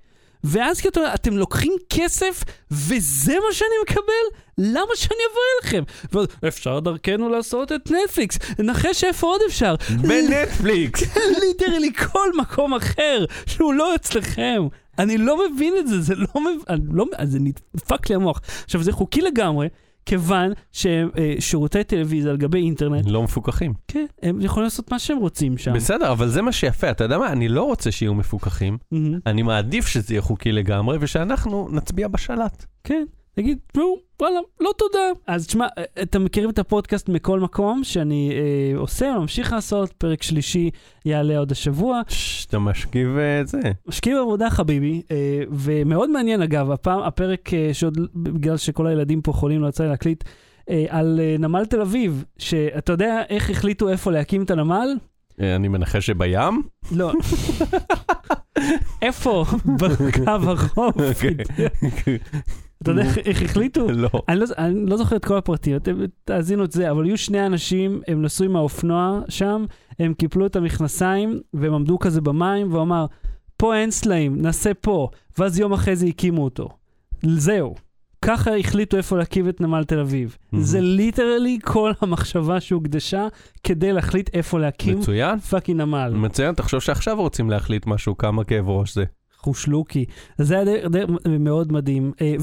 ואז 0.44 0.82
כאילו, 0.82 1.08
אתם 1.14 1.38
לוקחים 1.38 1.74
כסף, 1.90 2.44
וזה 2.72 3.34
מה 3.34 3.54
שאני 3.54 3.76
מקבל? 3.84 4.40
למה 4.58 4.96
שאני 4.96 5.20
אבוא 5.32 5.42
אליכם? 5.64 5.84
אפשר 6.48 6.80
דרכנו 6.80 7.30
לעשות 7.30 7.72
את 7.72 7.92
נטפליקס, 7.92 8.40
נחש 8.60 9.04
איפה 9.04 9.28
עוד 9.28 9.42
אפשר. 9.48 9.76
בנטפליקס. 10.02 11.04
literally 11.41 11.93
כל 11.94 12.32
מקום 12.38 12.74
אחר 12.74 13.26
שהוא 13.46 13.74
לא 13.74 13.96
אצלכם. 13.96 14.68
אני 15.00 15.18
לא 15.18 15.38
מבין 15.50 15.74
את 15.80 15.88
זה, 15.88 16.02
זה 16.02 16.16
לא 16.16 16.42
מבין, 16.42 16.88
לא, 16.92 17.06
זה 17.24 17.40
נדפק 17.40 18.10
לי 18.10 18.16
המוח. 18.16 18.42
עכשיו, 18.64 18.84
זה 18.84 18.92
חוקי 18.92 19.22
לגמרי, 19.22 19.68
כיוון 20.10 20.51
ששירותי 20.72 21.84
טלוויזיה 21.84 22.32
על 22.32 22.38
גבי 22.38 22.62
אינטרנט, 22.62 23.05
לא 23.07 23.24
מפוקחים. 23.24 23.74
כן, 23.88 24.05
הם 24.22 24.41
יכולים 24.41 24.64
לעשות 24.64 24.91
מה 24.91 24.99
שהם 24.99 25.18
רוצים 25.18 25.57
שם. 25.57 25.74
בסדר, 25.74 26.12
אבל 26.12 26.28
זה 26.28 26.41
מה 26.41 26.51
שיפה, 26.51 26.91
אתה 26.91 27.03
יודע 27.03 27.18
מה? 27.18 27.32
אני 27.32 27.49
לא 27.49 27.64
רוצה 27.64 27.91
שיהיו 27.91 28.14
מפוקחים, 28.14 28.78
מהמם. 28.91 29.20
אני 29.26 29.41
מעדיף 29.41 29.88
שזה 29.88 30.14
יהיה 30.14 30.22
חוקי 30.22 30.51
לגמרי, 30.51 30.97
ושאנחנו 31.01 31.70
נצביע 31.72 32.07
בשלט. 32.07 32.66
כן, 32.84 33.05
תגיד, 33.36 33.58
תשמעו, 33.72 33.98
וואלה, 34.20 34.40
לא 34.60 34.72
תודה. 34.78 35.00
אז 35.28 35.48
תשמע, 35.48 35.68
אה, 35.78 35.84
אתם 36.02 36.24
מכירים 36.24 36.50
את 36.50 36.60
הפודקאסט 36.60 37.10
מכל 37.10 37.40
מקום 37.40 37.84
שאני 37.84 38.32
אה, 38.32 38.78
עושה, 38.80 39.16
ממשיך 39.20 39.54
לעשות, 39.54 39.94
פרק 39.94 40.24
שלישי 40.24 40.70
יעלה 41.06 41.38
עוד 41.38 41.52
השבוע. 41.52 42.02
ששש, 42.08 42.46
אתה 42.46 42.60
משכיב 42.60 43.18
אה, 43.18 43.42
את 43.42 43.48
זה. 43.48 43.60
משקיעים 43.88 44.18
עבודה 44.18 44.50
חביבי, 44.50 45.02
אה, 45.12 45.42
ומאוד 45.52 46.10
מעניין 46.10 46.42
אגב, 46.42 46.72
הפעם, 46.72 47.02
הפרק 47.02 47.54
אה, 47.54 47.70
שעוד, 47.74 47.98
בגלל 48.16 48.58
שכל 48.58 48.88
הילדים 48.88 49.22
פה 49.22 49.34
חולים, 49.34 49.62
לא 49.62 49.68
יצא 49.68 49.84
לי 49.84 49.90
להקליט, 49.90 50.24
אה, 50.70 50.86
על 50.90 51.20
אה, 51.24 51.36
נמל 51.40 51.66
תל 51.66 51.82
אביב, 51.82 52.24
שאתה 52.38 52.92
יודע 52.92 53.22
איך 53.30 53.50
החליטו 53.50 53.90
איפה 53.90 54.12
להקים 54.12 54.44
את 54.44 54.52
הנמל? 54.52 54.90
אה, 55.42 55.56
אני 55.56 55.68
מנחש 55.68 56.06
שבים? 56.06 56.64
לא. 56.92 57.12
איפה? 59.02 59.46
בקו 59.80 60.52
החוף. 60.52 60.96
אתה 62.84 62.92
יודע 62.92 63.02
איך- 63.04 63.42
החליטו? 63.44 63.92
לא. 63.92 64.10
אני 64.30 64.40
לא, 64.40 64.46
אני 64.58 64.86
לא 64.86 64.98
זוכר 64.98 65.16
את 65.16 65.26
כל 65.26 65.38
הפרטים, 65.38 65.76
אתם 65.76 65.98
תאזינו 66.26 66.64
את 66.64 66.72
זה, 66.72 66.92
אבל 66.92 67.06
היו 67.06 67.18
שני 67.18 67.46
אנשים, 67.46 68.02
הם 68.08 68.22
נסעו 68.22 68.46
עם 68.46 68.56
האופנוע 68.56 69.22
שם, 69.30 69.66
הם 70.00 70.14
קיפלו 70.14 70.46
את 70.46 70.56
המכנסיים, 70.56 71.40
והם 71.54 71.74
עמדו 71.74 72.00
כזה 72.00 72.22
במים, 72.22 72.72
והוא 72.74 72.82
אמר, 72.82 73.06
פה 73.58 73.76
אין 73.76 73.92
סלעים, 73.92 74.42
נעשה 74.42 74.74
פה. 74.74 75.10
ואז 75.38 75.60
יום 75.60 75.74
אחרי 75.74 75.96
זה 75.96 76.06
הקימו 76.06 76.44
אותו. 76.44 76.70
זהו. 77.26 77.76
ככה 78.22 78.58
החליטו 78.58 78.98
איפה 78.98 79.18
להקים 79.18 79.50
את 79.50 79.62
נמל 79.62 79.84
תל 79.84 80.00
אביב. 80.00 80.38
מהמם. 80.52 80.64
זה 80.66 80.82
literally 80.82 81.60
כל 81.64 81.92
המחשבה 82.02 82.60
שהוקדשה 82.60 83.28
כדי 83.64 83.94
להחליט 83.94 84.30
איפה 84.34 84.60
להקים 84.60 85.00
מצוין. 85.00 85.40
fucking 85.39 85.82
נמל. 85.82 86.14
מצוין, 86.16 86.56
תחשוב 86.56 86.80
שעכשיו 86.80 87.18
רוצים 87.18 87.50
להחליט 87.50 87.86
משהו, 87.88 88.18
כמה 88.18 88.44
כאב 88.44 88.70
ראש 88.70 88.94
זה. 88.96 89.04
חושלוקי. 89.40 90.06
זה 90.38 90.56
היה 90.56 90.66
די, 90.66 90.78
די, 90.90 91.38
מאוד 91.40 91.72
מדהים. 91.72 92.12
אה, 92.22 92.36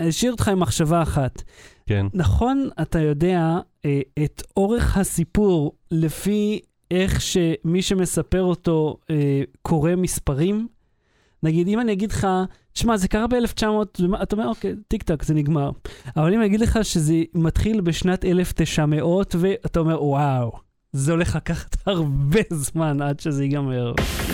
והשאיר 0.00 0.32
אותך 0.32 0.48
עם 0.48 0.60
מחשבה 0.60 1.02
אחת. 1.02 1.42
כן. 1.86 2.06
נכון, 2.14 2.68
אתה 2.82 3.00
יודע 3.00 3.58
אה, 3.84 4.00
את 4.24 4.42
אורך 4.56 4.96
הסיפור 4.96 5.72
לפי 5.90 6.60
איך 6.90 7.20
שמי 7.20 7.82
שמספר 7.82 8.42
אותו 8.42 8.96
אה, 9.10 9.42
קורא 9.62 9.90
מספרים? 9.96 10.68
נגיד, 11.42 11.68
אם 11.68 11.80
אני 11.80 11.92
אגיד 11.92 12.12
לך, 12.12 12.26
תשמע, 12.72 12.96
זה 12.96 13.08
קרה 13.08 13.26
ב-1900, 13.26 14.12
אתה 14.22 14.36
אומר, 14.36 14.48
אוקיי, 14.48 14.74
טיק 14.88 15.02
טק, 15.02 15.22
זה 15.22 15.34
נגמר. 15.34 15.70
אבל 16.16 16.34
אם 16.34 16.40
אני 16.40 16.46
אגיד 16.46 16.60
לך 16.60 16.78
שזה 16.82 17.22
מתחיל 17.34 17.80
בשנת 17.80 18.24
1900, 18.24 19.34
ואתה 19.38 19.80
אומר, 19.80 20.04
וואו, 20.04 20.52
זה 20.92 21.12
הולך 21.12 21.36
לקחת 21.36 21.76
הרבה 21.86 22.40
זמן 22.50 23.02
עד 23.02 23.20
שזה 23.20 23.44
ייגמר. 23.44 23.92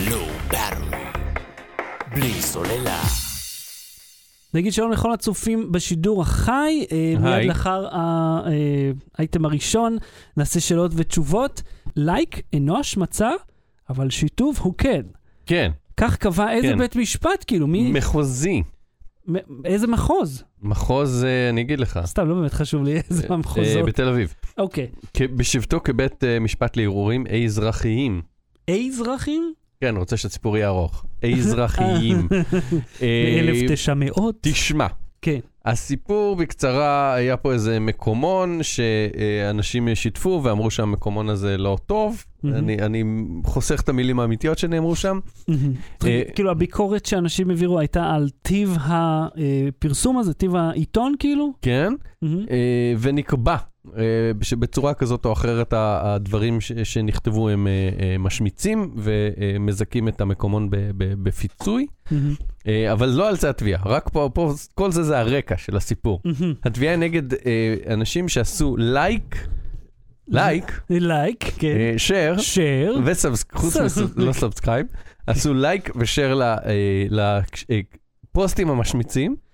ברור. 0.09 1.14
בלי 2.15 2.41
סוללה. 2.41 3.01
נגיד 4.53 4.73
שלום 4.73 4.91
לכל 4.91 5.11
הצופים 5.13 5.71
בשידור 5.71 6.21
החי, 6.21 6.85
אה. 6.91 7.15
מיד 7.19 7.47
לאחר 7.47 7.87
אה, 7.87 8.39
האייטם 9.17 9.45
הראשון 9.45 9.97
נעשה 10.37 10.59
שאלות 10.59 10.91
ותשובות. 10.95 11.61
לייק 11.95 12.41
אינו 12.53 12.79
השמצה, 12.79 13.29
אבל 13.89 14.09
שיתוף 14.09 14.59
הוא 14.59 14.73
כן. 14.77 15.01
כן. 15.45 15.71
כך 15.97 16.15
קבע 16.17 16.51
איזה 16.51 16.67
כן. 16.67 16.77
בית 16.77 16.95
משפט, 16.95 17.43
כאילו, 17.47 17.67
מי... 17.67 17.91
מחוזי. 17.91 18.63
מ- 19.27 19.65
איזה 19.65 19.87
מחוז? 19.87 20.43
מחוז, 20.61 21.23
אה, 21.23 21.49
אני 21.49 21.61
אגיד 21.61 21.79
לך. 21.79 21.99
סתם, 22.05 22.27
לא 22.29 22.35
באמת 22.35 22.53
חשוב 22.53 22.83
לי 22.83 23.01
איזה 23.09 23.27
המחוזות. 23.29 23.85
בתל 23.85 24.07
אביב. 24.09 24.33
אוקיי. 24.57 24.87
כ- 25.13 25.21
בשבתו 25.21 25.79
כבית 25.83 26.23
משפט 26.41 26.77
לערעורים 26.77 27.23
אזרחיים. 27.45 28.21
אזרחים? 28.69 29.53
כן, 29.81 29.97
רוצה 29.97 30.17
שהסיפור 30.17 30.57
יהיה 30.57 30.67
ארוך. 30.67 31.05
אזרחיים. 31.37 32.27
אה, 33.01 33.41
ב-1900? 33.67 34.21
תשמע, 34.41 34.87
כן. 35.21 35.39
הסיפור 35.65 36.35
בקצרה, 36.35 37.13
היה 37.13 37.37
פה 37.37 37.53
איזה 37.53 37.79
מקומון 37.79 38.59
שאנשים 38.63 39.95
שיתפו 39.95 40.41
ואמרו 40.43 40.71
שהמקומון 40.71 41.29
הזה 41.29 41.57
לא 41.57 41.77
טוב. 41.85 42.23
אני, 42.43 42.77
אני 42.77 43.03
חוסך 43.43 43.81
את 43.81 43.89
המילים 43.89 44.19
האמיתיות 44.19 44.57
שנאמרו 44.57 44.95
שם. 44.95 45.19
אה, 46.05 46.21
כאילו 46.35 46.51
הביקורת 46.51 47.05
שאנשים 47.05 47.49
העבירו 47.49 47.79
הייתה 47.79 48.13
על 48.13 48.29
טיב 48.41 48.77
הפרסום 48.81 50.17
הזה, 50.17 50.33
טיב 50.33 50.55
העיתון 50.55 51.13
כאילו? 51.19 51.53
כן. 51.61 51.93
אה, 52.23 52.93
ונקבע 52.99 53.53
אה, 53.53 53.74
שבצורה 54.41 54.93
כזאת 54.93 55.25
או 55.25 55.33
אחרת 55.33 55.73
הדברים 55.77 56.61
שנכתבו 56.83 57.49
הם 57.49 57.67
אה, 57.67 57.71
אה, 57.99 58.17
משמיצים 58.17 58.95
ומזכים 58.97 60.07
את 60.07 60.21
המקומון 60.21 60.67
בפיצוי. 60.97 61.85
אה, 62.67 62.91
אבל 62.93 63.09
לא 63.09 63.29
על 63.29 63.37
זה 63.37 63.49
התביעה, 63.49 63.81
רק 63.85 64.09
פה, 64.09 64.29
פה, 64.33 64.53
כל 64.75 64.91
זה 64.91 65.03
זה 65.03 65.19
הרקע 65.19 65.57
של 65.57 65.77
הסיפור. 65.77 66.21
מהמם. 66.25 66.53
התביעה 66.63 66.95
נגד 66.95 67.33
אה, 67.33 67.75
אנשים 67.93 68.29
שעשו 68.29 68.75
לייק, 68.77 69.47
לייק, 70.27 70.81
לייק, 70.89 71.43
כן. 71.57 71.67
אה, 71.67 71.93
share. 71.97 72.35
ו 73.05 73.12
subsc, 73.12 73.53
חוץ 73.55 73.77
מס... 73.77 73.97
לא 74.15 74.33
subscribe, 74.33 74.87
עשו 75.27 75.53
לייק 75.53 75.91
ו 75.95 76.02
share 76.02 76.39
לפוסטים 77.09 78.69
המשמיצים. 78.69 79.44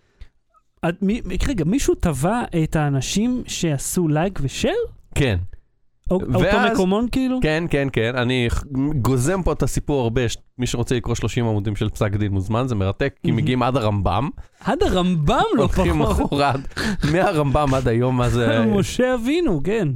את- 0.90 1.02
מי- 1.02 1.22
רגע, 1.48 1.66
מישהו 1.66 1.96
תבע 1.96 2.42
את 2.64 2.76
האנשים 2.76 3.44
שעשו 3.48 4.08
לייק 4.08 4.40
ושייר? 4.42 4.76
כן, 5.16 5.38
או- 6.12 6.22
אותו 6.34 6.58
מקומון 6.74 7.08
כאילו? 7.12 7.40
כן, 7.42 7.64
כן, 7.70 7.88
כן. 7.94 8.16
אני 8.16 8.48
גוזם 9.02 9.44
פה 9.44 9.52
את 9.54 9.64
הסיפור 9.64 10.02
הרבה, 10.02 10.22
מי 10.58 10.68
שרוצה 10.68 10.96
לקרוא 10.96 11.16
30 11.16 11.46
עמודים 11.46 11.76
של 11.76 11.90
פסק 11.90 12.16
דין 12.16 12.32
מוזמן, 12.32 12.68
זה 12.68 12.76
מרתק, 12.76 13.14
כי. 13.24 13.32
מגיעים 13.32 13.64
עד 13.64 13.78
הרמב"ם, 13.78 14.30
עד 14.66 14.84
הרמב"ם 14.84 15.42
לא 15.56 15.62
הולכים 15.62 16.04
פחות. 16.06 16.26
אחורה, 16.26 16.54
מהרמב"ם 17.12 17.74
עד 17.74 17.88
היום, 17.88 18.18
מה 18.18 18.30
זה 18.30 18.60
משה 18.76 19.14
אבינו, 19.16 19.62
כן. 19.64 19.88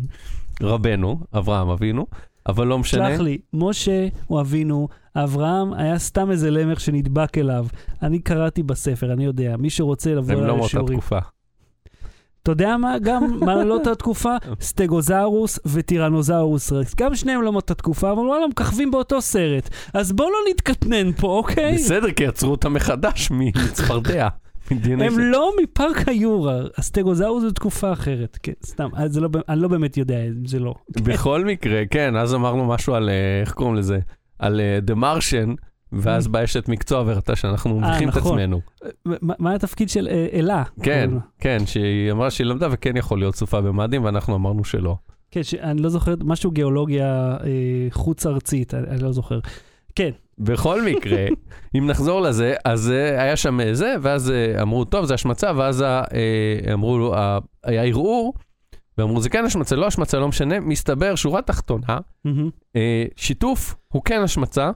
רבנו, 0.61 1.19
אברהם 1.37 1.69
אבינו, 1.69 2.07
אבל 2.47 2.67
לא 2.67 2.79
משנה. 2.79 3.09
סלח 3.09 3.19
לי, 3.19 3.37
משה 3.53 4.07
הוא 4.27 4.41
אבינו, 4.41 4.87
אברהם 5.15 5.73
היה 5.73 5.99
סתם 5.99 6.31
איזה 6.31 6.51
למך 6.51 6.79
שנדבק 6.79 7.37
אליו. 7.37 7.65
אני 8.01 8.19
קראתי 8.19 8.63
בספר, 8.63 9.13
אני 9.13 9.25
יודע, 9.25 9.57
מי 9.57 9.69
שרוצה 9.69 10.13
לבוא 10.13 10.33
הם 10.33 10.39
לא 10.39 10.47
מאותה 10.47 10.65
לשיעורים. 10.65 10.99
תקופה. 10.99 11.19
אתה 12.43 12.51
יודע 12.51 12.77
מה, 12.77 12.99
גם, 12.99 13.39
מה 13.39 13.63
לא 13.63 13.73
אותה 13.73 13.95
תקופה? 13.95 14.35
סטגוזאורוס 14.61 15.59
וטירנוזאורוס 15.65 16.71
רקס. 16.71 16.95
גם 16.95 17.15
שניהם 17.15 17.41
לא 17.41 17.51
מאותה 17.51 17.73
תקופה, 17.73 18.11
אבל 18.11 18.19
וואלה, 18.19 18.47
מככבים 18.47 18.91
באותו 18.91 19.21
סרט. 19.21 19.69
אז 19.93 20.11
בואו 20.11 20.29
לא 20.29 20.37
נתקטנן 20.49 21.11
פה, 21.11 21.27
אוקיי? 21.27 21.75
בסדר, 21.75 22.11
כי 22.11 22.23
יצרו 22.23 22.51
אותם 22.51 22.73
מחדש 22.73 23.31
מצפרדע. 23.31 24.27
הם 25.05 25.19
לא 25.19 25.51
מפארק 25.63 26.07
היורה, 26.07 26.61
הסטגוזאורוס 26.77 27.43
זו 27.43 27.51
תקופה 27.51 27.93
אחרת. 27.93 28.37
כן, 28.43 28.53
סתם, 28.65 28.89
לא, 29.15 29.29
אני 29.49 29.61
לא 29.61 29.67
באמת 29.67 29.97
יודע, 29.97 30.19
זה 30.45 30.59
לא. 30.59 30.73
בכל 30.89 31.45
מקרה, 31.45 31.81
כן, 31.89 32.15
אז 32.15 32.33
אמרנו 32.33 32.65
משהו 32.65 32.93
על, 32.93 33.09
אה, 33.09 33.41
איך 33.41 33.53
קוראים 33.53 33.75
לזה? 33.75 33.99
על 34.39 34.59
אה, 34.59 34.79
The 34.87 34.97
Martian, 34.97 35.55
ואז 35.91 36.27
באה 36.27 36.43
אשת 36.43 36.69
מקצוע 36.69 37.03
והראתה 37.05 37.35
שאנחנו 37.35 37.79
מביכים 37.79 38.09
את 38.09 38.17
נכון. 38.17 38.39
עצמנו. 38.39 38.61
מה, 39.21 39.53
התפקיד 39.53 39.89
של 39.89 40.07
אה, 40.07 40.27
אלה? 40.33 40.63
כן, 40.83 41.09
לה. 41.13 41.19
כן, 41.39 41.57
שהיא 41.65 42.11
אמרה 42.11 42.31
שהיא 42.31 42.47
למדה 42.47 42.67
וכן 42.71 42.97
יכול 42.97 43.19
להיות 43.19 43.35
סופה 43.35 43.61
במאדים, 43.61 44.03
ואנחנו 44.03 44.35
אמרנו 44.35 44.63
שלא. 44.63 44.95
כן, 45.31 45.43
שאני 45.43 45.81
לא 45.81 45.89
זוכר, 45.89 46.13
משהו 46.23 46.51
גיאולוגיה 46.51 47.37
אה, 47.43 47.87
חוץ 47.91 48.25
ארצית, 48.25 48.73
אני, 48.73 48.87
אני 48.87 49.03
לא 49.03 49.11
זוכר. 49.11 49.39
כן, 49.95 50.11
בכל 50.37 50.81
מקרה, 50.81 51.25
אם 51.77 51.87
נחזור 51.87 52.21
לזה, 52.21 52.55
אז 52.65 52.91
אה, 52.91 53.21
היה 53.21 53.35
שם 53.35 53.59
אה, 53.59 53.73
זה, 53.73 53.95
ואז 54.01 54.31
אה, 54.31 54.61
אמרו, 54.61 54.85
טוב, 54.85 55.05
זה 55.05 55.13
השמצה, 55.13 55.51
ואז 55.55 55.81
אה, 55.81 56.03
אמרו 56.73 57.13
היה 57.63 57.83
ערעור, 57.83 58.33
ואמרו, 58.97 59.21
זה 59.21 59.29
כן 59.29 59.45
השמצה, 59.45 59.75
לא 59.75 59.87
השמצה, 59.87 60.19
לא 60.19 60.27
משנה. 60.27 60.59
מסתבר, 60.59 61.15
שורה 61.15 61.41
תחתונה, 61.41 61.97
אה, 62.75 63.05
שיתוף 63.15 63.75
הוא 63.87 64.01
כן 64.05 64.21
השמצה. 64.21 64.71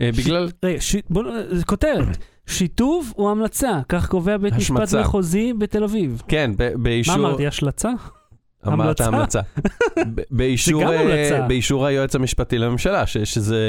אה, 0.00 0.10
בגלל... 0.18 0.48
רגע, 0.64 0.78
זה 1.50 1.64
כותרת. 1.64 2.18
שיתוף 2.46 3.12
הוא 3.16 3.30
המלצה, 3.30 3.80
כך 3.88 4.08
קובע 4.08 4.36
בית 4.36 4.54
משפט. 4.54 4.94
מחוזי 4.94 5.52
בתל 5.52 5.84
אביב. 5.84 6.22
כן, 6.28 6.50
ב- 6.56 6.72
מה 6.72 6.78
באישור... 6.78 7.14
אמרתי, 7.14 7.46
השלצה? 7.46 7.90
אמרת 8.66 9.00
המלצה? 9.00 9.40
באישור, 10.30 10.92
אה. 10.92 11.46
באישור 11.48 11.86
היועץ 11.86 12.14
המשפטי 12.14 12.58
לממשלה, 12.58 13.06
שזה 13.06 13.60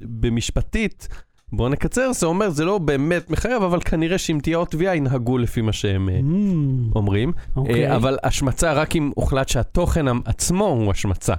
במשפטית, 0.00 1.08
בואו 1.52 1.68
נקצר, 1.68 2.12
זה 2.12 2.26
אומר, 2.26 2.50
זה 2.50 2.64
לא 2.64 2.78
באמת 2.78 3.30
מחייב, 3.30 3.62
אבל 3.62 3.80
כנראה 3.80 4.18
שאם 4.18 4.38
תהיה 4.42 4.56
עוד 4.56 4.68
תביעה, 4.68 4.96
ינהגו 4.96 5.38
לפי 5.38 5.60
מה 5.60 5.72
שהם 5.72 6.08
אה, 6.08 6.18
Mm, 6.20 6.92
אומרים. 6.96 7.32
אוקיי. 7.56 7.90
אה, 7.90 7.96
אבל 7.96 8.18
השמצה 8.22 8.72
רק 8.72 8.96
אם 8.96 9.10
הוחלט 9.14 9.48
שהתוכן 9.48 10.06
עצמו 10.24 10.66
הוא 10.66 10.90
השמצה. 10.90 11.34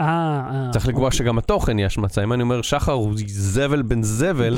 אה, 0.00 0.06
אה, 0.06 0.68
צריך 0.72 0.88
לקבוע 0.88 1.04
אוקיי. 1.04 1.18
שגם 1.18 1.38
התוכן 1.38 1.78
יהיה 1.78 1.86
השמצה. 1.86 2.22
אם 2.22 2.32
אני 2.32 2.42
אומר 2.42 2.62
שחר 2.62 2.92
הוא 2.92 3.14
זבל 3.26 3.82
בן 3.82 4.02
זבל, 4.02 4.56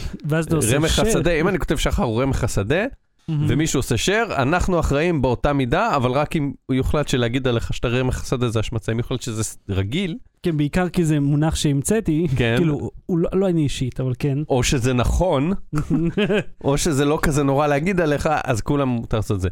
רמך. 0.75 0.99
השדה, 0.99 1.31
אם 1.31 1.49
אני 1.49 1.59
כותב 1.59 1.77
שחר 1.77 2.03
הוא 2.05 2.23
רמך 2.23 2.45
השדה, 2.45 2.85
מהמם. 3.29 3.47
ומישהו 3.49 3.79
עושה 3.79 3.95
share, 3.95 4.33
אנחנו 4.33 4.81
אחראים 4.81 5.23
באותה 5.23 5.53
מידה, 5.53 5.97
אבל 5.97 6.11
רק 6.11 6.37
אם 6.37 6.53
הוא 6.67 6.75
יוחלט 6.75 7.09
שלהגיד 7.09 7.49
עליך 7.49 7.75
שאתה 7.75 7.89
רמך 7.89 8.23
השדה 8.23 8.49
זה 8.49 8.61
השמצה, 8.61 8.93
אם 8.93 8.99
יוחלט 8.99 9.23
שזה 9.23 9.43
רגיל, 9.69 10.17
כן, 10.45 10.57
בעיקר 10.57 10.89
כי 10.89 11.05
זה 11.05 11.21
מונח 11.21 11.55
שהמצאתי. 11.55 12.27
כן. 12.37 12.55
כאילו, 12.57 12.91
הוא 13.07 13.19
לא, 13.19 13.29
לא 13.33 13.49
אני 13.49 13.63
אישית, 13.63 14.01
אבל 14.01 14.13
כן. 14.19 14.39
או 14.49 14.63
שזה 14.63 14.93
נכון, 14.93 15.53
או 16.65 16.79
שזה 16.79 17.05
לא 17.05 17.19
כזה 17.23 17.43
נורא 17.43 17.67
להגיד 17.67 18.01
עליך, 18.01 18.29
אז 18.45 18.61
כולם 18.61 18.89
מותר 18.89 19.17
לעשות 19.17 19.37
את 19.37 19.41
זה. 19.41 19.49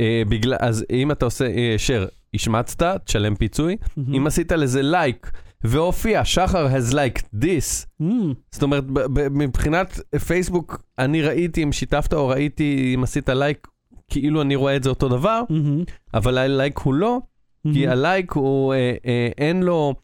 אה, 0.00 0.22
בגלל, 0.28 0.56
אז 0.60 0.84
אם 0.92 1.10
אתה 1.10 1.24
עושה 1.24 1.44
אה, 1.46 1.76
share, 1.86 2.10
השמצת, 2.34 3.00
תשלם 3.04 3.34
פיצוי. 3.34 3.76
אם 4.16 4.26
עשית 4.26 4.52
לזה 4.52 4.82
לייק, 4.82 5.30
והופיע, 5.64 6.24
שחר 6.24 6.68
has 6.68 6.92
liked 6.92 7.44
this, 7.44 7.86
Mm, 8.02 8.04
זאת 8.50 8.62
אומרת, 8.62 8.84
מבחינת 9.30 10.00
פייסבוק, 10.26 10.82
אני 10.98 11.22
ראיתי 11.22 11.62
אם 11.62 11.72
שיתפת 11.72 12.12
או 12.12 12.28
ראיתי 12.28 12.92
אם 12.94 13.02
עשית 13.02 13.28
לייק, 13.28 13.68
כאילו 14.08 14.42
אני 14.42 14.56
רואה 14.56 14.76
את 14.76 14.82
זה 14.82 14.90
אותו 14.90 15.08
דבר, 15.08 15.42
מהמם, 15.50 15.84
אבל 16.14 16.38
הלייק 16.38 16.78
הוא 16.78 16.94
לא, 16.94 17.18
כי 17.62 17.86
מהמם. 17.86 17.92
הלייק 17.92 18.32
הוא, 18.32 18.74
אה, 18.74 18.94
אה, 19.06 19.28
אין 19.38 19.62
לו 19.62 19.94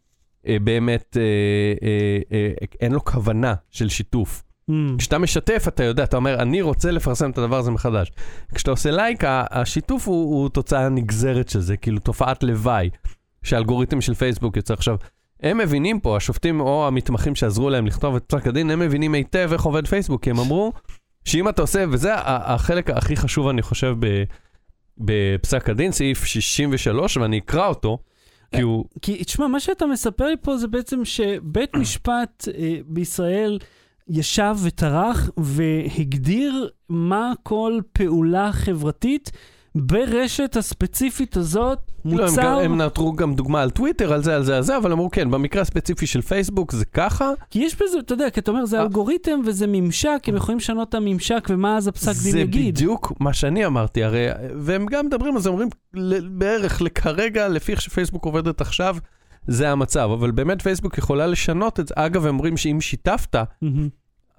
באמת, 0.63 1.17
אה, 1.21 1.23
אה, 1.89 2.19
אה, 2.33 2.67
אין 2.81 2.93
לו 2.93 3.05
כוונה 3.05 3.55
של 3.71 3.89
שיתוף. 3.89 4.43
מהמם. 4.69 4.97
כשאתה 4.99 5.19
משתף, 5.19 5.65
אתה 5.69 5.85
יודע, 5.85 6.05
אתה 6.05 6.17
אומר, 6.17 6.43
אני 6.43 6.63
רוצה 6.63 6.91
לפרסם 6.91 7.31
את 7.31 7.39
הדבר 7.39 7.59
הזה 7.59 7.71
מחדש. 7.71 8.13
כשאתה 8.55 8.71
עושה 8.71 8.91
לייק, 8.91 9.25
השיתוף 9.27 10.09
הוא, 10.09 10.41
הוא 10.41 10.49
תוצאה 10.49 10.89
נגזרת 10.89 11.49
של 11.49 11.61
זה, 11.61 11.77
כאילו 11.77 11.99
תופעת 11.99 12.43
לוואי, 12.43 12.91
שהאלגוריתם 13.43 14.01
של 14.01 14.15
פייסבוק 14.15 14.57
יוצר 14.57 14.75
עכשיו. 14.75 14.97
הם 15.43 15.59
מבינים 15.59 16.01
פה, 16.01 16.17
השופטים 16.17 16.61
או 16.61 16.87
המתמחים 16.87 17.35
שעזרו 17.35 17.71
להם 17.71 17.87
לכתוב 17.87 18.17
את 18.17 18.25
פסק 18.27 18.47
הדין, 18.47 18.71
הם 18.71 18.79
מבינים 18.79 19.15
היטב 19.15 19.51
איך 19.53 19.63
עובד 19.63 19.87
פייסבוק, 19.87 20.23
כי 20.23 20.31
הם 20.31 20.39
אמרו 20.39 20.73
שאם 21.25 21.49
אתה 21.49 21.63
עושה, 21.63 21.85
וזה 21.91 22.13
החלק 22.25 22.91
הכי 22.91 23.17
חשוב, 23.17 23.49
אני 23.49 23.63
חושב, 23.63 23.97
בפסק 24.99 25.69
הדין, 25.69 25.93
סעיף 25.93 26.25
63, 26.25 27.17
ואני 27.17 27.39
אקרא 27.39 27.67
אותו, 27.67 27.99
כי 28.55 28.61
הוא... 28.61 28.85
כי, 29.03 29.25
תשמע, 29.25 29.47
מה 29.47 29.61
שאתה 29.61 29.87
מספר 29.87 30.27
לי 30.27 30.37
פה 30.43 30.57
זה 30.57 30.69
בעצם 30.69 31.05
שבית 31.05 31.77
משפט 31.81 32.49
אה, 32.59 32.79
בישראל 32.87 33.59
ישב 34.09 34.57
וטרח 34.63 35.31
והגדיר 35.37 36.69
מה 36.89 37.33
כל 37.43 37.81
פעולה 37.93 38.53
חברתית 38.53 39.31
ברשת 39.75 40.57
הספציפית 40.57 41.37
הזאת 41.37 41.79
לא, 42.05 42.11
הם, 42.13 42.31
מוצר. 42.31 42.43
גם, 42.43 42.59
הם 42.59 42.77
נתנו 42.77 43.13
גם 43.13 43.35
דוגמה 43.35 43.63
על 43.63 43.71
טוויטר, 43.71 44.13
על 44.13 44.23
זה, 44.23 44.37
על 44.37 44.45
זה, 44.45 44.57
על 44.57 44.63
זה, 44.63 44.77
אבל 44.77 44.93
אמרו 44.93 45.11
כן, 45.11 45.31
במקרה 45.31 45.63
הספציפי 45.63 46.07
של 46.07 46.21
פייסבוק 46.21 46.73
זה 46.73 46.85
ככה, 46.85 47.31
כי 47.51 47.59
יש 47.59 47.75
בזה, 47.75 47.99
אתה 47.99 48.13
יודע, 48.13 48.31
כי 48.31 48.41
אתה 48.41 48.51
אומר, 48.51 48.67
זה 48.67 48.79
אה. 48.79 48.83
אלגוריתם 48.83 49.41
וזה 49.47 49.67
ממשק, 49.69 50.23
הם 50.27 50.37
יכולים 50.37 50.59
לשנות 50.59 50.89
את 50.89 50.95
הממשק 50.95 51.47
ומה 51.51 51.77
אז 51.77 51.89
הפסק 51.89 52.23
דין 52.23 52.33
זה 52.33 52.41
יגיד. 52.41 52.75
בדיוק 52.75 53.13
מה 53.21 53.33
שאני 53.33 53.67
אמרתי, 53.67 54.05
הרי, 54.05 54.27
והם 54.57 54.87
גם 54.87 55.07
מדברים 55.07 55.37
על 55.37 55.43
זה, 55.43 55.49
אומרים 55.49 55.69
בערך 56.31 56.83
לכרגע, 56.83 57.49
לפי 57.49 57.73
איך 57.73 57.81
שפייסבוק 57.81 58.25
עובדת 58.25 58.61
עכשיו, 58.61 58.97
זה 59.47 59.71
המצב, 59.71 60.11
אבל 60.13 60.31
באמת 60.31 60.63
פייסבוק 60.63 60.99
יכולה 60.99 61.27
לשנות 61.27 61.81
את 61.81 61.89
זה. 61.89 61.95
אגב, 61.97 62.27
הם 62.27 62.35
אומרים 62.35 62.57
שאם 62.57 62.81
שיתפת, 62.81 63.37
מהמם. 63.63 63.89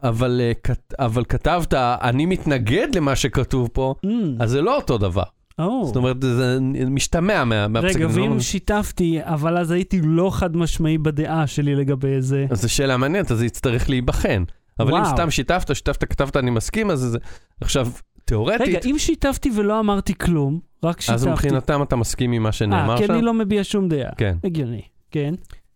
אבל, 0.04 0.42
אה, 0.44 0.74
אבל 1.06 1.24
כתבת, 1.30 1.74
אני 1.74 2.26
מתנגד 2.26 2.88
למה 2.96 3.16
שכתוב 3.16 3.70
פה, 3.74 3.96
Mm, 4.06 4.10
אז 4.40 4.50
זה 4.50 4.62
לא 4.62 4.76
אותו 4.76 4.98
דבר. 4.98 5.24
או. 5.60 5.86
זאת 5.86 5.96
אומרת, 5.96 6.22
זה 6.22 6.58
משתמע 6.88 7.44
מה- 7.44 7.68
מהפסק 7.68 7.96
רגע. 7.96 8.08
ואם 8.12 8.40
שיתפתי, 8.40 9.20
אבל 9.22 9.58
אז 9.58 9.72
הייתי 9.72 10.02
לא 10.04 10.30
חד 10.34 10.58
משמעי 10.58 10.98
בדעה 10.98 11.48
שלי 11.48 11.76
לגבי 11.76 12.22
זה. 12.22 12.46
אז 12.50 12.62
זו 12.62 12.74
שאלה 12.74 12.98
מעניינת, 12.98 13.32
אז 13.32 13.38
זה 13.38 13.46
יצטרך 13.46 13.90
להיבחן. 13.90 14.44
אבל 14.80 14.94
אם 14.96 15.02
וואו. 15.02 15.10
סתם 15.12 15.32
שיתפת, 15.32 15.76
שיתפת, 15.76 16.04
כתבת, 16.04 16.38
אני 16.38 16.52
מסכים, 16.52 16.92
אז 16.92 17.00
זה... 17.00 17.18
עכשיו, 17.62 17.88
תיאורטית, 18.26 18.62
רגע, 18.68 18.80
אם 18.86 18.96
שיתפתי 18.98 19.52
ולא 19.56 19.80
אמרתי 19.80 20.14
כלום, 20.18 20.60
רק 20.84 21.02
שיתפתי. 21.02 21.16
אז 21.16 21.28
מבחינתם 21.28 21.82
אתה 21.82 21.96
מסכים 21.96 22.32
עם 22.32 22.44
מה 22.44 22.52
שנאמר 22.52 22.94
אה, 22.94 22.98
כי 22.98 23.06
שם? 23.08 23.14
אני 23.14 23.22
לא 23.22 23.34
מביע 23.34 23.64
שום 23.64 23.90
דעה. 23.90 24.12
כן. 24.18 24.38
הגיוני, 24.44 24.82
כן. 25.12 25.34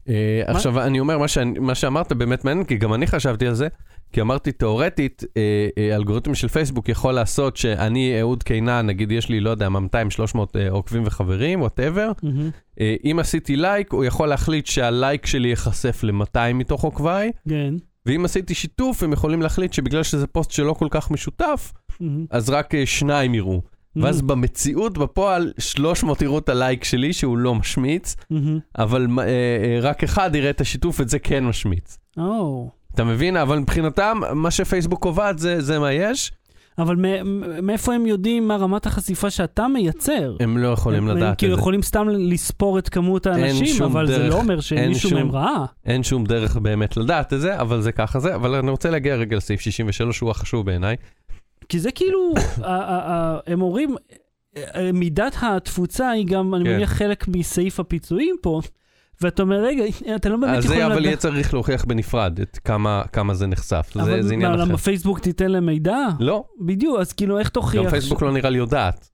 אה, 0.09 0.41
עכשיו, 0.45 0.80
אני 0.82 0.99
אומר, 0.99 1.17
מה, 1.17 1.28
שאני, 1.28 1.59
מה 1.59 1.76
שאמרת 1.76 2.13
באמת 2.13 2.45
מעניין, 2.45 2.65
כי 2.65 2.78
גם 2.78 2.93
אני 2.93 3.07
חשבתי 3.07 3.47
על 3.47 3.53
זה, 3.53 3.67
כי 4.14 4.22
אמרתי, 4.22 4.51
תיאורטית, 4.51 5.24
אה, 5.38 5.68
אה, 5.78 5.95
אלגוריתם 5.95 6.36
של 6.36 6.47
פייסבוק 6.47 6.89
יכול 6.89 7.14
לעשות 7.14 7.57
שאני, 7.57 8.20
אהוד 8.20 8.43
קינן, 8.43 8.86
נגיד 8.86 9.11
יש 9.11 9.30
לי, 9.30 9.39
לא 9.39 9.49
יודע, 9.49 9.70
מה, 9.70 9.80
200-300 9.80 10.38
אה, 10.55 10.70
עוקבים 10.70 11.03
וחברים, 11.05 11.61
whatever. 11.61 12.11
אה, 12.80 12.95
אם 13.03 13.20
עשיתי 13.20 13.55
לייק, 13.55 13.93
הוא 13.93 14.05
יכול 14.05 14.28
להחליט 14.28 14.66
שהלייק 14.66 15.26
שלי 15.26 15.47
ייחשף 15.47 16.03
ל-200 16.03 16.53
מתוך 16.53 16.84
עוקביי, 16.84 17.32
כן. 17.49 17.74
ואם 18.05 18.26
עשיתי 18.26 18.53
שיתוף, 18.53 19.03
הם 19.03 19.14
יכולים 19.14 19.41
להחליט 19.41 19.74
שבגלל 19.74 20.03
שזה 20.03 20.28
פוסט 20.28 20.51
שלא 20.51 20.74
כל 20.74 20.88
כך 20.91 21.11
משותף, 21.11 21.74
מהמם. 21.99 22.26
אז 22.30 22.49
רק 22.49 22.74
שניים 22.86 23.36
יראו. 23.36 23.61
ואז 23.95 24.22
מהמם. 24.22 24.41
במציאות, 24.41 24.97
בפועל, 24.97 25.53
300 25.57 26.22
יראו 26.22 26.38
את 26.38 26.49
הלייק 26.49 26.84
שלי, 26.84 27.14
שהוא 27.14 27.38
לא 27.38 27.55
משמיץ, 27.55 28.16
מהמם. 28.30 28.59
אבל 28.78 29.07
אה, 29.20 29.24
אה, 29.24 29.80
רק 29.82 30.03
אחד 30.03 30.36
יראה 30.36 30.49
את 30.49 30.61
השיתוף, 30.61 31.01
את 31.01 31.09
זה 31.09 31.20
כן 31.20 31.45
משמיץ. 31.45 31.97
או. 32.18 32.70
אתה 32.95 33.03
מבין? 33.03 33.37
אבל 33.37 33.59
מבחינתם, 33.59 34.19
מה 34.33 34.51
שפייסבוק 34.51 35.01
קובעת 35.01 35.39
זה, 35.39 35.61
זה 35.61 35.79
מה 35.79 35.93
יש, 35.93 36.31
אבל 36.77 36.95
מאיפה 37.63 37.93
הם 37.93 38.05
יודעים 38.05 38.47
מה 38.47 38.55
רמת 38.55 38.85
החשיפה 38.85 39.29
שאתה 39.29 39.67
מייצר? 39.67 40.35
הם 40.39 40.57
לא 40.57 40.67
יכולים 40.67 41.09
הם- 41.09 41.17
לדעת 41.17 41.27
הם 41.27 41.33
את 41.33 41.37
כאילו 41.37 41.55
זה. 41.55 41.59
יכולים 41.59 41.81
סתם 41.81 42.07
לספור 42.09 42.79
את 42.79 42.89
כמות 42.89 43.27
האנשים, 43.27 43.83
אבל 43.83 44.07
זה 44.07 44.17
דרך, 44.17 44.33
לא 44.33 44.39
אומר 44.39 44.59
שמישהו 44.59 45.09
שום- 45.09 45.19
מהם 45.19 45.31
ראה. 45.31 45.65
אין 45.85 46.03
שום 46.03 46.23
דרך 46.25 46.57
באמת 46.57 46.97
לדעת 46.97 47.33
את 47.33 47.41
זה, 47.41 47.59
אבל 47.61 47.81
זה 47.81 47.91
ככה 47.91 48.19
זה. 48.19 48.35
אבל 48.35 48.55
אני 48.55 48.71
רוצה 48.71 48.89
להגיע 48.89 49.15
רגע 49.15 49.37
לסעיף 49.37 49.61
63, 49.61 50.17
שהוא 50.17 50.31
החשוב 50.31 50.65
בעיניי. 50.65 50.95
כי 51.69 51.79
זה 51.79 51.91
כאילו, 51.91 52.33
הם 53.47 53.61
אומרים, 53.61 53.95
אה, 54.57 54.89
מידת 54.93 55.35
התפוצה 55.41 56.09
היא 56.09 56.25
גם, 56.27 56.55
אני 56.55 56.63
כן. 56.65 56.73
מניח, 56.75 56.89
חלק 56.93 57.27
מסעיף 57.27 57.79
הפיצויים 57.79 58.35
פה, 58.41 58.61
ואתה 59.22 59.43
אומר, 59.43 59.64
רגע, 59.64 59.84
אתה 60.16 60.30
לא 60.30 60.38
באמת 60.38 60.57
אז 60.57 60.66
יכול 60.66 60.78
זה 60.78 60.86
אבל 60.86 60.93
לדעת. 60.93 61.05
יהיה 61.05 61.18
צריך 61.18 61.53
להוכיח 61.53 61.86
בנפרד 61.86 62.39
את 62.39 62.59
כמה, 62.66 63.03
כמה 63.14 63.34
זה 63.34 63.47
נחשף. 63.47 63.89
זה, 63.93 64.01
אבל 64.01 64.22
זה 64.22 64.34
עניין 64.34 64.51
מה, 64.51 64.57
אחר. 64.57 64.66
למה 64.66 64.78
פייסבוק 64.78 65.20
תיתן 65.20 65.51
להם 65.51 65.66
מידע? 65.66 65.97
לא, 66.20 66.43
בדיוק, 66.61 66.99
אז 66.99 67.14
כאילו, 67.14 67.39
איך 67.39 67.49
תוכיח? 67.49 67.84
גם 67.84 67.89
פייסבוק 67.89 68.22
לא 68.22 68.32
נראה 68.32 68.49
לי 68.49 68.57
יודעת. 68.57 69.09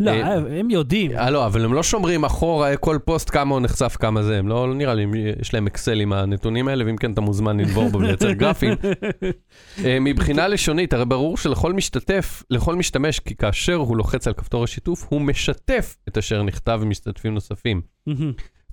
לא, 0.00 0.10
אה, 0.10 0.58
הם 0.58 0.70
יודעים. 0.70 1.12
אה, 1.16 1.30
לא, 1.30 1.46
אבל 1.46 1.64
הם 1.64 1.74
לא 1.74 1.82
שומרים 1.82 2.24
אחורה 2.24 2.76
כל 2.76 2.98
פוסט 3.04 3.30
כמה 3.30 3.54
הוא 3.54 3.60
נחשף, 3.62 3.96
כמה 4.00 4.22
זה. 4.22 4.38
הם 4.38 4.48
לא, 4.48 4.68
לא 4.68 4.74
נראה 4.74 4.94
לי, 4.94 5.06
יש 5.40 5.54
להם 5.54 5.66
אקסל 5.66 6.00
עם 6.00 6.12
הנתונים 6.12 6.68
האלה, 6.68 6.86
ואם 6.86 6.96
כן 6.96 7.12
אתה 7.12 7.20
מוזמן 7.20 7.60
לנבור 7.60 7.88
בו 7.88 7.98
ולייצר 7.98 8.32
גרפים. 8.32 8.74
אה, 9.84 9.98
מבחינה 10.00 10.48
לשונית, 10.48 10.92
הרי 10.92 11.04
ברור 11.04 11.36
שלכל 11.36 11.72
משתתף, 11.72 12.42
לכל 12.50 12.74
משתמש, 12.74 13.18
כי 13.20 13.34
כאשר 13.34 13.74
הוא 13.74 13.96
לוחץ 13.96 14.26
על 14.26 14.32
כפתור 14.32 14.64
השיתוף, 14.64 15.06
הוא 15.08 15.20
משתף 15.20 15.96
את 16.08 16.18
אשר 16.18 16.42
נכתב 16.42 16.78
עם 16.82 16.90
משתתפים 16.90 17.34
נוספים. 17.34 17.80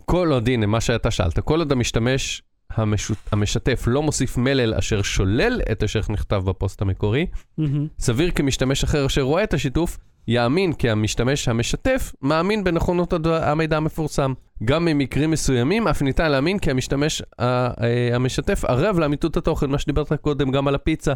כל 0.09 0.31
עוד, 0.31 0.49
הנה, 0.49 0.65
מה 0.65 0.81
שאתה 0.81 1.11
שאלת, 1.11 1.39
כל 1.39 1.59
עוד 1.59 1.71
המשתמש 1.71 2.41
המשות, 2.69 3.17
המשתף 3.31 3.83
לא 3.87 4.01
מוסיף 4.01 4.37
מלל 4.37 4.73
אשר 4.73 5.01
שולל 5.01 5.61
את 5.71 5.83
אשר 5.83 5.99
נכתב 6.09 6.41
בפוסט 6.45 6.81
המקורי, 6.81 7.25
מהמם. 7.57 7.87
סביר 7.99 8.31
כי 8.31 8.41
משתמש 8.43 8.83
אחר 8.83 9.05
אשר 9.05 9.21
רואה 9.21 9.43
את 9.43 9.53
השיתוף, 9.53 9.97
יאמין 10.27 10.73
כי 10.73 10.89
המשתמש 10.89 11.47
המשתף 11.47 12.13
מאמין 12.21 12.63
בנכונות 12.63 13.13
המידע 13.25 13.77
המפורסם. 13.77 14.33
גם 14.63 14.85
במקרים 14.85 15.31
מסוימים 15.31 15.87
אף 15.87 16.01
ניתן 16.01 16.31
להאמין 16.31 16.59
כי 16.59 16.71
המשתמש 16.71 17.21
אה, 17.39 17.69
המשתף 18.13 18.65
ערב 18.65 18.99
לאמיתות 18.99 19.37
התוכן, 19.37 19.69
מה 19.69 19.77
שדיברת 19.79 20.13
קודם 20.13 20.51
גם 20.51 20.67
על 20.67 20.75
הפיצה. 20.75 21.13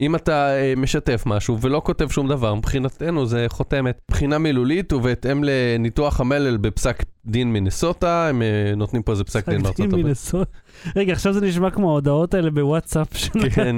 אם 0.00 0.14
אתה 0.14 0.56
אה, 0.56 0.72
משתף 0.76 1.22
משהו 1.26 1.60
ולא 1.60 1.82
כותב 1.84 2.08
שום 2.08 2.28
דבר, 2.28 2.54
מבחינתנו 2.54 3.26
זה 3.26 3.46
חותמת. 3.48 3.98
מבחינה 4.10 4.38
מילולית 4.38 4.92
ובהתאם 4.92 5.44
לניתוח 5.44 6.20
המלל 6.20 6.56
בפסק 6.56 7.02
דין 7.26 7.52
מינסוטה, 7.52 8.28
הם 8.28 8.42
אה, 8.42 8.74
נותנים 8.76 9.02
פה 9.02 9.12
איזה 9.12 9.24
פסק 9.24 9.48
דין 9.48 9.62
בארצות 9.62 9.86
הברית. 9.86 10.16
רגע, 10.96 11.12
עכשיו 11.12 11.32
זה 11.32 11.40
נשמע 11.40 11.70
כמו 11.70 11.90
ההודעות 11.90 12.34
האלה 12.34 12.50
בוואטסאפ 12.50 13.16
של... 13.22 13.50
כן, 13.50 13.76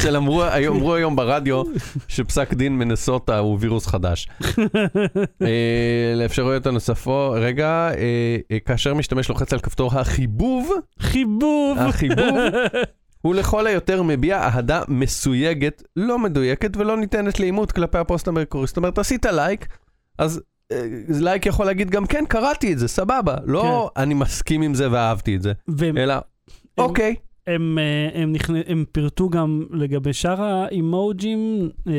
של 0.00 0.16
אמרו 0.16 0.42
היום- 0.42 1.16
ברדיו 1.16 1.62
שפסק 2.08 2.54
דין 2.54 2.78
מנסוטה 2.78 3.38
הוא 3.38 3.58
וירוס 3.60 3.86
חדש. 3.86 4.28
לאפשרויות 6.16 6.66
הנוספות, 6.66 7.36
רגע, 7.40 7.90
כאשר 8.64 8.94
משתמש 8.94 9.28
לוחץ 9.28 9.52
על 9.52 9.60
כפתור 9.60 9.90
החיבוב, 9.98 10.70
חיבוב. 10.98 11.78
החיבוב, 11.78 12.38
הוא 13.22 13.34
לכל 13.34 13.66
היותר 13.66 14.02
מביע 14.02 14.38
אהדה 14.42 14.82
מסויגת, 14.88 15.82
לא 15.96 16.18
מדויקת 16.18 16.76
ולא 16.76 16.96
ניתנת 16.96 17.40
לאימות 17.40 17.72
כלפי 17.72 17.98
הפוסט 17.98 18.28
המקורי. 18.28 18.66
זאת 18.66 18.76
אומרת, 18.76 18.98
עשית 18.98 19.26
לייק, 19.26 19.66
אז 20.18 20.40
אה, 20.72 20.86
לייק 21.08 21.46
יכול 21.46 21.66
להגיד 21.66 21.90
גם 21.90 22.06
כן, 22.06 22.24
קראתי 22.28 22.72
את 22.72 22.78
זה, 22.78 22.88
סבבה. 22.88 23.36
לא 23.44 23.90
אני 23.96 24.14
מסכים 24.14 24.62
עם 24.62 24.74
זה 24.74 24.90
ואהבתי 24.90 25.36
את 25.36 25.42
זה, 25.42 25.52
והם 25.68 25.98
אלא 25.98 26.14
אוקיי. 26.78 27.14
הם, 27.46 27.78
אה, 27.78 28.22
הם, 28.22 28.32
נכנ... 28.32 28.54
הם 28.66 28.84
פירטו 28.92 29.28
גם 29.30 29.64
לגבי 29.70 30.12
שאר 30.12 30.42
האימוג'ים, 30.42 31.70
אה, 31.88 31.92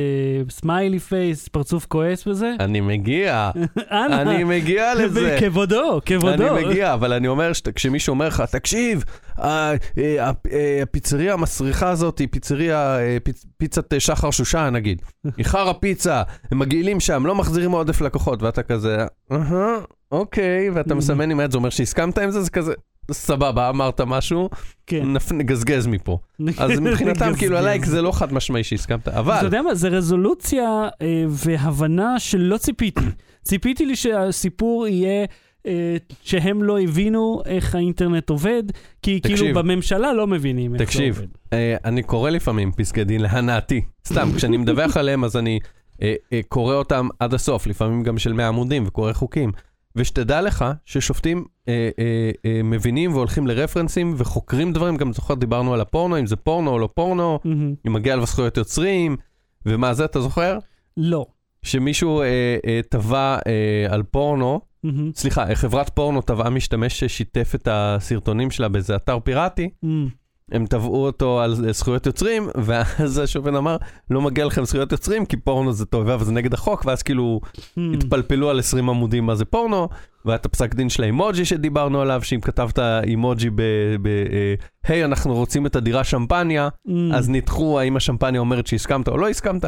smiley 0.49 0.99
face, 0.99 1.47
פרצוף 1.47 1.85
כועס 1.85 2.27
וזה. 2.27 2.53
אני 2.59 2.81
מגיע, 2.81 3.49
אני 3.91 4.43
מגיע 4.43 4.93
לזה. 4.99 5.37
כבודו, 5.39 5.99
כבודו. 6.05 6.57
אני 6.57 6.65
מגיע, 6.65 6.93
אבל 6.93 7.13
אני 7.13 7.27
אומר, 7.27 7.51
כשמישהו 7.75 8.11
אומר 8.11 8.27
לך, 8.27 8.41
תקשיב, 8.41 9.03
אה, 9.39 9.73
הפ- 10.19 10.47
אה, 10.51 10.79
הפיצריה 10.83 11.33
המסריחה 11.33 11.89
הזאת 11.89 12.19
היא 12.19 12.27
פיצריה, 12.31 12.99
אה, 12.99 13.17
פיצ- 13.29 13.45
פיצת 13.57 13.93
אה, 13.93 13.99
שחר 13.99 14.31
שושן 14.31 14.69
נגיד. 14.73 15.01
היא 15.37 15.45
חרא 15.45 15.73
פיצה, 15.73 16.21
הם 16.51 16.59
מגעילים 16.59 16.99
שם, 16.99 17.25
לא 17.25 17.35
מחזירים 17.35 17.71
עודף 17.71 18.01
לקוחות, 18.01 18.43
ואתה 18.43 18.63
כזה, 18.63 18.97
אהה, 19.31 19.75
אוקיי, 20.11 20.69
ואתה 20.69 20.95
מסמן 20.95 21.31
עם 21.31 21.39
היד, 21.39 21.51
זה 21.51 21.57
אומר 21.57 21.69
שהסכמת 21.69 22.17
עם 22.17 22.31
זה, 22.31 22.41
זה 22.41 22.49
כזה, 22.49 22.73
סבבה, 23.11 23.69
אמרת 23.69 24.01
משהו, 24.01 24.49
כן. 24.87 25.15
נפ- 25.17 25.31
נגזגז 25.33 25.87
מפה. 25.87 26.17
אז 26.57 26.79
מבחינתם, 26.79 27.31
כאילו, 27.37 27.57
הלייק 27.57 27.85
זה 27.85 28.01
לא 28.01 28.11
חד 28.11 28.33
משמעי 28.33 28.63
שהסכמת, 28.63 29.07
אתה 29.07 29.19
אבל... 29.19 29.39
יודע 29.43 29.61
מה, 29.61 29.75
זה 29.75 29.87
רזולוציה 29.87 30.87
אה, 31.01 31.23
והבנה 31.29 32.19
שלא 32.19 32.57
ציפיתי. 32.57 33.05
ציפיתי 33.43 33.85
לי 33.85 33.95
שהסיפור 33.95 34.87
יהיה... 34.87 35.25
אה, 35.67 35.97
שהם 36.23 36.63
לא 36.63 36.79
הבינו 36.79 37.41
איך 37.45 37.75
האינטרנט 37.75 38.29
עובד, 38.29 38.63
כי 39.01 39.19
תקשיב. 39.19 39.37
כאילו 39.37 39.55
בממשלה 39.55 40.13
לא 40.13 40.27
מבינים 40.27 40.73
איך 40.73 40.79
זה 40.79 40.85
תקשיב. 40.85 41.15
עובד. 41.17 41.27
אה, 41.53 41.75
אני 41.85 42.03
קורא 42.03 42.29
לפעמים 42.29 42.71
פסקי 42.71 43.03
דין 43.03 43.21
להנאתי. 43.21 43.81
סתם, 44.07 44.29
כשאני 44.35 44.57
מדווח 44.57 44.97
עליהם 44.97 45.23
אז 45.23 45.37
אני 45.37 45.59
אה, 46.01 46.13
אה, 46.33 46.39
קורא 46.47 46.75
אותם 46.75 47.07
עד 47.19 47.33
הסוף, 47.33 47.67
לפעמים 47.67 48.03
גם 48.03 48.17
של 48.17 48.33
100 48.33 48.47
עמודים 48.47 48.83
וקורא 48.87 49.13
חוקים. 49.13 49.51
ושתדע 49.95 50.41
לך 50.41 50.65
ששופטים 50.85 51.45
אה, 51.67 51.89
אה, 51.99 52.31
אה, 52.45 52.61
מבינים 52.63 53.13
והולכים 53.13 53.47
לרפרנסים 53.47 54.13
וחוקרים 54.17 54.73
דברים, 54.73 54.97
גם 54.97 55.13
זוכר 55.13 55.33
דיברנו 55.33 55.73
על 55.73 55.81
הפורנו, 55.81 56.19
אם 56.19 56.25
זה 56.25 56.35
פורנו 56.35 56.71
או 56.71 56.79
לא 56.79 56.89
פורנו, 56.93 57.39
מהמם. 57.43 57.73
אם 57.87 57.93
מגיע 57.93 58.15
לו 58.15 58.25
זכויות 58.25 58.57
יוצרים, 58.57 59.17
ומה 59.65 59.93
זה, 59.93 60.05
אתה 60.05 60.21
זוכר? 60.21 60.57
לא. 60.97 61.25
שמישהו 61.61 62.21
אה, 62.21 62.57
אה, 62.65 62.79
תבע 62.89 63.37
אה, 63.47 63.93
על 63.93 64.03
פורנו, 64.03 64.61
מהמם. 64.83 65.11
סליחה, 65.15 65.49
אה, 65.49 65.55
חברת 65.55 65.89
פורנו 65.89 66.21
תבעה 66.21 66.49
משתמש 66.49 66.99
ששיתף 66.99 67.51
את 67.55 67.67
הסרטונים 67.71 68.51
שלה 68.51 68.67
באיזה 68.67 68.95
אתר 68.95 69.19
פיראטי, 69.19 69.69
מהמם. 69.83 70.24
הם 70.51 70.65
תבעו 70.65 71.05
אותו 71.05 71.39
על 71.41 71.71
זכויות 71.71 72.05
יוצרים, 72.05 72.49
ואז 72.55 73.17
השופט 73.23 73.47
אמר, 73.47 73.77
לא 74.09 74.21
מגיע 74.21 74.45
לכם 74.45 74.65
זכויות 74.65 74.91
יוצרים, 74.91 75.25
כי 75.25 75.37
פורנו 75.37 75.73
זה 75.73 75.85
תועבה 75.85 76.15
וזה 76.19 76.31
נגד 76.31 76.53
החוק, 76.53 76.85
ואז 76.85 77.03
כאילו 77.03 77.41
מהמם. 77.77 77.93
התפלפלו 77.93 78.49
על 78.49 78.59
20 78.59 78.89
עמודים 78.89 79.25
מה 79.25 79.35
זה 79.35 79.45
פורנו, 79.45 79.89
והיה 80.25 80.35
את 80.35 80.45
הפסק 80.45 80.75
דין 80.75 80.89
של 80.89 81.03
האימוג'י 81.03 81.45
שדיברנו 81.45 82.01
עליו, 82.01 82.21
שאם 82.23 82.41
כתבת 82.41 82.79
אימוג'י 82.79 83.49
ב... 83.49 83.61
ב 84.01 84.07
אה, 84.07 84.53
היי, 84.83 85.05
אנחנו 85.05 85.33
רוצים 85.33 85.65
את 85.65 85.75
הדירה 85.75 86.03
שמפניה, 86.03 86.69
מהמם. 86.85 87.11
אז 87.13 87.29
ניתחו 87.29 87.79
האם 87.79 87.97
השמפניה 87.97 88.41
אומרת 88.41 88.67
שהסכמת 88.67 89.07
או 89.07 89.17
לא 89.17 89.29
הסכמת. 89.29 89.65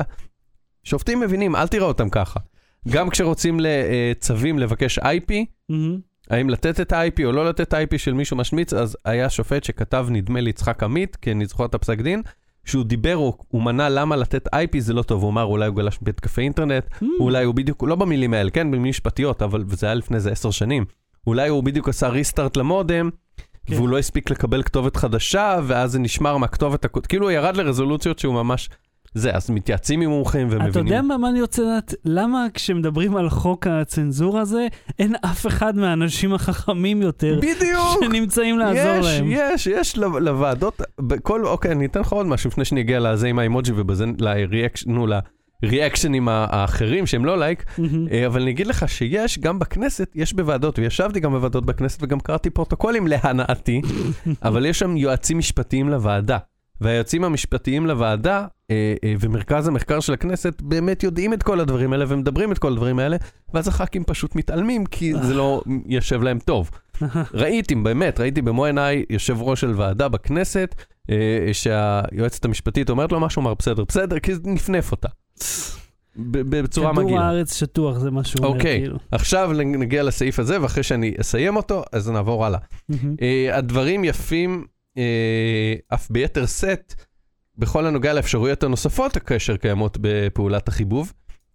שופטים 0.83 1.19
מבינים, 1.19 1.55
אל 1.55 1.67
תראה 1.67 1.87
אותם 1.87 2.09
ככה. 2.09 2.39
גם 2.89 3.09
כשרוצים 3.09 3.59
לצווים 3.59 4.59
לבקש 4.59 4.99
IP, 4.99 5.33
מהמם. 5.69 5.99
האם 6.29 6.49
לתת 6.49 6.79
את 6.79 6.93
ה-IP 6.93 7.25
או 7.25 7.31
לא 7.31 7.45
לתת 7.45 7.73
IP 7.73 7.97
של 7.97 8.13
מישהו 8.13 8.37
משמיץ, 8.37 8.73
אז 8.73 8.97
היה 9.05 9.29
שופט 9.29 9.63
שכתב, 9.63 10.07
נדמה 10.09 10.41
לי, 10.41 10.49
יצחק 10.49 10.83
עמית, 10.83 11.15
כי 11.15 11.31
אני 11.31 11.45
זוכר 11.45 11.65
את 11.65 11.75
הפסק 11.75 12.01
דין, 12.01 12.21
שהוא 12.65 12.83
דיבר, 12.83 13.13
הוא, 13.13 13.33
הוא 13.47 13.61
מנה 13.61 13.89
למה 13.89 14.15
לתת 14.15 14.47
IP 14.47 14.79
זה 14.79 14.93
לא 14.93 15.01
טוב, 15.01 15.21
הוא 15.21 15.29
אמר 15.29 15.43
אולי 15.43 15.67
הוא 15.67 15.75
גלש 15.75 15.99
בהתקפי 16.01 16.41
אינטרנט, 16.41 16.83
מהמם. 17.01 17.13
אולי 17.19 17.43
הוא 17.43 17.55
בדיוק, 17.55 17.83
לא 17.83 17.95
במילים 17.95 18.33
האלה, 18.33 18.49
כן, 18.49 18.67
במילים 18.67 18.89
משפטיות, 18.89 19.41
אבל 19.41 19.63
זה 19.67 19.85
היה 19.85 19.95
לפני 19.95 20.15
איזה 20.15 20.31
עשר 20.31 20.51
שנים. 20.51 20.85
אולי 21.27 21.49
הוא 21.49 21.63
בדיוק 21.63 21.89
עשה 21.89 22.07
ריסטארט 22.07 22.57
למודם, 22.57 23.09
כן. 23.65 23.75
והוא 23.75 23.89
לא 23.89 23.97
הספיק 23.97 24.29
לקבל 24.31 24.63
כתובת 24.63 24.95
חדשה, 24.95 25.59
ואז 25.67 25.91
זה 25.91 25.99
נשמר 25.99 26.37
מהכתובת, 26.37 26.85
כאילו 27.07 27.25
הוא 27.25 27.31
ירד 27.31 27.57
לרזולוציות 27.57 28.19
שהוא 28.19 28.33
ממש 28.33 28.69
זה, 29.13 29.31
אז 29.31 29.49
מתייעצים 29.49 30.01
עם 30.01 30.09
מומחים 30.09 30.47
ומבינים. 30.51 30.69
אתה 30.71 30.79
יודע 30.79 31.01
מה, 31.01 31.17
מה 31.17 31.29
אני 31.29 31.41
רוצה 31.41 31.61
לדעת? 31.61 31.93
למה 32.05 32.45
כשמדברים 32.53 33.15
על 33.17 33.29
חוק 33.29 33.67
הצנזורה 33.67 34.41
הזה, 34.41 34.67
אין 34.99 35.15
אף 35.25 35.47
אחד 35.47 35.75
מהאנשים 35.77 36.33
החכמים 36.33 37.01
יותר 37.01 37.39
בדיוק! 37.41 38.03
שנמצאים 38.03 38.59
לעזור 38.59 38.97
יש, 38.99 39.05
להם? 39.05 39.25
יש, 39.29 39.67
יש 39.67 39.97
לו- 39.97 40.19
לוועדות, 40.19 40.81
בכל, 41.01 41.45
אוקיי, 41.45 41.71
אני 41.71 41.85
אתן 41.85 41.99
לך 41.99 42.11
עוד 42.11 42.25
משהו 42.27 42.47
לפני 42.49 42.65
שאני 42.65 42.81
אגיע 42.81 42.99
לזה 42.99 43.27
עם 43.27 43.39
האימוג'י 43.39 43.71
ובזה, 43.75 44.05
ל 44.19 44.26
reaction, 44.26 44.91
נו, 44.91 45.07
ל 45.63 45.69
reactionים 45.69 46.27
האחרים 46.31 47.05
שהם 47.05 47.25
לא 47.25 47.39
לייק, 47.39 47.65
מהמם. 47.77 48.07
אה, 48.11 48.25
אבל 48.27 48.41
אני 48.41 48.51
אגיד 48.51 48.67
לך 48.67 48.89
שיש 48.89 49.39
גם 49.39 49.59
בכנסת, 49.59 50.11
יש 50.15 50.33
בוועדות, 50.33 50.79
וישבתי 50.79 51.19
גם 51.19 51.31
בוועדות 51.31 51.65
בכנסת 51.65 52.03
וגם 52.03 52.19
קראתי 52.19 52.49
פרוטוקולים 52.49 53.07
להנאתי, 53.07 53.81
אבל 54.43 54.65
יש 54.65 54.79
שם 54.79 54.97
יועצים 54.97 55.37
משפטיים 55.37 55.89
לוועדה. 55.89 56.37
והיועצים 56.81 57.23
המשפטיים 57.23 57.87
לוועדה 57.87 58.45
ומרכז 59.19 59.67
המחקר 59.67 59.99
של 59.99 60.13
הכנסת 60.13 60.61
באמת 60.61 61.03
יודעים 61.03 61.33
את 61.33 61.43
כל 61.43 61.59
הדברים 61.59 61.93
האלה 61.93 62.05
ומדברים 62.07 62.51
את 62.51 62.57
כל 62.57 62.71
הדברים 62.71 62.99
האלה, 62.99 63.17
ואז 63.53 63.67
הח"כים 63.67 64.03
פשוט 64.03 64.35
מתעלמים 64.35 64.85
כי 64.85 65.13
זה 65.21 65.33
לא 65.33 65.61
יושב 65.85 66.21
להם 66.21 66.39
טוב. 66.39 66.71
ראיתי, 67.33 67.75
באמת, 67.75 68.19
ראיתי 68.19 68.41
במו 68.41 68.65
עיניי 68.65 69.05
יושב 69.09 69.41
ראש 69.41 69.61
של 69.61 69.73
ועדה 69.75 70.07
בכנסת, 70.07 70.75
אה, 71.09 71.49
שהיועצת 71.53 72.45
המשפטית 72.45 72.89
אומרת 72.89 73.11
לו 73.11 73.19
משהו, 73.19 73.41
אמר 73.41 73.53
בסדר, 73.53 73.83
בסדר, 73.87 74.19
כי 74.19 74.31
נפנף 74.43 74.91
אותה. 74.91 75.07
בצורה 76.19 76.91
כדור 76.91 77.03
מגעילה. 77.03 77.25
הארץ 77.25 77.55
שטוח, 77.55 77.97
זה 77.97 78.11
מה 78.11 78.23
שהוא 78.23 78.45
אומר, 78.45 78.57
אוקיי, 78.57 78.79
כאילו. 78.79 78.97
עכשיו 79.11 79.51
נגיע 79.53 80.03
לסעיף 80.03 80.39
הזה, 80.39 80.61
ואחרי 80.61 80.83
שאני 80.83 81.13
אסיים 81.21 81.55
אותו, 81.55 81.83
אז 81.91 82.09
נעבור 82.09 82.45
הלאה. 82.45 82.59
אה, 83.21 83.57
הדברים 83.57 84.03
יפים 84.03 84.65
אה, 84.97 85.73
אף 85.93 86.11
ביתר 86.11 86.45
שאת 86.45 86.93
בכל 87.57 87.85
הנוגע 87.85 88.13
לאפשרויות 88.13 88.63
הנוספות 88.63 89.17
כאשר 89.17 89.57
קיימות 89.57 89.97
בפעולת 90.01 90.67
החיבוב. 90.67 91.13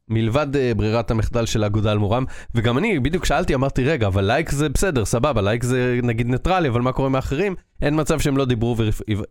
מלבד 0.09 0.57
אה, 0.57 0.72
ברירת 0.76 1.11
המחדל 1.11 1.46
של 1.46 1.64
האגודה 1.64 1.92
על 1.92 1.98
מורם, 1.98 2.24
וגם 2.55 2.78
אני 2.78 3.00
בדיוק 3.00 3.24
שאלתי, 3.24 3.55
אמרתי, 3.55 3.84
רגע, 3.84 4.07
אבל 4.07 4.24
לייק 4.24 4.50
זה 4.50 4.68
בסדר, 4.68 5.05
סבבה, 5.05 5.42
לייק 5.42 5.62
זה 5.62 6.00
נגיד 6.03 6.26
ניטרלי, 6.26 6.68
אבל 6.68 6.80
מה 6.80 6.92
קורה 6.92 7.09
עם 7.09 7.14
האחרים? 7.14 7.55
אין 7.82 8.00
מצב 8.00 8.20
שהם 8.20 8.36
לא 8.36 8.44
דיברו 8.44 8.76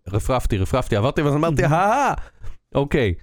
ורפרפתי, 0.07 0.57
רפרפתי, 0.57 0.95
עברתי, 0.95 1.22
ואז 1.22 1.36
אמרתי, 1.36 1.63
הא, 1.63 2.13
אוקיי. 2.76 3.13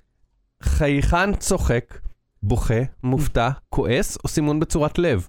חייכן 0.62 1.36
צוחק, 1.36 1.98
בוכה, 2.42 2.80
מופתע, 3.02 3.50
כועס 3.68 4.18
או 4.24 4.28
סימון 4.28 4.60
בצורת 4.60 4.98
לב. 4.98 5.28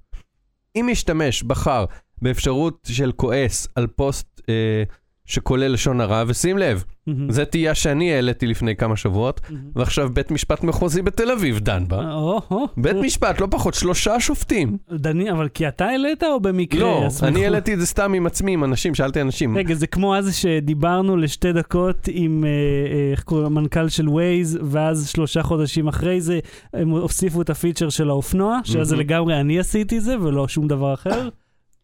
אם 0.76 0.88
משתמש 0.91 1.43
בחר 1.43 1.86
באפשרות 2.22 2.88
של 2.91 3.11
כועס 3.11 3.67
על 3.76 3.88
פוסט 3.88 4.41
אה, 4.49 4.84
שכולל 5.26 5.67
לשון 5.67 6.01
הרע, 6.01 6.24
ושים 6.28 6.57
לב, 6.57 6.84
מהמם. 7.14 7.32
זו 7.32 7.45
תהייה 7.45 7.76
שאני 7.76 8.14
העליתי 8.14 8.47
לפני 8.47 8.76
כמה 8.76 8.95
שבועות, 8.95 9.41
מהמם. 9.49 9.62
ועכשיו 9.76 10.10
בית 10.14 10.32
משפט 10.32 10.64
מחוזי 10.64 11.01
בתל 11.01 11.32
אביב 11.32 11.60
דן 11.60 11.84
בה. 11.88 12.14
או, 12.14 12.41
או. 12.51 12.66
בית 12.78 12.95
משפט, 12.95 13.41
לא 13.41 13.47
פחות, 13.51 13.74
שלושה 13.74 14.20
שופטים. 14.20 14.78
דני, 14.91 15.32
אבל 15.32 15.47
כי 15.49 15.68
אתה 15.68 15.86
העלית 15.86 16.24
או 16.24 16.39
במקרה? 16.39 16.82
לא? 16.82 17.07
אני 17.24 17.43
העליתי 17.43 17.74
את 17.74 17.80
זה 17.80 17.86
סתם 17.86 18.14
עם 18.14 18.26
עצמי, 18.26 18.53
עם 18.53 18.64
אנשים, 18.64 18.95
שאלתי 18.95 19.22
אנשים. 19.22 19.57
רגע, 19.57 19.74
זה 19.74 19.88
כמו 19.88 20.16
אז 20.16 20.36
שדיברנו 20.36 21.18
לשתי 21.18 21.53
דקות 21.53 22.10
עם, 22.12 22.43
אה, 22.43 22.49
אה, 22.49 23.12
איך 23.12 23.24
קוראים? 23.24 23.45
המנכ"ל 23.45 23.89
של 23.89 24.10
ווייז, 24.10 24.60
ואז 24.62 25.10
שלושה 25.10 25.43
חודשים 25.43 25.88
אחרי 25.88 26.22
זה 26.22 26.39
הם 26.74 26.89
הוסיפו 26.89 27.41
את 27.41 27.49
ה 27.49 27.55
feature 27.55 27.89
של 27.89 28.10
האופנוע, 28.10 28.60
שאז 28.64 28.88
זה 28.88 28.95
מהמם. 28.95 29.05
לגמרי 29.05 29.39
אני 29.39 29.60
עשיתי 29.60 29.99
זה 29.99 30.22
ולא 30.22 30.47
שום 30.47 30.68
דבר 30.68 30.93
אחר. 30.93 31.30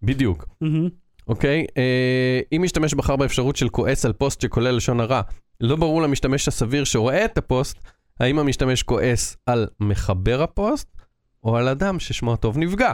בדיוק. 0.04 0.46
אוקיי? 1.28 1.66
אה, 1.78 2.40
אם 2.52 2.62
משתמש 2.62 2.94
בחר 2.94 3.16
באפשרות 3.16 3.56
של 3.56 3.70
כועס 3.70 4.06
על 4.06 4.14
פוסט 4.14 4.42
שכולל 4.42 4.76
לשון 4.76 5.00
הרע, 5.00 5.22
לא 5.62 5.76
ברור 5.76 6.02
למשתמש 6.02 6.48
הסביר 6.48 6.84
שרואה 6.84 7.26
את 7.26 7.38
הפוסט, 7.38 7.78
האם 8.20 8.40
המשתמש 8.40 8.84
כועס 8.84 9.38
על 9.46 9.68
מחבר 9.80 10.42
הפוסט, 10.44 10.88
או 11.44 11.58
על 11.58 11.68
אדם 11.68 12.00
ששמו 12.00 12.34
הטוב 12.34 12.58
נפגע. 12.58 12.92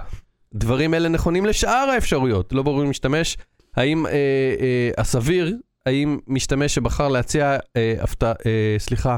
דברים 0.53 0.93
אלה 0.93 1.09
נכונים 1.09 1.45
לשאר 1.45 1.89
האפשרויות. 1.93 2.53
לא 2.53 2.63
ברור 2.63 2.83
למשתמש, 2.83 3.37
האם 3.75 4.07
אה, 4.07 4.11
אה, 4.11 4.89
הסביר, 4.97 5.57
האם 5.85 6.19
משתמש 6.27 6.75
שבחר 6.75 7.07
להציע 7.07 7.57
אה, 7.77 7.95
הפתעה, 7.99 8.33
אה, 8.45 8.75
סליחה, 8.77 9.15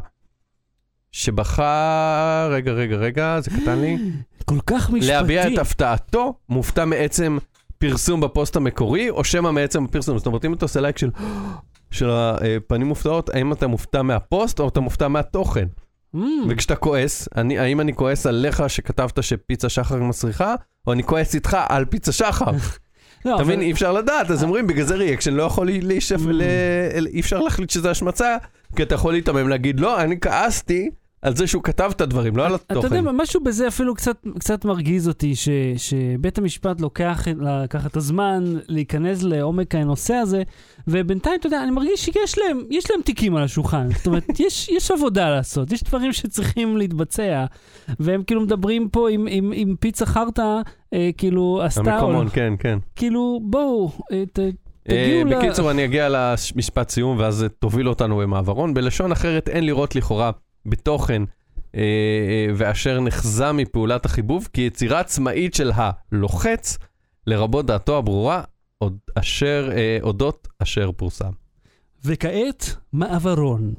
שבחר, 1.11 2.49
רגע, 2.51 2.71
רגע, 2.71 2.95
רגע, 2.95 3.39
זה 3.41 3.51
קטן 3.51 3.79
לי. 3.79 3.97
כל 4.45 4.59
כך 4.65 4.89
משפטי. 4.89 5.11
להביע 5.11 5.47
את 5.47 5.57
הפתעתו, 5.57 6.33
מופתע 6.49 6.85
מעצם 6.85 7.37
פרסום 7.89 8.21
בפוסט 8.21 8.55
המקורי, 8.55 9.09
או 9.09 9.23
שמא 9.23 9.51
מעצם 9.51 9.83
הפרסום. 9.85 10.17
זאת 10.17 10.27
אומרת, 10.27 10.45
אם 10.45 10.53
אתה 10.53 10.65
עושה 10.65 10.81
לייק 10.81 10.97
של, 10.97 11.09
של 11.91 12.09
הפנים 12.11 12.87
מופתעות, 12.87 13.29
האם 13.29 13.53
אתה 13.53 13.67
מופתע 13.67 14.01
מהפוסט 14.01 14.59
או 14.59 14.67
אתה 14.67 14.79
מופתע 14.79 15.07
מהתוכן? 15.07 15.65
Mm. 16.15 16.19
וכשאתה 16.49 16.75
כועס, 16.75 17.29
אני, 17.35 17.59
האם 17.59 17.81
אני 17.81 17.93
כועס 17.93 18.25
עליך 18.25 18.63
שכתבת 18.67 19.23
שפיצה 19.23 19.69
שחר 19.69 19.95
מסריחה, 20.03 20.55
או 20.87 20.93
אני 20.93 21.03
כועס 21.03 21.35
איתך 21.35 21.57
על 21.69 21.85
פיצה 21.85 22.11
שחר? 22.11 22.45
לא, 23.25 23.35
אתה 23.35 23.43
מבין? 23.43 23.55
אבל- 23.59 23.63
אי 23.67 23.71
אפשר 23.71 23.91
לדעת, 23.91 24.31
אז 24.31 24.43
אומרים, 24.43 24.67
בגלל 24.67 24.85
זה 24.85 24.95
reaction 24.95 25.33
לא 25.33 25.43
יכול 25.43 25.67
להיחשב, 25.67 26.19
Mm. 26.19 26.29
ל- 26.31 27.07
אי 27.07 27.19
אפשר 27.19 27.39
להחליט 27.39 27.69
שזה 27.69 27.91
השמצה, 27.91 28.37
כי 28.75 28.83
אתה 28.83 28.95
יכול 28.95 29.13
להיתמם 29.13 29.49
להגיד, 29.49 29.79
לא, 29.79 30.01
אני 30.01 30.19
כעסתי 30.19 30.89
על 31.23 31.35
זה 31.35 31.47
שהוא 31.47 31.63
כתב 31.63 31.91
את 31.95 32.01
הדברים, 32.01 32.37
לא 32.37 32.45
על 32.45 32.55
אתה 32.55 32.63
התוכן. 32.69 32.87
יודע, 32.87 33.01
מה, 33.01 33.11
משהו 33.23 33.43
בזה 33.43 33.67
אפילו 33.67 33.95
קצת, 33.95 34.17
קצת 34.39 34.65
מרגיז 34.65 35.07
אותי, 35.07 35.35
ש, 35.35 35.49
שבית 35.77 36.37
המשפט 36.37 36.81
לוקח, 36.81 37.27
לקח 37.39 37.85
את 37.85 37.97
הזמן 37.97 38.43
להיכנס 38.67 39.23
לעומק 39.23 39.75
הנושא 39.75 40.13
הזה, 40.13 40.43
ובינתיים, 40.87 41.35
אתה 41.39 41.47
יודע, 41.47 41.63
אני 41.63 41.71
מרגיש 41.71 42.05
שיש 42.05 42.37
להם, 42.37 42.59
יש 42.69 42.91
להם 42.91 43.01
תיקים 43.01 43.35
על 43.35 43.43
השולחן. 43.43 43.87
זאת 43.97 44.07
אומרת, 44.07 44.39
יש, 44.47 44.69
יש 44.69 44.91
עבודה 44.91 45.29
לעשות, 45.29 45.71
יש 45.71 45.83
דברים 45.83 46.13
שצריכים 46.13 46.77
להתבצע, 46.77 47.45
והם 47.99 48.23
כאילו 48.23 48.41
מדברים 48.41 48.89
פה 48.89 49.09
עם, 49.09 49.27
עם, 49.29 49.51
עם 49.55 49.75
פיצה 49.79 50.05
חרטא, 50.05 50.61
אה, 50.93 51.09
כאילו, 51.17 51.61
עשתה, 51.63 51.93
המקומון, 51.93 52.27
כן, 52.29 52.53
כן. 52.59 52.77
כאילו, 52.95 53.39
בואו, 53.43 53.91
אה, 54.11 54.23
ת, 54.33 54.39
אה, 54.39 54.49
תגיעו 54.83 55.25
ל... 55.25 55.35
בקיצור, 55.35 55.71
אני 55.71 55.85
אגיע 55.85 56.09
למשפט 56.09 56.89
סיום, 56.89 57.17
ואז 57.19 57.45
תוביל 57.59 57.89
אותנו 57.89 58.17
במעברון. 58.17 58.73
בלשון 58.73 59.11
אחרת, 59.11 59.49
אין 59.49 59.65
לראות 59.65 59.95
לכאורה 59.95 60.31
בתוכן 60.65 61.23
אה, 61.75 61.81
אה, 61.81 62.53
ואשר 62.55 62.99
נחזה 62.99 63.51
מפעולת 63.51 64.05
החיבוב 64.05 64.47
כיצירה 64.53 64.99
עצמאית 64.99 65.53
של 65.53 65.71
הלוחץ, 65.75 66.77
לרבות 67.27 67.65
דעתו 67.65 67.97
הברורה, 67.97 68.43
עוד 68.77 68.97
אשר, 69.15 69.69
אה, 69.75 69.97
אודות 70.01 70.47
אשר 70.59 70.91
פורסם. 70.91 71.31
וכעת, 72.05 72.75
מעברון. 72.93 73.73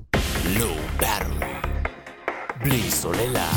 Battery. 1.00 1.66
בלי 2.64 2.90
סוללה. 2.90 3.50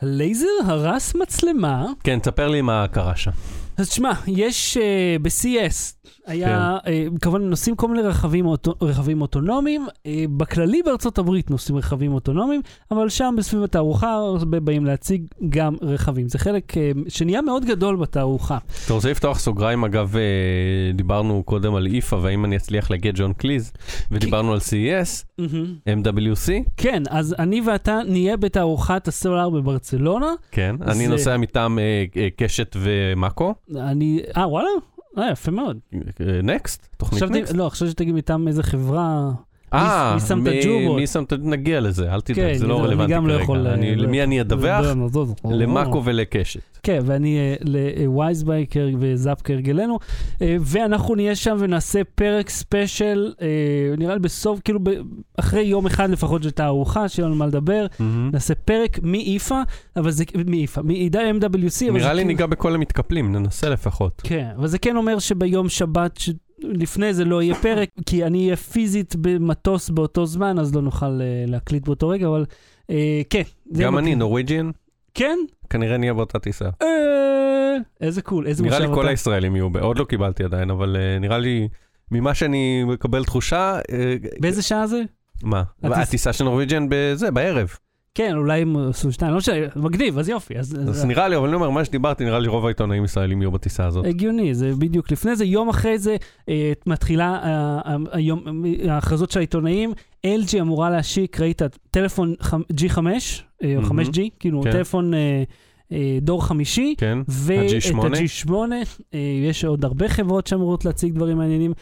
הלייזר 0.00 0.46
הרס 0.66 1.14
מצלמה. 1.14 1.86
כן, 2.04 2.18
תספר 2.18 2.48
לי 2.48 2.62
מה 2.62 2.86
קרה 2.88 3.16
שם. 3.16 3.30
אז 3.76 3.88
תשמע, 3.88 4.12
יש 4.26 4.76
uh, 4.76 5.22
ב-CS, 5.22 5.97
היה, 6.26 6.78
כן. 6.84 6.90
uh, 7.14 7.18
כמובן 7.20 7.42
נוסעים 7.42 7.76
כל 7.76 7.88
מיני 7.88 8.02
רכבים, 8.02 8.46
אוטו, 8.46 8.74
רכבים 8.82 9.20
אוטונומיים, 9.20 9.86
uh, 9.88 10.06
בכללי 10.36 10.82
בארצות 10.82 11.18
הברית 11.18 11.50
נוסעים 11.50 11.78
רכבים 11.78 12.12
אוטונומיים, 12.12 12.60
אבל 12.90 13.08
שם 13.08 13.34
בסביב 13.38 13.62
התערוכה 13.62 14.12
הרבה 14.14 14.60
באים 14.60 14.86
להציג 14.86 15.22
גם 15.48 15.76
רכבים. 15.82 16.28
זה 16.28 16.38
חלק 16.38 16.72
uh, 16.72 16.76
שנהיה 17.08 17.42
מאוד 17.42 17.64
גדול 17.64 17.96
בתערוכה. 17.96 18.58
אתה 18.84 18.92
רוצה 18.92 19.10
לפתוח 19.10 19.38
סוגריים? 19.38 19.84
אגב, 19.84 20.16
אה, 20.16 20.92
דיברנו 20.94 21.42
קודם 21.42 21.74
על 21.74 21.86
איפה, 21.94 22.16
והאם 22.22 22.44
אני 22.44 22.56
אצליח 22.56 22.90
להגיע 22.90 23.12
ג'ון 23.14 23.32
קליז, 23.32 23.72
ודיברנו 24.10 24.52
על 24.52 24.58
CES, 24.58 25.42
MWC, 25.88 26.50
כן, 26.76 27.02
אז 27.10 27.34
אני 27.38 27.60
ואתה 27.60 28.00
נהיה 28.08 28.36
בתערוכת 28.36 29.08
הסלולר 29.08 29.50
בברצלונה. 29.50 30.34
כן, 30.50 30.76
אני 30.82 31.06
נוסע 31.06 31.36
מטעם 31.36 31.78
אה, 31.78 32.04
אה, 32.16 32.28
קשת 32.36 32.76
ומאקו, 32.80 33.54
אני, 33.76 34.20
אה 34.36 34.48
וואלה? 34.48 34.68
אה, 35.18 35.30
יפה 35.30 35.50
מאוד. 35.50 35.78
נקסט, 36.42 36.88
תוכנית 36.96 37.22
חשבתי, 37.22 37.40
נקסט. 37.40 37.54
לא, 37.54 37.68
חשבתי 37.68 37.90
שתגיד 37.90 38.14
מטעם 38.14 38.48
איזה 38.48 38.62
חברה. 38.62 39.30
אה, 39.74 40.14
מי 40.14 40.20
שם 40.20 40.38
את 40.38 40.52
מי- 40.52 40.58
הג'ובות? 40.60 40.96
מי 41.00 41.06
שם 41.06 41.22
את... 41.22 41.32
נגיע 41.42 41.80
לזה, 41.80 42.14
אל 42.14 42.20
תדאג, 42.20 42.36
כן, 42.36 42.54
זה 42.58 42.66
לא 42.66 42.84
רלוונטי 42.84 43.26
לא 43.28 43.32
יכול, 43.32 43.58
כרגע. 43.58 43.74
אני- 43.74 43.90
אה, 43.90 43.96
למי 43.96 44.22
אני 44.22 44.40
אדווח? 44.40 44.86
למאקו 45.50 46.02
ולקשת. 46.04 46.60
כן, 46.82 46.98
ואני 47.04 47.38
אה, 47.38 47.54
לווייז 47.64 48.32
בייקר 48.32 48.88
וזאפ 49.00 49.38
כהרגלנו, 49.44 49.98
אה, 50.42 50.56
ואנחנו 50.60 51.14
נהיה 51.14 51.34
שם 51.34 51.56
ונעשה 51.58 52.00
פרק 52.14 52.50
special, 52.50 53.32
אה, 53.42 53.46
נראה 53.98 54.14
לי 54.14 54.20
בסוף, 54.20 54.60
כאילו 54.64 54.80
אחרי 55.36 55.62
יום 55.62 55.86
אחד 55.86 56.10
לפחות 56.10 56.42
של 56.42 56.50
תערוכה, 56.50 57.08
שיהיה 57.08 57.26
לנו 57.26 57.36
מה 57.36 57.46
לדבר. 57.46 57.86
נעשה 58.32 58.54
פרק 58.54 58.98
מאיפה, 59.02 59.60
אבל 59.96 60.10
זה, 60.10 60.24
מאיפה, 60.46 60.82
מה-MWC, 60.82 61.88
אבל 61.90 61.98
נראה 61.98 62.12
לי 62.12 62.22
כן- 62.22 62.28
ניגע 62.28 62.46
בכל 62.46 62.74
המתקפלים, 62.74 63.32
ננסה 63.32 63.68
לפחות. 63.68 64.20
כן, 64.24 64.46
אבל 64.56 64.66
זה 64.66 64.78
כן 64.78 64.96
אומר 64.96 65.18
שביום 65.18 65.68
שבת. 65.68 66.18
לפני 66.62 67.14
זה 67.14 67.24
לא 67.24 67.42
יהיה 67.42 67.54
פרק, 67.54 67.88
כי 68.06 68.24
אני 68.24 68.44
אהיה 68.44 68.56
פיזית 68.56 69.16
במטוס 69.16 69.90
באותו 69.90 70.26
זמן, 70.26 70.58
אז 70.58 70.74
לא 70.74 70.82
נוכל 70.82 71.06
אה, 71.20 71.44
להקליט 71.46 71.84
באותו 71.86 72.08
רגע, 72.08 72.26
אבל 72.28 72.44
אה, 72.90 73.20
כן. 73.30 73.42
גם 73.72 73.98
אני, 73.98 74.02
מגניב. 74.06 74.18
Norwegian, 74.18 74.70
כן? 75.14 75.38
כנראה 75.70 75.96
נהיה 75.96 76.14
באותה 76.14 76.38
טיסה. 76.38 76.64
אה, 76.82 76.88
איזה 78.00 78.22
cool, 78.22 78.46
איזה 78.46 78.62
נראה 78.62 78.78
לי 78.78 78.86
מושב 78.86 79.00
כל. 79.02 79.08
הישראלים 79.08 79.56
יהיו, 79.56 79.68
עוד 79.80 79.98
לא 79.98 80.04
קיבלתי 80.04 80.44
עדיין, 80.44 80.70
אבל 80.70 80.96
אה, 80.96 81.18
נראה 81.18 81.38
לי, 81.38 81.68
ממה 82.10 82.34
שאני 82.34 82.84
מקבל 82.84 83.24
תחושה, 83.24 83.78
אה, 83.92 84.14
באיזה 84.40 84.62
שעה 84.62 84.86
זה? 84.86 85.02
מה? 85.42 85.62
הטיס- 85.82 85.98
הטיסה 86.08 86.32
של 86.32 86.44
Norwegian 86.44 86.86
בזה, 86.90 87.30
בערב. 87.30 87.68
כן, 88.14 88.36
אולי 88.36 88.60
הם 88.62 88.76
עשו 88.76 89.12
שתיים, 89.12 89.32
לא 89.32 89.38
משנה, 89.38 89.54
מגניב, 89.76 90.18
אז 90.18 90.28
יופי. 90.28 90.58
אז, 90.58 90.76
אז 90.88 91.04
נראה 91.04 91.28
לי, 91.28 91.36
אבל 91.36 91.46
אני 91.46 91.54
אומר, 91.54 91.70
מה 91.70 91.84
שדיברתי, 91.84 92.24
נראה 92.24 92.38
לי 92.38 92.48
רוב 92.48 92.64
העיתונאים 92.66 93.04
ישראלים 93.04 93.42
יהיו 93.42 93.50
בטיסה 93.50 93.86
הזאת. 93.86 94.04
הגיוני, 94.06 94.54
זה 94.54 94.72
בדיוק 94.78 95.10
לפני 95.12 95.36
זה, 95.36 95.44
יום 95.44 95.68
אחרי 95.68 95.98
זה 95.98 96.16
אה, 96.48 96.72
מתחילה 96.86 97.38
אה, 97.44 97.80
אה, 97.86 97.96
אה, 98.86 98.94
ההכרזות 98.94 99.30
של 99.30 99.38
העיתונאים, 99.38 99.92
LG 100.26 100.60
אמורה 100.60 100.90
להשיק, 100.90 101.40
ראית, 101.40 101.62
טלפון 101.90 102.34
חמ- 102.42 102.72
G5, 102.80 102.98
אה, 102.98 103.74
או 103.76 103.82
מהמם. 103.82 104.00
5G, 104.00 104.18
כאילו 104.40 104.62
כן. 104.62 104.70
טלפון 104.72 105.12
אה, 105.14 105.42
דור 106.22 106.44
חמישי, 106.46 106.94
כן? 106.98 107.18
ואת 107.28 107.70
ה-G8. 107.70 108.06
ה-G8, 108.06 108.52
אה, 109.14 109.18
יש 109.48 109.64
עוד 109.64 109.84
הרבה 109.84 110.08
חברות 110.08 110.46
שאמורות 110.46 110.84
להציג 110.84 111.12
דברים 111.14 111.36
מעניינים, 111.36 111.72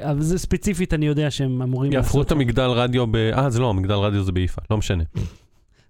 אבל 0.00 0.20
זה 0.22 0.38
ספציפית, 0.38 0.94
אני 0.94 1.06
יודע 1.06 1.30
שהם 1.30 1.62
אמורים 1.62 1.92
יהפכו 1.92 2.22
את. 2.22 2.32
המגדל 2.32 2.62
רדיו 2.70 3.06
ב... 3.06 3.16
אה, 3.16 3.50
זה 3.50 3.60
לא, 3.60 3.70
המגדל 3.70 3.94
רדיו 3.94 4.22
זה 4.22 4.32
ביפא, 4.32 4.60
לא 4.70 4.76
משנה. 4.76 5.04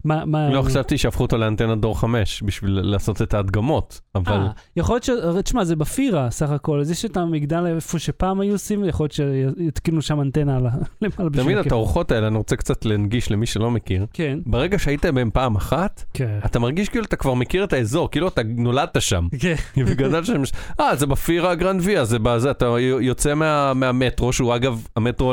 מה, 0.04 0.24
מה, 0.24 0.48
לא 0.50 0.62
חשבתי 0.62 0.98
שהפכו 0.98 1.22
אותו 1.22 1.36
לאנטנה 1.38 1.74
דור 1.76 1.98
5 2.00 2.42
בשביל 2.42 2.80
לעשות 2.82 3.22
את 3.22 3.34
ההדגמות, 3.34 4.00
אבל... 4.14 4.32
אה, 4.32 4.46
יכול 4.76 4.94
להיות 4.94 5.04
ש... 5.04 5.10
תשמע, 5.44 5.64
זה 5.64 5.76
בפירה 5.76 6.30
סך 6.30 6.50
הכל, 6.50 6.80
אז 6.80 6.90
יש 6.90 7.04
את 7.04 7.16
המגדל 7.16 7.66
איפה 7.66 7.98
שפעם 7.98 8.40
היו 8.40 8.52
עושים, 8.52 8.84
יכול 8.84 9.04
להיות 9.04 9.12
שיתקינו 9.58 10.02
שם 10.02 10.20
אנטנה 10.20 10.56
על 10.56 10.66
ה- 10.66 10.70
למעלה 11.02 11.30
בשביל 11.30 11.44
תמיד. 11.44 11.58
התערוכות 11.58 12.12
האלה, 12.12 12.26
אני 12.26 12.36
רוצה 12.36 12.56
קצת 12.56 12.84
להנגיש 12.84 13.30
למי 13.30 13.46
שלא 13.46 13.70
מכיר. 13.70 14.06
כן. 14.12 14.38
ברגע 14.46 14.78
שהיית 14.78 15.06
בהם 15.06 15.30
פעם 15.32 15.56
אחת, 15.56 16.04
כן. 16.14 16.38
אתה 16.44 16.58
מרגיש 16.58 16.88
כאילו 16.88 17.04
אתה 17.04 17.16
כבר 17.16 17.34
מכיר 17.34 17.64
את 17.64 17.72
האזור, 17.72 18.10
כאילו 18.10 18.28
אתה 18.28 18.42
נולדת 18.56 18.96
שם. 19.02 19.26
כן. 19.38 19.54
וגדלת 19.86 20.26
שם, 20.26 20.42
אה, 20.80 20.96
זה 20.96 21.06
בפירה 21.06 21.54
גראן 21.54 21.80
ויה, 21.84 22.04
זה 22.04 22.18
בזה, 22.18 22.50
אתה 22.50 22.66
יוצא 23.00 23.34
מה- 23.34 23.74
מהמטרו, 23.74 24.32
שהוא 24.32 24.54
אגב, 24.54 24.86
המטרו 24.96 25.32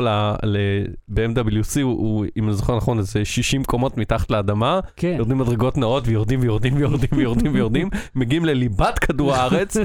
ב-MWC 1.08 1.42
הוא, 1.82 1.92
הוא, 1.92 2.26
אם 2.36 2.44
אני 2.44 2.54
זוכר 2.54 2.76
נכון, 2.76 2.98
איזה 2.98 3.24
60 3.24 3.64
קומות 3.64 3.96
מתחת 3.98 4.30
לאדמה, 4.30 4.61
כן. 4.96 5.14
יורדים 5.18 5.38
מדרגות 5.38 5.78
נאות 5.78 6.08
ויורדים 6.08 6.40
ויורדים 6.42 6.76
ויורדים 6.76 7.08
ויורדים 7.12 7.52
ויורדים, 7.54 7.90
מגיעים 8.14 8.44
לליבת 8.44 8.98
כדור 8.98 9.34
הארץ, 9.34 9.76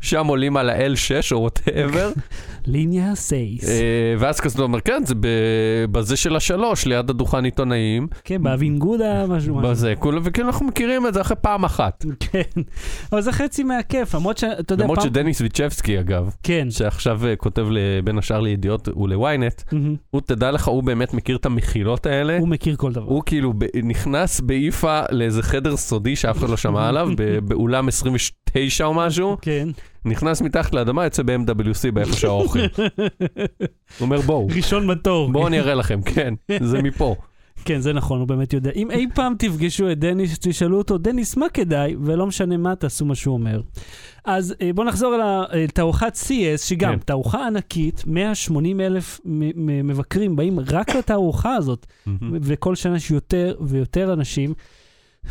שם 0.00 0.26
עולים 0.26 0.56
על 0.56 0.70
ה-L6 0.70 1.32
או 1.32 1.40
whatever, 1.40 2.10
línea 2.70 3.14
seis. 3.14 3.68
ואז 4.18 4.40
כזה 4.40 4.54
אתה 4.54 4.62
אומר, 4.62 4.80
כן, 4.80 5.02
זה 5.06 5.14
בזה 5.90 6.16
של 6.16 6.36
השלוש, 6.36 6.86
ליד 6.86 7.10
הדוכן 7.10 7.44
עיתונאים, 7.44 8.06
כן, 8.24 8.42
באבינגודה, 8.42 9.26
משהו 9.26 9.54
משהו. 9.54 9.70
בזה, 9.70 9.94
כולו- 9.98 10.24
וכאילו 10.24 10.48
אנחנו 10.48 10.66
מכירים 10.66 11.06
את 11.06 11.14
זה 11.14 11.20
אחרי 11.20 11.36
פעם 11.40 11.64
אחת. 11.64 12.04
כן. 12.20 12.60
אבל 13.12 13.20
זה 13.20 13.32
חצי 13.32 13.62
מהכיף, 13.62 14.14
למרות 14.14 14.38
שאתה 14.38 14.72
יודע, 14.72 14.84
למרות. 14.84 15.00
שדניס 15.02 15.40
ויצ'בסקי 15.40 16.00
אגב, 16.00 16.34
כן. 16.42 16.66
שעכשיו 16.70 17.26
אה, 17.26 17.36
כותב 17.36 17.66
בין 18.04 18.18
השאר 18.18 18.40
לידיעות 18.40 18.88
מהמם. 19.72 19.96
הוא, 20.10 20.20
תדע 20.20 20.50
לך, 20.50 20.68
הוא 20.68 20.82
באמת 20.82 21.14
מכיר 21.14 21.36
את 21.36 21.46
המחילות 21.46 22.06
האלה. 22.06 22.38
הוא 22.38 22.48
מכיר 22.48 22.76
כל 22.76 22.92
דבר. 22.92 23.06
הוא 23.06 23.22
כאילו 23.26 23.52
נכנס 23.84 24.40
באיפה 24.40 25.00
לאיזה 25.10 25.42
חדר 25.42 25.76
סודי 25.76 26.16
שאף 26.16 26.38
אחד 26.38 26.48
לא 26.50 26.56
שמע 26.56 26.88
עליו, 26.88 27.08
באולם 27.48 27.88
29 27.88 28.84
או 28.84 28.94
משהו, 28.94 29.36
כן. 29.42 29.68
נכנס 30.04 30.42
מתחת 30.42 30.74
לאדמה, 30.74 31.04
יוצא 31.04 31.22
ב-MWC 31.22 31.90
באיפה 31.92 32.12
שהאוכל. 32.12 32.58
הוא 32.58 32.66
אומר 34.00 34.20
בואו, 34.20 34.46
ראשון 34.46 34.86
בתור. 34.86 35.32
בואו 35.32 35.46
אני 35.46 35.60
אראה 35.60 35.74
לכם, 35.74 36.02
כן, 36.02 36.34
זה 36.60 36.82
מפה. 36.82 37.16
כן, 37.64 37.80
זה 37.80 37.92
נכון, 37.92 38.20
הוא 38.20 38.28
באמת 38.28 38.52
יודע. 38.52 38.70
אם 38.74 38.90
אי 38.90 39.06
פעם 39.14 39.34
תפגשו 39.38 39.90
את 39.90 39.98
דניס, 39.98 40.38
תשאלו 40.40 40.78
אותו, 40.78 40.98
דניס, 40.98 41.36
מה 41.36 41.48
כדאי? 41.48 41.96
ולא 42.02 42.26
משנה 42.26 42.56
מה, 42.56 42.76
תעשו 42.76 43.04
מה 43.04 43.14
שהוא 43.14 43.34
אומר. 43.34 43.60
אז 44.24 44.54
אה, 44.62 44.70
בואו 44.74 44.86
נחזור 44.86 45.14
אל 45.14 45.64
התערוכת 45.64 46.12
CS, 46.14 46.58
שגם 46.58 46.92
כן. 46.92 46.98
תערוכה 46.98 47.46
ענקית, 47.46 48.02
180 48.06 48.80
אלף 48.80 49.20
מבקרים 49.84 50.36
באים 50.36 50.60
רק 50.60 50.94
לתערוכה 50.94 51.54
הזאת, 51.54 51.86
וכל 52.42 52.74
שנה 52.74 52.96
יש 52.96 53.10
יותר 53.10 53.54
ויותר 53.60 54.12
אנשים. 54.12 54.54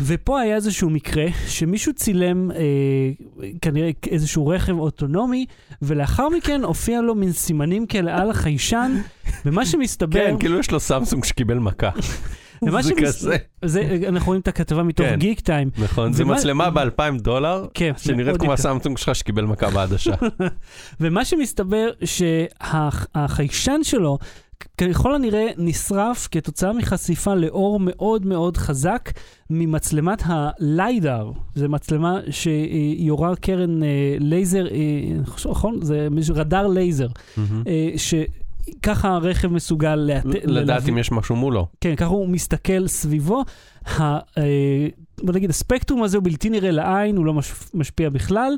ופה 0.02 0.40
היה 0.42 0.56
איזשהו 0.56 0.90
מקרה 0.90 1.26
שמישהו 1.48 1.94
צילם 1.94 2.52
אה, 2.52 2.58
כנראה 3.62 3.90
איזשהו 4.08 4.48
רכב 4.48 4.78
אוטונומי, 4.80 5.46
ולאחר 5.82 6.30
מכן 6.30 6.64
הופיע 6.64 7.02
לו 7.02 7.16
מין 7.16 7.32
סימנים 7.32 7.86
כאלה 7.86 8.18
על 8.22 8.30
החיישן, 8.30 8.92
ומה 9.46 9.66
שמסתבר... 9.66 10.20
כן, 10.20 10.36
כאילו 10.40 10.60
יש 10.60 10.72
לו 10.72 10.80
סמסונג 10.80 11.24
שקיבל 11.26 11.60
מכה. 11.60 11.90
ומה 12.62 12.82
זה 12.82 12.90
שמס- 12.90 13.00
כזה, 13.08 13.38
זה, 13.66 14.00
אנחנו 14.08 14.28
רואים 14.28 14.42
את 14.42 14.48
הכתבה 14.48 14.84
מתוך 14.84 15.06
כן. 15.08 15.20
גיק 15.20 15.40
טיים. 15.40 15.70
נכון, 15.78 16.14
זה 16.14 16.24
ומה- 16.24 16.34
מצלמה 16.36 16.70
ב-2,000 16.70 17.22
דולר, 17.22 17.66
כן, 17.74 17.92
שנראית 17.98 18.38
כמו. 18.38 18.54
הסמסונג 18.54 18.98
שלך 18.98 19.16
שקיבל 19.16 19.46
מכה 19.46 19.70
בעדשה. 19.70 20.14
ומה 21.02 21.26
שמסתבר 21.26 21.90
שהחיישן 22.06 23.80
שלו 23.84 24.18
ככל 24.78 25.16
הנראה 25.16 25.48
נשרף 25.58 26.28
כתוצאה 26.32 26.74
מחשיפה 26.74 27.36
לאור 27.36 27.80
מאוד 27.80 28.26
מאוד 28.26 28.58
חזק 28.58 29.10
ממצלמת 29.50 30.24
הליידר. 30.26 31.32
זו 31.56 31.70
מצלמה 31.70 32.20
שיורה 32.32 33.36
קרן 33.36 33.84
אה, 33.84 33.88
לייזר, 34.20 34.66
אה, 34.68 34.72
נכון? 35.50 35.80
זה 35.82 36.08
רדאר 36.34 36.68
לייזר. 36.68 37.08
אה, 37.68 37.90
שככה 37.98 39.10
הרכב 39.10 39.48
מסוגל 39.48 39.96
לאט- 39.96 40.26
לדעת 40.44 40.90
אם 40.90 40.98
יש 40.98 41.12
משהו 41.12 41.36
מולו. 41.36 41.68
כן, 41.82 41.96
ככה 41.96 42.10
הוא 42.10 42.30
מסתכל 42.30 42.88
סביבו. 42.88 43.44
ה, 43.86 44.02
אה, 44.38 44.88
בוא 45.24 45.34
נגיד, 45.34 45.50
הספקטרום 45.50 46.04
הזה 46.04 46.18
הוא 46.18 46.24
בלתי 46.24 46.50
נראה 46.50 46.72
לעין, 46.72 47.18
הוא 47.18 47.26
לא 47.26 47.34
מש, 47.34 47.52
משפיע 47.74 48.10
בכלל, 48.10 48.54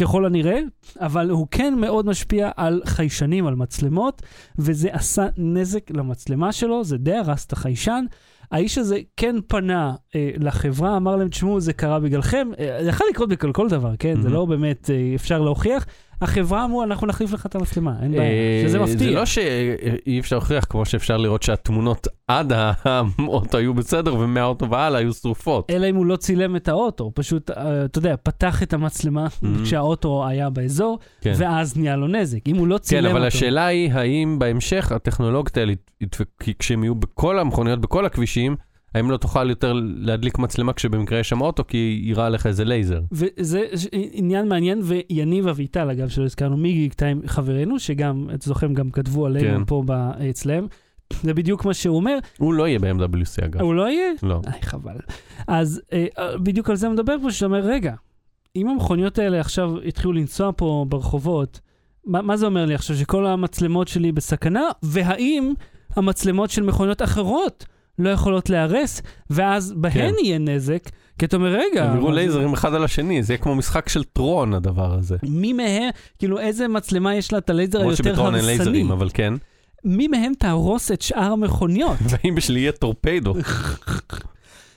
ככל 0.00 0.26
הנראה, 0.26 0.60
אבל 1.00 1.30
הוא 1.30 1.46
כן 1.50 1.74
מאוד 1.78 2.06
משפיע 2.06 2.50
על 2.56 2.82
חיישנים, 2.84 3.46
על 3.46 3.54
מצלמות, 3.54 4.22
וזה 4.58 4.88
עשה 4.92 5.26
נזק 5.36 5.90
למצלמה 5.90 6.52
שלו, 6.52 6.84
זה 6.84 6.98
די 6.98 7.14
הרס 7.14 7.46
את 7.46 7.52
החיישן. 7.52 8.04
האיש 8.50 8.78
הזה 8.78 8.98
כן 9.16 9.36
פנה 9.46 9.94
אה, 10.14 10.30
לחברה, 10.36 10.96
אמר 10.96 11.16
להם, 11.16 11.28
תשמעו, 11.28 11.60
זה 11.60 11.72
קרה 11.72 12.00
בגללכם. 12.00 12.48
אה, 12.58 12.78
זה 12.82 12.88
יכול 12.88 13.06
לקרות 13.10 13.28
בגלל 13.28 13.52
כל 13.52 13.68
דבר, 13.68 13.96
כן? 13.98 14.14
זה 14.14 14.22
מהמם. 14.22 14.34
לא 14.34 14.44
באמת 14.44 14.90
אה, 14.90 15.12
אפשר 15.14 15.40
להוכיח. 15.40 15.86
החברה 16.22 16.64
אמרו, 16.64 16.82
אנחנו 16.82 17.06
נחליף 17.06 17.32
לך 17.32 17.46
את 17.46 17.54
המצלמה, 17.54 17.94
אין 18.02 18.10
בעיה. 18.12 18.22
אה, 18.22 18.62
שזה 18.68 18.78
מפתיע. 18.78 18.96
זה 18.96 19.10
לא 19.10 19.24
שאי 19.26 20.20
אפשר 20.20 20.36
להוכיח, 20.36 20.64
כמו 20.64 20.84
שאפשר 20.84 21.16
לראות 21.16 21.42
שהתמונות 21.42 22.06
עד 22.28 22.52
האוטו 22.84 23.58
היו 23.58 23.74
בסדר, 23.74 24.14
ומהאוטו 24.14 24.70
והלאה 24.70 24.98
היו 25.00 25.12
שרופות. 25.12 25.70
אלא 25.70 25.86
אם 25.90 25.96
הוא 25.96 26.06
לא 26.06 26.16
צילם 26.16 26.56
את 26.56 26.68
האוטו, 26.68 27.12
פשוט, 27.14 27.50
אה, 27.50 27.84
אתה 27.84 27.98
יודע, 27.98 28.14
פתח 28.22 28.62
את 28.62 28.72
המצלמה. 28.72 29.26
כשהאוטו 29.64 30.26
היה 30.26 30.50
באזור, 30.50 30.98
כן. 31.20 31.32
ואז 31.36 31.76
נהיה 31.76 31.96
לו 31.96 32.06
נזק. 32.06 32.38
אם 32.48 32.56
הוא 32.56 32.68
לא 32.68 32.78
צילם 32.78 33.00
כן, 33.02 33.06
אותו... 33.08 33.18
אבל 33.18 33.26
השאלה 33.26 33.66
היא, 33.66 33.92
האם 33.92 34.36
בהמשך 34.38 34.92
הטכנולוגיות 34.92 35.56
האלה, 35.56 35.72
ידפק- 36.00 36.42
כי 36.42 36.54
כשהם 36.58 36.84
יהיו 36.84 36.94
בכל 36.94 37.38
המכוניות, 37.38 37.80
בכל 37.80 38.06
הכבישים, 38.06 38.56
האם 38.94 39.10
לא 39.10 39.16
תוכל 39.16 39.50
יותר 39.50 39.72
להדליק 39.96 40.38
מצלמה 40.38 40.72
כשבמקרה 40.72 41.18
יש 41.18 41.28
שם 41.28 41.40
אוטו, 41.40 41.64
כי 41.66 42.00
יירה 42.04 42.26
עליך 42.26 42.46
איזה 42.46 42.64
לייזר. 42.64 43.00
וזה 43.12 43.64
עניין 43.92 44.48
מעניין, 44.48 44.80
ויניב 44.82 45.48
אביטל, 45.48 45.90
אגב, 45.90 46.08
שלא 46.08 46.24
הזכרנו, 46.24 46.56
מגיק 46.56 46.94
טיים 46.94 47.22
חברנו, 47.26 47.78
שגם, 47.78 48.28
את 48.34 48.42
זוכרים, 48.42 48.74
גם 48.74 48.90
כתבו 48.90 49.26
עלינו 49.26 49.58
כן. 49.58 49.64
פה 49.64 49.82
אצלם. 50.30 50.66
זה 51.22 51.34
בדיוק 51.34 51.64
מה 51.64 51.74
שהוא 51.74 51.96
אומר, 51.96 52.18
הוא 52.38 52.54
לא 52.54 52.68
יהיה 52.68 52.78
ב-MWC 52.78 53.44
אגב. 53.44 53.60
הוא 53.60 53.74
לא 53.74 53.88
יהיה? 53.90 54.12
לא. 54.22 54.40
איי, 54.46 54.62
חבל. 54.62 54.96
אז 55.48 55.82
אה, 55.92 56.06
אה, 56.18 56.38
בדיוק 56.38 56.70
על 56.70 56.76
זה 56.76 56.88
מדבר 56.88 57.16
פה, 57.22 57.30
שאתה 57.30 57.46
אומר, 57.46 57.60
רגע, 57.60 57.94
אם 58.56 58.68
המכוניות 58.68 59.18
האלה 59.18 59.40
עכשיו 59.40 59.78
התחילו 59.80 60.12
לנסוע 60.12 60.50
פה 60.56 60.86
ברחובות, 60.88 61.60
מה, 62.06 62.22
מה 62.22 62.36
זה 62.36 62.46
אומר 62.46 62.66
לי 62.66 62.74
עכשיו? 62.74 62.96
שכל 62.96 63.26
המצלמות 63.26 63.88
שלי 63.88 64.12
בסכנה? 64.12 64.62
והאם 64.82 65.52
המצלמות 65.96 66.50
של 66.50 66.62
מכוניות 66.62 67.02
אחרות 67.02 67.66
לא 68.00 68.10
יכולות 68.10 68.50
להיהרס, 68.50 69.02
ואז 69.30 69.72
בהן 69.76 69.92
כן. 69.92 70.12
יהיה 70.24 70.38
נזק? 70.38 70.82
כי 71.18 71.26
אתה 71.26 71.36
אומר, 71.36 71.48
רגע, 71.48 71.84
הם 71.84 71.96
יראו 71.96 72.08
זה- 72.08 72.14
לייזרים 72.14 72.52
אחד 72.52 72.74
על 72.74 72.84
השני, 72.84 73.22
זה 73.22 73.32
יהיה 73.32 73.42
כמו 73.42 73.54
משחק 73.54 73.88
של 73.88 74.04
טרון 74.04 74.54
הדבר 74.54 74.94
הזה. 74.94 75.16
מי 75.22 75.52
מהם, 75.52 75.90
כאילו 76.18 76.38
איזה 76.38 76.68
מצלמה 76.68 77.14
יש 77.14 77.32
לה 77.32 77.38
את 77.38 77.50
הלייזר 77.50 77.78
למרות 77.78 77.94
היותר 77.94 78.10
שבטרון 78.10 78.34
אין 78.34 78.44
הרסני? 78.44 78.56
לייזרים, 78.56 78.90
אבל 78.90 79.08
כן. 79.14 79.34
מי 79.84 80.08
מהם 80.08 80.32
תהרוס 80.38 80.92
את 80.92 81.02
שאר 81.02 81.32
המכוניות? 81.32 81.96
ואם 82.10 82.34
בשלי 82.34 82.60
יהיה 82.60 82.72
טורפדו. 82.72 83.34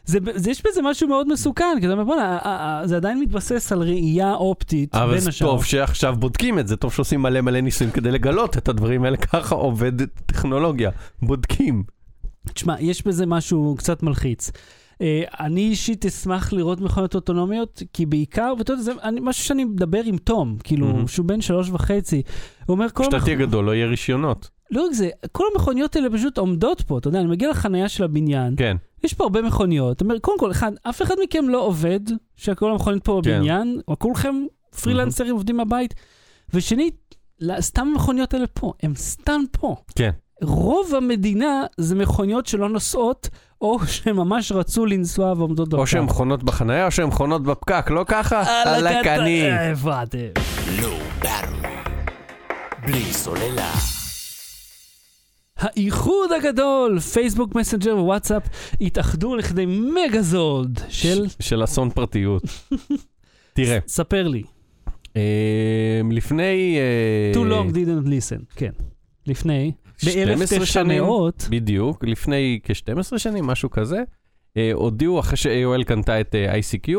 זה, 0.05 0.19
זה, 0.35 0.51
יש 0.51 0.61
בזה 0.67 0.81
משהו 0.83 1.07
מאוד 1.07 1.27
מסוכן, 1.33 1.77
כי 1.79 1.85
אתה 1.85 1.93
אומר, 1.93 2.03
בוא'נה, 2.03 2.37
אה, 2.45 2.79
אה, 2.79 2.87
זה 2.87 2.95
עדיין 2.95 3.19
מתבסס 3.19 3.71
על 3.71 3.81
ראייה 3.81 4.33
אופטית 4.33 4.95
אבל 4.95 5.11
בין 5.11 5.19
זה 5.19 5.29
השאר. 5.29 5.47
טוב 5.47 5.65
שעכשיו 5.65 6.15
בודקים 6.19 6.59
את 6.59 6.67
זה, 6.67 6.75
טוב 6.77 6.93
שעושים 6.93 7.21
מלא 7.21 7.41
מלא 7.41 7.59
ניסויים 7.61 7.93
כדי 7.93 8.11
לגלות 8.11 8.57
את 8.57 8.69
הדברים 8.69 9.03
האלה, 9.03 9.17
ככה 9.17 9.55
עובדת 9.55 10.09
טכנולוגיה. 10.25 10.89
בודקים. 11.21 11.83
תשמע, 12.53 12.75
יש 12.79 13.07
בזה 13.07 13.25
משהו 13.25 13.75
קצת 13.77 14.03
מלחיץ. 14.03 14.51
Uh, 14.93 14.95
אני 15.39 15.61
אישית 15.61 16.05
אשמח 16.05 16.53
לראות 16.53 16.81
מכונות 16.81 17.15
אוטונומיות, 17.15 17.83
כי 17.93 18.05
בעיקר, 18.05 18.53
ואתה 18.57 18.73
יודע, 18.73 18.83
זה 18.83 18.91
אני, 19.03 19.19
משהו 19.23 19.43
שאני 19.43 19.63
מדבר 19.63 20.01
עם 20.05 20.17
תום, 20.17 20.57
כאילו, 20.63 20.87
מהמם. 20.87 21.07
שהוא 21.07 21.25
בן 21.25 21.41
שלוש 21.41 21.69
וחצי. 21.69 22.21
הוא 22.65 22.73
אומר, 22.73 22.89
כל 22.93 23.03
כשאתה 23.03 23.15
המכ... 23.15 23.25
תהיה 23.25 23.37
גדול 23.37 23.65
לא 23.65 23.75
יהיה 23.75 23.87
רישיונות. 23.87 24.49
לא 24.71 24.85
רק 24.85 24.93
זה, 24.93 25.09
כל 25.31 25.43
המכוניות 25.53 25.95
האלה 25.95 26.09
פשוט 26.09 26.37
עומדות 26.37 26.81
פה, 26.81 26.97
אתה 26.97 27.07
יודע, 27.07 27.19
אני 27.19 27.27
מגיע 27.27 27.49
לחנייה 27.49 27.89
של 27.89 28.03
הבניין, 28.03 28.53
כן. 28.57 28.77
יש 29.03 29.13
פה 29.13 29.23
הרבה 29.23 29.41
מכוניות. 29.41 30.01
אומר, 30.01 30.19
קודם 30.19 30.39
כל, 30.39 30.51
אחד, 30.51 30.71
אף 30.83 31.01
אחד 31.01 31.15
מכם 31.23 31.49
לא 31.49 31.65
עובד, 31.65 31.99
שכל 32.35 32.71
המכונית 32.71 33.03
פה 33.03 33.21
כן. 33.23 33.31
בבניין, 33.31 33.79
או 33.87 33.99
כולכם 33.99 34.35
פרילנסרים 34.81 35.33
עובדים 35.33 35.57
מהבית. 35.57 35.93
ושנית, 36.53 37.15
סתם 37.59 37.87
המכוניות 37.87 38.33
האלה 38.33 38.47
פה, 38.47 38.73
הם 38.83 38.95
סתם 38.95 39.41
פה. 39.51 39.75
כן. 39.95 40.11
רוב 40.43 40.95
המדינה 40.95 41.65
זה 41.77 41.95
מכוניות 41.95 42.45
שלא 42.45 42.69
נוסעות, 42.69 43.29
או 43.61 43.79
שממש 43.87 44.51
רצו 44.51 44.85
לנסוע 44.85 45.33
ועומדות 45.37 45.69
בפקק. 45.69 45.79
או 45.79 45.87
שהן 45.87 46.07
חונות 46.07 46.43
בחנייה 46.43 46.85
או 46.85 46.91
שהן 46.91 47.11
חונות 47.11 47.43
בפקק, 47.43 47.89
לא 47.89 48.05
ככה? 48.07 48.63
על 48.65 48.87
הקני. 48.87 49.51
אה. 49.51 49.73
בלי 52.85 53.13
סוללה. 53.13 53.71
האיחוד 55.57 56.31
הגדול, 56.31 56.99
פייסבוק, 56.99 57.55
מסנג'ר 57.55 57.97
ווואטסאפ 57.97 58.43
התאחדו 58.81 59.35
לכדי 59.35 59.65
מגזולד 59.65 60.81
של... 60.89 61.25
של 61.39 61.63
אסון 61.63 61.89
פרטיות. 61.89 62.43
תראה, 63.53 63.79
ספר 63.87 64.27
לי. 64.27 64.43
אה, 65.15 66.01
לפני... 66.11 66.77
אה, 66.77 67.41
too 67.41 67.45
long 67.45 67.73
didn't 67.73 68.07
listen, 68.07 68.55
כן. 68.55 68.71
לפני, 69.27 69.71
12 70.11 70.65
שנים, 70.65 71.03
ב-1900, 71.03 71.49
בדיוק, 71.49 72.03
לפני 72.03 72.59
כ-12 72.63 73.17
שנים, 73.17 73.45
משהו 73.45 73.69
כזה, 73.71 74.03
אה, 74.57 74.71
הודיעו 74.73 75.19
אחרי 75.19 75.37
ש-AOL 75.37 75.83
קנתה 75.83 76.21
את 76.21 76.35
אה, 76.35 76.55
ICQ, 76.55 76.89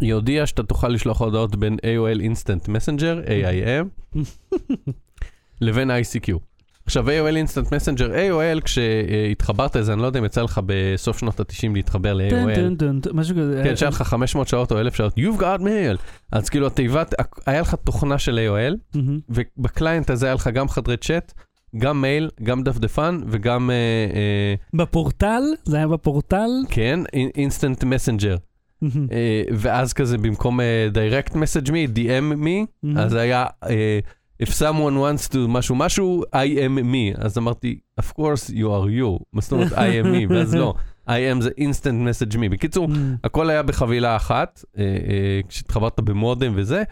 היא 0.00 0.14
הודיעה 0.14 0.46
שאתה 0.46 0.62
תוכל 0.62 0.88
לשלוח 0.88 1.20
הודעות 1.20 1.56
בין 1.56 1.76
AOL 1.76 2.20
Instant 2.20 2.68
Messenger, 2.68 3.26
AIM, 3.28 4.16
לבין 5.60 5.90
ICQ. 5.90 6.38
עכשיו 6.86 7.06
AOL 7.08 7.48
Instant 7.48 7.66
Messenger, 7.66 8.10
AOL, 8.10 8.60
כשהתחברת 8.60 9.76
לזה, 9.76 9.92
אני 9.92 10.02
לא 10.02 10.06
יודע 10.06 10.20
אם 10.20 10.24
יצא 10.24 10.42
לך 10.42 10.60
בסוף 10.66 11.18
שנות 11.18 11.40
ה-90 11.40 11.74
להתחבר 11.74 12.14
ל-AOL. 12.14 13.12
משהו 13.12 13.36
כזה. 13.36 13.60
כן, 13.64 13.76
שהיה 13.76 13.90
לך 13.90 14.02
500 14.02 14.48
שעות 14.48 14.72
או 14.72 14.78
1,000 14.80 14.94
שעות, 14.94 15.14
You've 15.18 15.40
got 15.40 15.60
mail. 15.60 15.96
אז 16.32 16.48
כאילו 16.48 16.66
התיבת, 16.66 17.14
היה 17.46 17.60
לך 17.60 17.74
תוכנה 17.74 18.18
של 18.18 18.38
AOL, 18.38 18.76
מהמם. 18.94 19.20
ובקליינט 19.28 20.10
הזה 20.10 20.26
היה 20.26 20.34
לך 20.34 20.50
גם 20.54 20.68
חדרי 20.68 20.96
צ'אט, 20.96 21.32
גם 21.78 22.00
מייל, 22.00 22.30
גם 22.42 22.62
דפדפן 22.62 23.20
וגם, 23.26 23.70
אה, 23.70 23.74
אה, 24.14 24.54
בפורטל, 24.74 25.42
זה 25.64 25.76
היה 25.76 25.88
בפורטל. 25.88 26.50
כן, 26.68 27.00
instant 27.34 27.84
messenger. 27.84 28.36
מהמם. 28.82 29.06
אה, 29.12 29.42
ואז 29.52 29.92
כזה 29.92 30.18
במקום 30.18 30.60
אה, 30.60 30.88
direct 30.94 31.32
message 31.32 31.68
me, 31.68 31.96
DM 31.96 32.32
me, 32.32 32.66
מהמם. 32.82 32.98
אז 32.98 33.14
היה 33.14 33.46
אה, 33.68 33.98
if 34.42 34.46
someone 34.48 34.96
wants 34.96 35.32
to 35.32 35.38
משהו 35.48 35.74
משהו, 35.74 36.22
I 36.34 36.58
am 36.58 36.82
me. 36.92 37.24
אז 37.24 37.38
אמרתי, 37.38 37.78
of 38.00 38.04
course 38.04 38.50
you 38.50 38.64
are 38.64 39.00
you. 39.00 39.24
מה 39.32 39.40
זאת 39.40 39.52
אומרת 39.52 39.72
I 39.72 40.04
am 40.04 40.06
me? 40.06 40.26
ואז 40.30 40.54
לא, 40.54 40.74
I 41.08 41.12
am 41.36 41.40
זה 41.40 41.50
instant 41.58 42.08
message 42.08 42.34
me. 42.34 42.48
בקיצור, 42.50 42.88
מהמם. 42.88 43.16
הכל 43.24 43.50
היה 43.50 43.62
בחבילה 43.62 44.16
אחת, 44.16 44.64
אה, 44.78 44.82
אה, 44.84 45.40
כשהתחברת 45.48 46.00
במודם 46.00 46.52
וזה, 46.56 46.82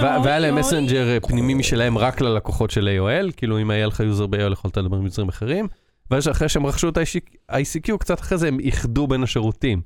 והיה 0.00 0.38
להם 0.38 0.54
messenger 0.54 1.08
אה, 1.08 1.20
פנימי 1.20 1.54
משלהם 1.54 1.98
רק 1.98 2.20
ללקוחות 2.20 2.70
של 2.70 2.88
AOL, 2.98 3.32
כאילו 3.36 3.58
אם 3.60 3.70
היה 3.70 3.86
לך 3.86 4.00
user 4.00 4.26
ב-AOL 4.26 4.52
יכולת 4.52 4.76
לדבר 4.76 4.96
עם 4.96 5.04
userים 5.04 5.28
אחרים, 5.28 5.68
ואז 6.10 6.28
אחרי 6.28 6.48
שהם 6.48 6.66
רכשו 6.66 6.88
את 6.88 6.98
ה-ICQ, 6.98 7.96
קצת 7.98 8.20
אחרי 8.20 8.38
זה 8.38 8.48
הם 8.48 8.60
איחדו 8.60 9.06
בין 9.06 9.22
השירותים. 9.22 9.80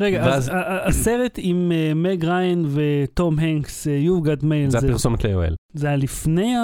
רגע, 0.00 0.20
אז 0.24 0.48
ואז- 0.48 0.50
הסרט 0.84 1.38
עם 1.42 1.72
מג 1.94 2.24
ריין 2.24 2.66
וטום 2.68 3.38
הנקס, 3.38 3.86
You've 3.86 4.24
Got 4.26 4.42
Mail, 4.42 4.68
זה 4.70 4.78
הפרסומת 4.78 5.24
ל-AOL. 5.24 5.54
זה 5.74 5.86
היה 5.86 5.96
לפני 5.96 6.54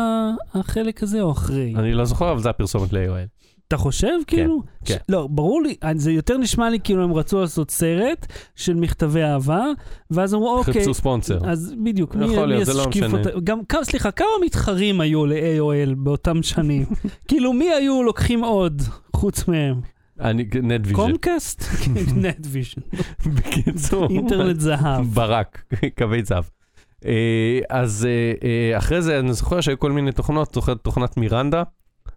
החלק 0.54 1.02
הזה 1.02 1.20
או 1.20 1.32
אחרי? 1.32 1.74
אני 1.76 1.94
לא 1.94 2.04
זוכר, 2.04 2.32
אבל 2.32 2.40
זה 2.40 2.50
הפרסומת 2.50 2.92
ל-AOL. 2.92 3.33
אתה 3.68 3.76
חושב 3.76 4.18
כאילו? 4.26 4.62
כן. 4.84 4.94
ש- 4.94 4.98
לא, 5.08 5.26
ברור 5.30 5.62
לי, 5.62 5.74
אה, 5.84 5.90
זה 5.96 6.12
יותר 6.12 6.38
נשמע 6.38 6.70
לי 6.70 6.78
כאילו 6.84 7.04
הם 7.04 7.12
רצו 7.12 7.40
לעשות 7.40 7.70
סרט 7.70 8.26
של 8.56 8.74
מכתבי 8.74 9.22
אהבה, 9.22 9.64
ואז 10.10 10.34
אמרו 10.34 10.56
אוקיי, 10.58 10.74
חיפשו 10.74 10.94
ספונסר. 10.94 11.38
אז 11.50 11.74
בדיוק, 11.84 12.14
מי, 12.14 12.24
יכול 12.24 12.46
מי 12.46 12.52
להיות, 12.52 12.66
זה 12.66 12.74
לא 12.74 12.88
משנה. 12.88 13.18
אותה? 13.18 13.30
גם, 13.44 13.58
סליחה, 13.82 14.10
כמה 14.10 14.26
מתחרים 14.44 15.00
היו 15.00 15.26
ל-AOL 15.26 15.94
באותם 15.96 16.42
שנים? 16.42 16.84
כאילו, 17.28 17.52
מי 17.52 17.70
היו 17.72 18.02
לוקחים 18.02 18.44
עוד 18.44 18.82
חוץ 19.16 19.48
מהם? 19.48 19.80
אני, 20.20 20.44
נטוויז'ן. 20.62 20.94
Comcast? 21.02 21.64
נטוויז'ן. 22.16 22.80
בקיצור, 23.26 24.10
אינטרנט 24.10 24.60
זהב. 24.60 25.04
ברק, 25.14 25.64
קווי 25.98 26.24
זהב. 26.24 26.44
אה, 27.06 27.58
אז 27.70 28.08
אה, 28.42 28.78
אחרי 28.78 29.02
זה 29.02 29.18
אני 29.18 29.32
זוכר 29.32 29.60
שהיו 29.60 29.78
כל 29.78 29.92
מיני 29.92 30.12
תוכנות, 30.12 30.54
זוכר 30.54 30.74
תוכנת 30.74 31.16
Miranda? 31.16 31.62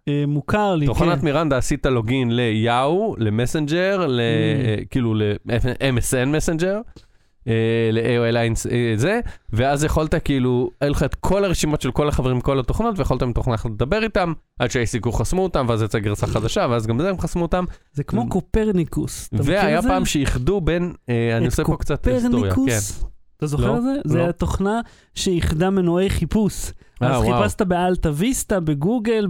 אה, 0.08 0.24
מוכר 0.26 0.74
לי, 0.74 0.86
תוכנת 0.86 1.18
כן. 1.18 1.24
Miranda 1.24 1.56
עשית 1.58 1.86
login 1.86 2.36
ל-Yahoo, 2.36 3.14
למסנג'ר, 3.18 4.06
ל- 4.06 4.20
Mm. 4.20 4.66
אה, 4.66 4.84
כאילו 4.90 5.14
ל-MSN 5.14 6.26
מסנג'ר, 6.26 6.80
אה, 7.48 7.52
ל-AOL 7.92 8.36
אה, 8.70 8.92
זה, 8.96 9.20
ואז 9.52 9.84
יכולת 9.84 10.14
כאילו, 10.24 10.70
היה 10.80 10.90
לך 10.90 11.02
את 11.02 11.14
כל 11.14 11.44
הרשימות 11.44 11.80
של 11.80 11.90
כל 11.90 12.08
החברים 12.08 12.36
מכל 12.36 12.60
התוכנות, 12.60 12.98
ויכולת 12.98 13.22
עם 13.22 13.32
תוכנה 13.32 13.54
אחת 13.54 13.70
לדבר 13.70 14.02
איתם, 14.02 14.32
עד 14.58 14.70
שה-ICQ 14.70 15.12
חסמו 15.12 15.42
אותם, 15.42 15.66
ואז 15.68 15.82
יצאה 15.82 16.00
גרסה 16.00 16.26
חדשה, 16.26 16.66
ואז 16.70 16.86
גם 16.86 16.98
בזה 16.98 17.10
הם 17.10 17.18
חסמו 17.18 17.42
אותם, 17.42 17.64
זה 17.92 18.04
כמו 18.04 18.28
קופרניקוס. 18.28 19.28
אתה 19.28 19.36
מכיר 19.42 19.52
והיה 19.54 19.80
זה? 19.82 19.88
פעם 19.88 20.04
שאיחדו 20.04 20.60
בין, 20.60 20.92
אה, 21.08 21.36
אני 21.36 21.46
עושה 21.46 21.64
פה 21.64 21.76
קצת 21.76 22.06
היסטוריה, 22.06 22.50
כן. 22.50 22.54
קופרניקוס? 22.56 23.04
אתה 23.36 23.46
זוכר 23.46 23.72
לא, 23.72 23.76
את 23.78 23.82
זה? 23.82 23.92
זה 24.04 24.18
לא. 24.18 24.22
היה 24.22 24.32
תוכנה 24.32 24.80
שאיחדה 25.14 25.70
מנועי 25.70 26.10
חיפוש. 26.10 26.72
אה, 27.02 27.16
אז 27.16 27.22
וואו. 27.22 27.42
חיפשת 27.42 27.62
ב-AltaVista, 27.62 28.60
בגוגל, 28.60 29.26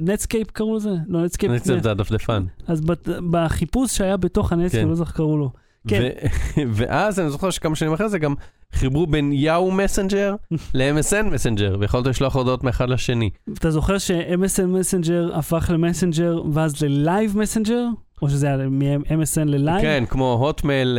ב-Netscape 0.00 0.50
קראו 0.50 0.76
לזה? 0.76 0.90
לא, 1.08 1.24
Netscape. 1.24 1.50
אני 1.52 1.60
חושב 1.60 1.82
זה 1.82 1.90
הדפדפן. 1.90 2.44
אז 2.66 2.82
בחיפוש 3.30 3.96
שהיה 3.96 4.16
בתוך 4.16 4.52
ה-Netscape, 4.52 4.82
כן. 4.82 4.88
לא 4.88 4.94
זוכר 4.94 5.12
קראו 5.12 5.36
לו. 5.36 5.50
כן. 5.88 6.08
ואז 6.76 7.20
אני 7.20 7.30
זוכר 7.30 7.50
שכמה 7.50 7.76
שנים 7.76 7.92
אחרי 7.92 8.08
זה 8.08 8.18
גם 8.18 8.34
חיברו 8.72 9.06
בין 9.06 9.32
יאו 9.32 9.70
מסנג'ר 9.70 10.34
ל-MSN 10.74 11.22
מסנג'ר, 11.22 11.76
ויכולת 11.80 12.06
לשלוח 12.06 12.36
הודעות 12.36 12.64
מאחד 12.64 12.88
לשני. 12.88 13.30
אתה 13.52 13.70
זוכר 13.70 13.98
ש-MSN 13.98 14.66
מסנג'ר 14.66 15.30
הפך 15.34 15.70
למסנג'ר 15.74 16.42
ואז 16.52 16.82
ל-Live 16.82 17.38
מסנג'ר? 17.38 17.84
או 18.22 18.28
שזה 18.28 18.46
היה 18.46 18.56
מ-MSN 18.56 19.44
ל-Live? 19.44 19.80
כן, 19.82 20.04
כמו 20.08 20.32
Hotmail, 20.32 20.98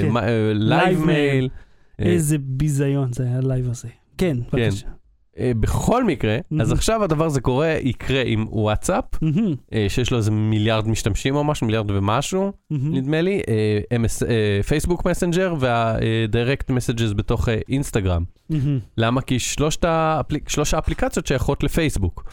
כן. 0.00 0.14
Live 0.54 1.06
Live 1.06 1.25
Mail. 1.25 1.48
איזה 1.98 2.36
ביזיון 2.40 3.12
זה 3.12 3.24
היה 3.24 3.36
ה-Live 3.38 3.70
הזה. 3.70 3.88
כן, 4.18 4.36
בבקשה. 4.52 4.86
אה, 5.38 5.52
בכל 5.60 6.04
מקרה, 6.04 6.38
אז 6.60 6.70
Mhm. 6.70 6.74
עכשיו 6.74 7.04
הדבר 7.04 7.24
הזה 7.24 7.40
קורה, 7.40 7.68
יקרה 7.82 8.22
עם 8.26 8.46
וואטסאפ, 8.50 9.04
אה, 9.72 9.86
שיש 9.88 10.10
לו 10.10 10.18
איזה 10.18 10.30
מיליארד 10.30 10.88
משתמשים 10.88 11.34
או 11.36 11.44
משהו, 11.44 11.66
מיליארד 11.66 11.90
ומשהו, 11.90 12.52
מהמם. 12.70 12.94
נדמה 12.96 13.20
לי, 13.20 13.40
אה, 13.48 13.96
אה, 14.28 14.62
פייסבוק 14.62 15.04
מסנג'ר 15.06 15.54
וה-direct 15.60 16.70
messages 16.70 17.14
בתוך 17.14 17.48
אה, 17.48 17.58
אינסטגרם. 17.68 18.24
מהמם. 18.50 18.78
למה? 18.96 19.20
כי 19.20 19.38
שלושת 19.38 19.84
האפליק... 19.84 20.48
שלוש 20.48 20.74
האפליקציות 20.74 21.26
שייכות 21.26 21.62
לפייסבוק. 21.62 22.24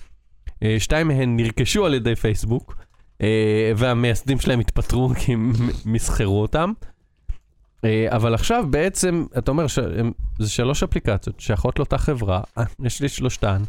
אה, 0.64 0.76
שתיים 0.80 1.08
מהן 1.08 1.36
נרכשו 1.38 1.86
על 1.86 1.94
ידי 1.94 2.16
פייסבוק, 2.16 2.76
אה, 3.22 3.28
והמייסדים 3.78 4.40
שלהם 4.40 4.60
התפטרו 4.60 5.10
כי 5.10 5.34
הם 5.34 5.52
מסחרו 5.86 6.42
אותם. 6.42 6.72
אה, 7.86 8.08
אבל 8.10 8.34
עכשיו 8.34 8.66
בעצם, 8.70 9.26
אתה 9.38 9.52
אומר, 9.52 9.68
ש... 9.68 9.80
זה 10.40 10.50
שלוש 10.50 10.84
אפליקציות 10.84 11.40
שייכות 11.40 11.80
לאותה 11.80 11.98
חברה, 11.98 12.42
אה, 12.58 12.64
יש 12.80 13.02
לי 13.02 13.10
שלושתן, 13.10 13.62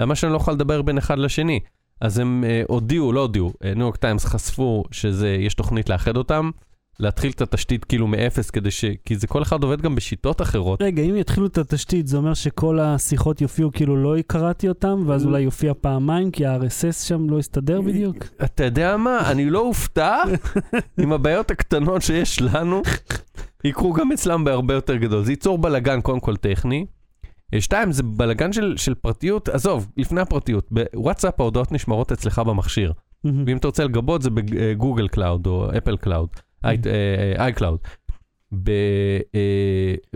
למה 0.00 0.14
שאני 0.14 0.32
לא 0.32 0.36
יכול 0.36 0.54
לדבר 0.54 0.82
בין 0.82 0.98
אחד 0.98 1.18
לשני? 1.18 1.60
אז 2.00 2.18
הם 2.18 2.44
אה, 2.46 2.62
הודיעו, 2.68 3.12
לא 3.12 3.20
הודיעו, 3.20 3.52
ניו 3.64 3.80
יורק 3.80 3.96
טיימס 3.96 4.24
חשפו 4.24 4.84
שיש 4.90 5.54
תוכנית 5.54 5.88
לאחד 5.88 6.16
אותם, 6.16 6.50
להתחיל 7.00 7.30
את 7.30 7.40
התשתית 7.40 7.84
כאילו 7.84 8.06
מאפס, 8.06 8.50
כדי 8.50 8.70
ש... 8.70 8.84
כי 9.04 9.16
זה 9.16 9.26
כל 9.26 9.42
אחד 9.42 9.62
עובד 9.62 9.80
גם 9.80 9.94
בשיטות 9.94 10.42
אחרות. 10.42 10.82
רגע, 10.82 11.02
אם 11.02 11.16
יתחילו 11.16 11.46
את 11.46 11.58
התשתית, 11.58 12.06
זה 12.06 12.16
אומר 12.16 12.34
שכל 12.34 12.78
השיחות 12.80 13.40
יופיעו 13.40 13.72
כאילו 13.72 13.96
לא 13.96 14.14
קראתי 14.26 14.68
אותם, 14.68 15.02
ואז 15.06 15.26
אולי 15.26 15.40
יופיע 15.40 15.72
פעמיים, 15.80 16.30
כי 16.30 16.46
ה-RSS 16.46 17.06
שם 17.06 17.30
לא 17.30 17.38
יסתדר 17.38 17.80
בדיוק? 17.80 18.16
אתה 18.44 18.64
יודע 18.64 18.96
מה? 18.96 19.30
אני 19.30 19.50
לא 19.50 19.60
אופתע 19.60 20.16
אם 21.02 21.12
הבעיות 21.12 21.50
הקטנות 21.50 22.02
שיש 22.02 22.42
לנו 22.42 22.82
יקרו 23.64 23.92
גם 23.92 24.12
אצלם 24.12 24.44
בהרבה 24.44 24.74
יותר 24.74 24.96
גדול. 24.96 25.24
זה 25.24 25.32
ייצור 25.32 25.58
בלאגן 25.58 26.00
קודם 26.00 26.20
כל 26.20 26.36
טכני. 26.36 26.86
אה, 27.54 27.60
שתיים, 27.60 27.92
זה 27.92 28.02
בלאגן 28.02 28.52
של, 28.52 28.74
של 28.76 28.94
פרטיות, 28.94 29.48
עזוב, 29.48 29.88
לפני 29.96 30.20
הפרטיות. 30.20 30.68
בוואטסאפ 30.70 31.40
ההודעות 31.40 31.72
נשמרות 31.72 32.12
אצלך 32.12 32.38
במכשיר. 32.38 32.92
ואם 33.24 33.56
אתה 33.56 33.68
רוצה 33.68 33.84
לגבות 33.84 34.22
זה 34.22 34.30
ב-Google 34.30 35.08
Cloud 35.08 35.46
או 35.46 35.70
Apple 35.78 35.96
Cloud, 35.96 36.28
iCloud. 36.64 37.78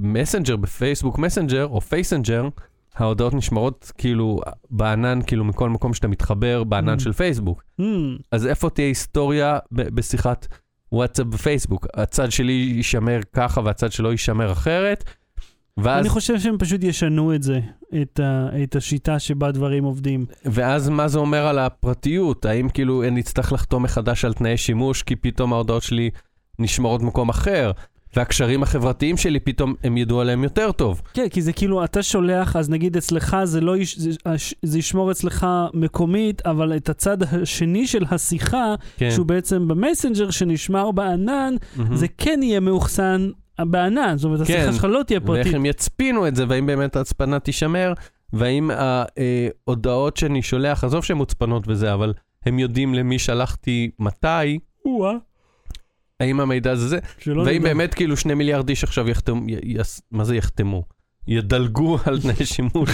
במסנג'ר, 0.01 0.57
בפייסבוק 0.57 1.19
מסנג'ר 1.19 1.67
או 1.67 1.81
פייסנג'ר, 1.81 2.49
ההודעות 2.95 3.35
נשמרות 3.35 3.93
כאילו 3.99 4.41
בענן, 4.71 5.19
כאילו 5.27 5.45
מכל 5.45 5.71
מקום 5.71 5.95
שאתה 5.95 6.09
מתחבר 6.09 6.65
בענן 6.65 6.97
Mm. 6.97 7.03
של 7.03 7.13
פייסבוק. 7.13 7.65
מהמם. 7.79 8.17
אז 8.33 8.47
איפה 8.47 8.71
תהיה 8.71 8.89
היסטוריה 8.89 9.59
בשיחת 9.73 10.47
וואטסאפ 10.93 11.27
ופייסבוק? 11.33 11.87
הצד 11.95 12.31
שלי 12.31 12.53
יישמר 12.77 13.21
ככה 13.33 13.61
והצד 13.65 13.93
שלו 13.93 14.11
יישמר 14.11 14.53
אחרת, 14.53 15.05
ואז, 15.77 16.01
אני 16.01 16.09
חושב 16.09 16.39
שהם 16.41 16.59
פשוט 16.59 16.85
ישנו 16.85 17.35
את 17.35 17.43
זה, 17.43 17.61
את 18.03 18.21
ה- 18.21 18.49
את 18.63 18.77
השיטה 18.77 19.19
שבה 19.19 19.53
דברים 19.53 19.85
עובדים. 19.85 20.27
ואז 20.45 20.89
מה 20.89 21.09
זה 21.09 21.19
אומר 21.19 21.47
על 21.47 21.59
הפרטיות? 21.59 22.45
האם 22.45 22.69
כאילו 22.69 23.05
אני 23.05 23.21
אצטרך 23.21 23.53
לחתום 23.53 23.83
מחדש 23.83 24.25
על 24.25 24.33
תנאי 24.33 24.57
שימוש 24.57 25.03
כי 25.03 25.17
פתאום 25.17 25.53
ההודעות 25.53 25.83
שלי 25.83 26.11
נשמרות 26.59 27.03
במקום 27.03 27.29
אחר? 27.29 27.73
והקשרים 28.17 28.63
החברתיים 28.63 29.17
שלי 29.17 29.41
פתאום 29.41 29.75
הם 29.85 29.97
ידעו 29.97 30.21
עליהם 30.21 30.45
יותר 30.45 30.73
טוב. 30.73 31.03
כן, 31.15 31.29
כי 31.29 31.43
זה 31.43 31.53
כאילו, 31.53 31.85
אתה 31.85 32.03
שולח, 32.03 32.57
אז 32.57 32.71
נגיד 32.71 32.97
אצלך 32.97 33.37
זה 33.45 33.61
לא, 33.61 33.77
יש, 33.77 33.99
זה, 33.99 34.11
זה 34.63 34.79
ישמור 34.79 35.11
אצלך 35.11 35.47
מקומית, 35.75 36.47
אבל 36.47 36.77
את 36.77 36.89
הצד 36.89 37.23
השני 37.23 37.87
של 37.87 38.05
השיחה, 38.11 38.75
כן. 38.97 39.11
שהוא 39.11 39.27
בעצם 39.27 39.69
במסנג'ר 39.69 40.31
שנשמר 40.31 40.91
בענן, 40.91 41.55
מהמם. 41.77 41.97
זה 41.97 42.07
כן 42.19 42.41
יהיה 42.43 42.61
מאוחסן 42.61 43.31
בענן, 43.61 44.17
זאת 44.17 44.25
אומרת, 44.25 44.47
כן. 44.47 44.55
השיחה 44.55 44.73
שלך 44.73 44.85
לא 44.85 45.03
תהיה 45.07 45.21
פרטית. 45.21 45.45
ואיך 45.45 45.55
הם 45.55 45.67
יצפינו 45.67 46.29
את 46.29 46.37
זה, 46.37 46.45
והאם 46.49 46.67
באמת 46.67 46.97
ההצפנה 46.97 47.39
תישמר, 47.39 47.93
והאם 48.33 48.71
ההודעות 49.67 50.17
שאני 50.17 50.43
שולח, 50.43 50.85
עזוב 50.85 51.05
שהן 51.05 51.17
מוצפנות 51.17 51.65
וזה, 51.67 51.95
אבל 51.95 52.13
הם 52.47 52.59
יודעים 52.59 52.95
למי 52.95 53.19
שלחתי 53.19 53.91
מתי, 53.99 54.59
או-אה, 54.85 55.13
האם 56.21 56.41
המידע 56.41 56.75
זה, 56.75 56.99
שלא 57.19 57.43
והאם 57.43 57.61
נדע. 57.61 57.69
באמת 57.69 57.95
כאילו 57.95 58.17
שני 58.17 58.35
מיליארד 58.35 58.69
איש 58.69 58.85
עכשיו 58.85 59.09
יחתמו, 59.09 59.43
י- 59.49 59.59
יס- 59.81 60.01
מה 60.11 60.25
זה 60.25 60.37
יחתמו? 60.37 60.83
ידלגו 61.29 61.99
על 62.05 62.21
תנאי 62.23 62.47
שימוש 62.47 62.91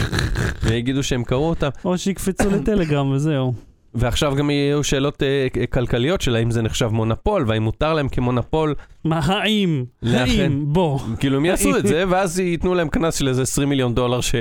ויגידו 0.62 1.02
שהם 1.02 1.24
קראו 1.24 1.48
אותם. 1.48 1.68
או 1.84 1.98
שיקפצו 1.98 2.50
לטלגרם 2.50 3.10
וזהו. 3.10 3.54
ועכשיו 3.94 4.34
גם 4.36 4.50
יהיו 4.50 4.84
שאלות 4.84 5.22
אה, 5.22 5.66
כלכליות 5.66 6.20
של 6.20 6.36
האם 6.36 6.50
זה 6.50 6.62
נחשב 6.62 6.86
מונופול, 6.86 7.44
והאם 7.46 7.62
מותר 7.62 7.94
להם 7.94 8.08
כמונופול, 8.08 8.74
מה, 9.04 9.18
האם? 9.24 9.84
לאחד. 10.02 10.28
האם? 10.28 10.64
בוא. 10.72 10.98
כאילו 11.20 11.36
הם 11.36 11.44
יעשו 11.44 11.76
את 11.76 11.86
זה, 11.86 12.04
ואז 12.08 12.38
ייתנו 12.38 12.74
להם 12.74 12.88
קנס 12.88 13.14
של 13.14 13.28
איזה 13.28 13.42
20 13.42 13.68
מיליון 13.68 13.94
דולר 13.94 14.20
ש... 14.20 14.34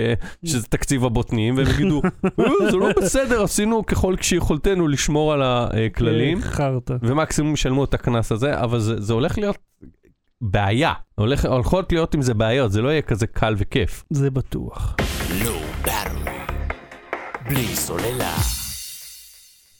שזה 0.46 0.68
תקציב 0.68 1.06
הבוטנים, 1.06 1.58
והם 1.58 1.68
יגידו, 1.68 2.02
"אה, 2.40 2.72
זה 2.72 2.78
לא 2.78 2.88
בסדר, 2.98 3.44
עשינו 3.44 3.86
ככל 3.86 4.16
שיכולתנו 4.22 4.88
לשמור 4.88 5.34
על 5.34 5.42
הכללים, 5.44 6.38
אה, 6.38 6.44
חרטא. 6.44 6.96
ומקסימום 7.02 7.54
ישלמו 7.54 7.84
את 7.84 7.94
הקנס 7.94 8.32
הזה, 8.32 8.60
אבל 8.62 8.80
זה, 8.80 9.02
זה 9.02 9.14
הולך 9.14 9.38
להיות 9.38 9.58
בעיה. 10.42 10.94
הולך, 11.16 11.46
הולכות 11.46 11.92
להיות 11.92 12.14
עם 12.14 12.22
זה 12.22 12.34
בעיות, 12.34 12.72
זה 12.72 12.82
לא 12.82 12.90
יהיה 12.90 13.02
כזה 13.02 13.28
קל 13.28 13.56
וכיף. 13.58 14.04
זה 14.10 14.30
בטוח. 14.32 14.96
בלי 17.50 17.66
סוללה. 17.76 18.59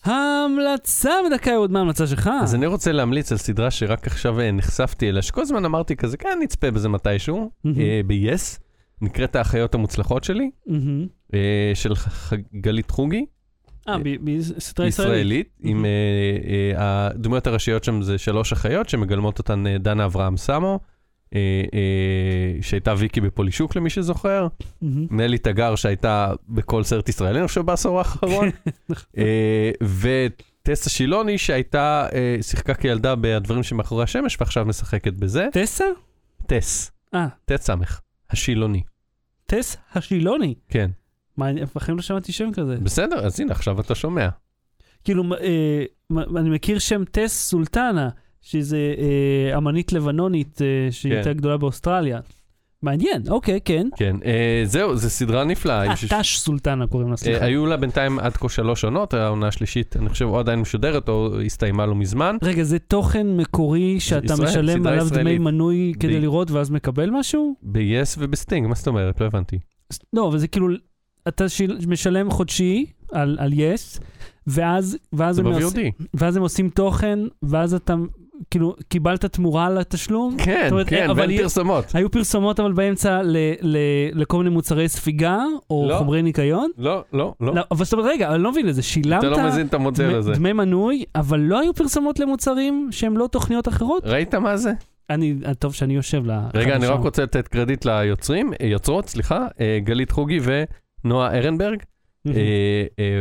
ההמלצה 0.06 1.12
בדקה 1.26 1.56
עוד 1.56 1.72
מה 1.72 1.80
ההמלצה 1.80 2.08
שלך? 2.08 2.30
אז 2.42 2.56
אני 2.56 2.66
רוצה 2.66 2.92
להמליץ 2.92 3.32
על 3.32 3.38
סדרה 3.38 3.72
שרק 3.72 4.08
עכשיו 4.08 4.40
אה, 4.40 4.52
נחשפתי 4.52 5.10
אליה, 5.10 5.22
שכל 5.22 5.42
הזמן 5.42 5.66
אמרתי 5.66 5.96
כזה, 5.96 6.18
כן, 6.18 6.40
נצפה 6.42 6.72
בזה 6.72 6.90
מתישהו. 6.90 7.52
אה, 7.66 8.02
ב-yes, 8.08 8.60
נקראת 9.02 9.36
האחיות 9.36 9.76
המוצלחות 9.76 10.24
שלי. 10.24 10.52
אה, 11.34 11.72
של 11.74 11.94
גלית 12.62 12.92
חוגי. 12.92 13.26
אה, 13.88 13.96
בסדרה 14.58 14.88
ישראלית. 14.88 15.58
עם 15.64 15.86
הדמויות 16.78 17.48
הראשיות 17.48 17.84
שם 17.84 18.02
זה 18.02 18.18
שלוש 18.18 18.52
אחיות 18.52 18.90
שמגלמות 18.90 19.40
אותן 19.40 19.64
דנה 19.80 20.06
אברהם 20.06 20.38
סמו, 20.38 20.80
שהייתה 22.62 22.94
ויקי 22.98 23.22
בפולישוק 23.22 23.76
למי 23.76 23.90
שזוכר, 23.90 24.48
מהמם. 24.82 25.08
נלי 25.12 25.38
תגר 25.38 25.76
שהייתה 25.76 26.34
בכל 26.50 26.84
סרט 26.84 27.10
ישראלי, 27.10 27.40
אני 27.40 27.48
חושב 27.48 27.62
בעשור 27.62 27.98
האחרון, 27.98 28.50
אה, 29.18 29.72
וטסה 29.82 30.90
שילוני 30.90 31.38
שהייתה, 31.38 32.08
אה, 32.14 32.38
שיחקה 32.42 32.74
כילדה 32.74 33.16
בדברים 33.16 33.64
שמאחורי 33.64 34.04
השמש 34.04 34.38
ועכשיו 34.40 34.66
משחקת 34.66 35.14
בזה. 35.14 35.48
טסה? 35.52 35.86
טס, 36.48 36.92
אה, 37.14 37.28
טס 37.46 37.62
סמך, 37.62 38.00
השילוני, 38.30 38.84
טס 39.46 39.78
השילוני. 39.94 40.56
כן. 40.70 40.92
מה, 41.38 41.50
אני 41.50 41.62
בחיים 41.76 41.98
לא 41.98 42.04
שמעתי 42.04 42.32
שם 42.32 42.50
כזה. 42.54 42.76
בסדר, 42.84 43.26
אז 43.26 43.40
הנה, 43.40 43.52
עכשיו 43.52 43.80
אתה 43.80 43.96
שומע. 43.96 44.30
כאילו, 45.04 45.24
אה, 45.34 45.84
אני 46.38 46.50
מכיר 46.50 46.80
שם 46.80 47.04
טס 47.12 47.50
סולטנה, 47.50 48.10
שזה 48.42 48.94
אה, 48.98 49.58
אמנית 49.58 49.94
לבנונית 49.94 50.62
אה, 50.62 50.68
שהיא 50.92 51.12
כן. 51.12 51.16
הייתה 51.18 51.34
גדולה 51.34 51.58
באוסטרליה. 51.58 52.20
מעניין, 52.82 53.22
אוקיי, 53.30 53.60
כן. 53.66 53.88
כן, 53.98 54.16
אה, 54.26 54.62
זהו, 54.66 54.96
זו 54.98 55.10
סדרה 55.10 55.44
נפלאה. 55.44 55.78
אה, 55.80 55.90
עם 55.90 55.96
שש- 55.96 56.06
טש 56.14 56.38
סולטנה 56.38 56.88
קוראים 56.88 57.08
לה, 57.08 57.12
אה, 57.14 57.18
סליחה. 57.18 57.46
היו 57.46 57.66
לה 57.66 57.78
בינתיים 57.78 58.20
עד 58.20 58.38
כה 58.38 58.50
שלוש 58.50 58.84
עונות, 58.84 59.14
העונה 59.14 59.48
השלישית, 59.48 59.96
אני 59.98 60.10
חושב, 60.10 60.26
או 60.26 60.40
עדיין 60.40 60.60
משודרת, 60.60 61.10
או 61.10 61.42
הסתיימה 61.42 61.86
לא 61.86 61.96
מזמן. 61.96 62.36
רגע, 62.42 62.64
זה 62.64 62.80
תוכן 62.80 63.28
מקורי 63.38 64.00
שאתה 64.00 64.34
ישראל, 64.34 64.48
משלם 64.50 64.88
עליו 64.88 65.00
דמי 65.00 65.06
ישראלית. 65.20 65.42
מנוי 65.42 65.94
כדי 66.00 66.18
ב- 66.18 66.22
לראות 66.22 66.52
ואז 66.52 66.70
מקבל 66.72 67.10
משהו? 67.10 67.56
ב-yes 67.64 68.16
ובסטינג, 68.18 68.68
מה 68.68 68.76
זאת 68.76 68.88
אומרת? 68.88 69.22
לא 69.22 69.26
הבנתי. 69.26 69.60
לא, 70.14 70.28
אבל 70.28 70.38
זה 70.38 70.48
כאילו, 70.48 70.68
אתה 71.28 71.50
שיל- 71.50 71.78
משלם 71.88 72.30
חודשי 72.32 72.86
על, 73.12 73.38
על 73.40 73.52
יס, 73.54 74.00
ואז, 74.48 74.98
ואז, 75.14 75.40
הם 75.40 75.46
עוש-. 75.46 75.74
ואז 76.14 76.36
הם 76.36 76.42
עושים 76.42 76.70
תוכן, 76.70 77.20
ואז 77.44 77.74
אתה, 77.74 77.96
כאילו, 78.52 78.76
קיבלת 78.90 79.26
תמורה 79.26 79.66
על 79.66 79.78
התשלום. 79.78 80.38
כן, 80.44 80.68
אומרת, 80.72 80.90
כן, 80.90 81.10
אבל 81.10 81.20
ואין 81.20 81.30
היא- 81.30 81.42
פרסומות. 81.42 81.86
היו 81.94 82.12
פרסומות 82.12 82.60
אבל 82.60 82.72
באמצע 82.72 83.22
ל, 83.24 83.38
ל, 83.62 83.78
לכל 84.14 84.38
מיני 84.38 84.50
מוצרי 84.50 84.90
ספיגה, 84.90 85.38
או 85.70 85.86
לא. 85.90 85.96
חומרי 85.98 86.22
ניקיון. 86.22 86.72
לא, 86.78 87.04
לא, 87.14 87.34
לא. 87.42 87.56
לא, 87.56 87.62
אבל 87.72 87.86
זאת 87.86 87.94
אומרת, 87.94 88.08
רגע, 88.14 88.34
אני 88.36 88.44
לא 88.44 88.52
מבין 88.52 88.66
לזה, 88.66 88.82
שילמת 88.82 89.20
אתה 89.20 89.30
לא 89.30 89.48
מזין 89.48 89.68
את 89.68 89.74
המודל 89.74 90.06
דמי- 90.06 90.14
הזה. 90.14 90.32
דמי 90.34 90.54
מנוי, 90.54 91.04
אבל 91.16 91.40
לא 91.40 91.60
היו 91.60 91.74
פרסומות 91.74 92.20
למוצרים 92.20 92.88
שהם 92.92 93.18
לא 93.18 93.28
תוכניות 93.32 93.68
אחרות? 93.68 94.04
ראית 94.06 94.36
מה 94.36 94.58
זה? 94.58 94.72
אני, 95.10 95.36
טוב 95.60 95.74
שאני 95.74 95.96
יושב 95.96 96.26
ל... 96.26 96.32
רגע, 96.54 96.76
אני 96.76 96.86
שם. 96.86 96.94
רק 96.94 97.00
רוצה 97.00 97.24
לתת 97.24 97.48
קרדיט 97.48 97.86
ליוצרים, 97.86 98.54
אה, 98.62 98.68
יוצרות, 98.68 99.10
סליחה, 99.10 99.48
אה, 99.62 99.80
גלית 99.84 100.12
חוגי 100.12 100.40
ונועה 101.04 101.38
ארנברג, 101.38 101.80
אה, 102.28 102.34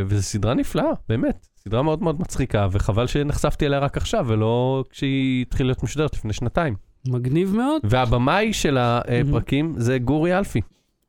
וזו 0.07 0.23
סדרה 0.23 0.53
נפלאה, 0.53 0.91
באמת. 1.09 1.47
סדרה 1.63 1.81
מאוד 1.81 2.01
מאוד 2.03 2.21
מצחיקה, 2.21 2.67
וחבל 2.71 3.07
שנחשפתי 3.07 3.65
אליה 3.65 3.79
רק 3.79 3.97
עכשיו, 3.97 4.25
ולא 4.27 4.83
כשהיא 4.89 5.41
התחילה 5.41 5.67
להיות 5.67 5.83
משודרת 5.83 6.13
לפני 6.13 6.33
שנתיים. 6.33 6.75
מגניב 7.07 7.55
מאוד, 7.55 7.81
והבמאי 7.83 8.53
של 8.53 8.77
הפרקים 8.79 9.73
זה 9.77 9.97
גורי 9.97 10.37
אלפי. 10.37 10.61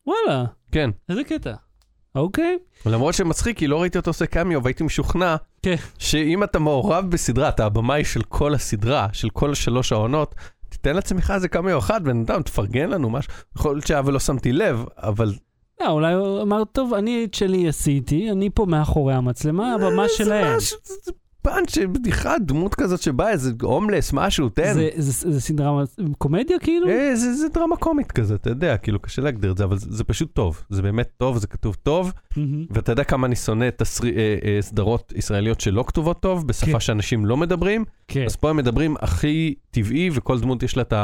וואלה, 0.07 0.45
כן. 0.73 0.91
איזה 1.09 1.25
קטע. 1.25 1.55
אוקיי. 2.15 2.59
למרות 2.87 3.15
שמצחיק, 3.15 3.59
כי 3.59 3.67
לא 3.67 3.81
ראיתי 3.81 3.99
אותו 3.99 4.11
עושה 4.11 4.27
קמיו, 4.27 4.65
והייתי 4.65 4.85
משוכנע 4.85 5.37
כן. 5.63 5.75
שאם 5.99 6.45
אתה 6.45 6.59
מעורב 6.59 7.11
בסדרה, 7.11 7.49
אתה 7.49 7.67
הבמאי 7.67 8.05
של 8.05 8.23
כל 8.23 8.55
הסדרה, 8.55 9.09
של 9.13 9.31
כל 9.31 9.55
שלוש 9.55 9.93
העונות, 9.93 10.35
תיתן 10.69 10.95
לעצמך 10.95 11.33
איזה 11.35 11.49
קמיו 11.49 11.79
אחד, 11.79 12.05
בן 12.05 12.21
אדם, 12.21 12.43
תפרגן 12.43 12.91
לנו 12.91 13.11
משהו. 13.11 13.33
יכול 13.57 13.75
להיות 13.75 13.87
שהיה 13.87 14.03
ולא 14.05 14.19
שמתי 14.19 14.53
לב, 14.53 14.85
אבל 14.97 15.33
אה, 15.83 15.91
אולי 15.91 16.13
הוא 16.15 16.43
אמר, 16.43 16.63
טוב, 16.73 16.95
אני 16.95 17.25
את 17.25 17.35
שלי 17.35 17.69
עשיתי, 17.69 18.31
אני 18.31 18.51
פה 18.55 18.67
מאחורי 18.67 19.15
המצלמה, 19.15 19.75
הבמה 19.75 20.03
זה 20.09 20.15
שלהם. 20.15 20.61
זה- 20.61 20.77
זה 21.05 21.13
פאנץ', 21.43 21.79
בדיחה, 21.79 22.39
דמות 22.39 22.75
כזאת 22.75 23.03
שבאה, 23.03 23.31
איזה 23.31 23.53
הומלס, 23.63 24.13
משהו, 24.13 24.49
תן. 24.49 24.75
זה- 24.75 24.89
זה 24.97 25.33
זה 25.33 25.41
סדרה, 25.41 25.85
קומדיה 26.19 26.59
כאילו? 26.59 26.89
אה, 26.89 27.17
זה, 27.17 27.33
זה 27.35 27.49
דרמה 27.49 27.77
קומית 27.77 28.13
כזה, 28.13 28.35
אתה 28.35 28.51
יודע, 28.51 28.77
כאילו 28.77 29.01
קשה 29.01 29.23
להגדיר 29.23 29.53
את 29.53 29.57
זה, 29.59 29.65
אבל 29.65 29.79
זה, 29.79 29.87
זה 29.91 30.05
פשוט 30.05 30.35
טוב, 30.35 30.63
זה 30.71 30.83
באמת 30.83 31.09
טוב, 31.17 31.39
זה 31.39 31.47
כתוב 31.47 31.77
טוב, 31.83 32.13
מהמם. 32.37 32.67
ואתה 32.71 32.93
יודע 32.93 33.05
כמה 33.05 33.27
אני 33.27 33.37
שונא 33.37 33.69
תסרי, 33.77 34.11
אה, 34.17 34.37
אה, 34.45 34.59
סדרות 34.63 35.13
ישראליות 35.17 35.61
שלא 35.61 35.85
כתובות 35.87 36.21
טוב, 36.21 36.47
בשפה 36.47 36.73
כן. 36.73 36.81
שאנשים 36.81 37.27
לא 37.27 37.37
מדברים, 37.37 37.85
כן. 38.09 38.25
אז 38.27 38.37
פה 38.37 38.51
הם 38.51 38.57
מדברים 38.57 38.95
הכי 39.01 39.55
טבעי, 39.71 40.11
וכל 40.13 40.41
דמות 40.41 40.63
יש 40.63 40.77
לה 40.77 40.83
את 40.83 40.95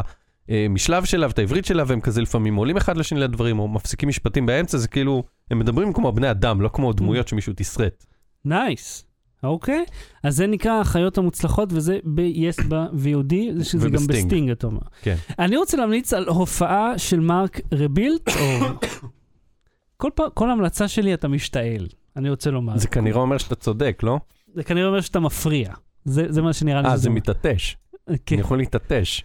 המשלב 0.49 1.05
שלה 1.05 1.27
ואת 1.27 1.39
העברית 1.39 1.65
שלה, 1.65 1.85
והם 1.87 2.01
כזה 2.01 2.23
לפעמים 2.23 2.57
עולים 2.57 2.77
אחד 2.77 2.97
לשני 2.97 3.21
לדברים, 3.21 3.59
או 3.59 3.69
מפסיקים 3.69 4.09
משפטים 4.09 4.47
באמצע, 4.47 4.79
זה 4.79 4.89
כאילו, 4.89 5.23
הם 5.51 5.59
מדברים 5.59 5.93
כמו 5.93 6.13
בני 6.13 6.31
אדם, 6.31 6.61
לא 6.61 6.71
כמו 6.73 6.93
דמויות 6.93 7.29
שמישהו 7.29 7.53
תסרט. 7.57 8.05
Nice. 8.45 9.07
אוקיי, 9.43 9.85
אז 10.23 10.37
זה 10.37 10.47
נקרא 10.47 10.81
החיות 10.81 11.19
המוצלחות, 11.19 11.69
וזה 11.73 11.99
ב-yes 12.05 12.63
ב-VOD, 12.69 13.35
זה 13.57 13.65
שזה 13.65 13.89
גם. 13.89 14.07
בסטינג, 14.07 14.51
אתה 14.51 14.67
אומר. 14.67 14.81
כן. 15.03 15.17
אני 15.39 15.57
רוצה 15.57 15.77
להמליץ 15.77 16.13
על 16.13 16.29
הופעה 16.29 16.99
של 16.99 17.21
Marc 17.21 17.61
Rebillet, 17.73 18.29
או... 18.29 18.67
כל 19.97 20.11
פעם, 20.15 20.29
כל 20.35 20.51
המלצה 20.51 20.89
שלי 20.89 21.15
אתה 21.15 21.29
משתעל, 21.29 21.87
אני 22.17 22.31
רוצה 22.31 22.51
לומר. 22.51 22.79
זה 22.79 22.89
כנראה 22.89 23.21
אומר 23.21 23.39
שאתה 23.39 23.55
צודק, 23.55 24.01
לא? 24.03 24.19
זה 24.55 24.65
כנראה 24.65 24.89
אומר 24.89 25.01
שאתה 25.01 25.21
מפריע. 25.21 25.73
זה, 26.05 26.27
זה 26.29 26.43
מה 26.43 26.53
שנראה 26.53 26.83
לי. 26.83 26.89
אה, 26.89 26.97
זה. 26.97 27.11
מתעטש. 27.11 27.77
כן. 28.27 28.35
אני 28.35 28.41
יכול 28.41 28.59
להתעטש. 28.59 29.23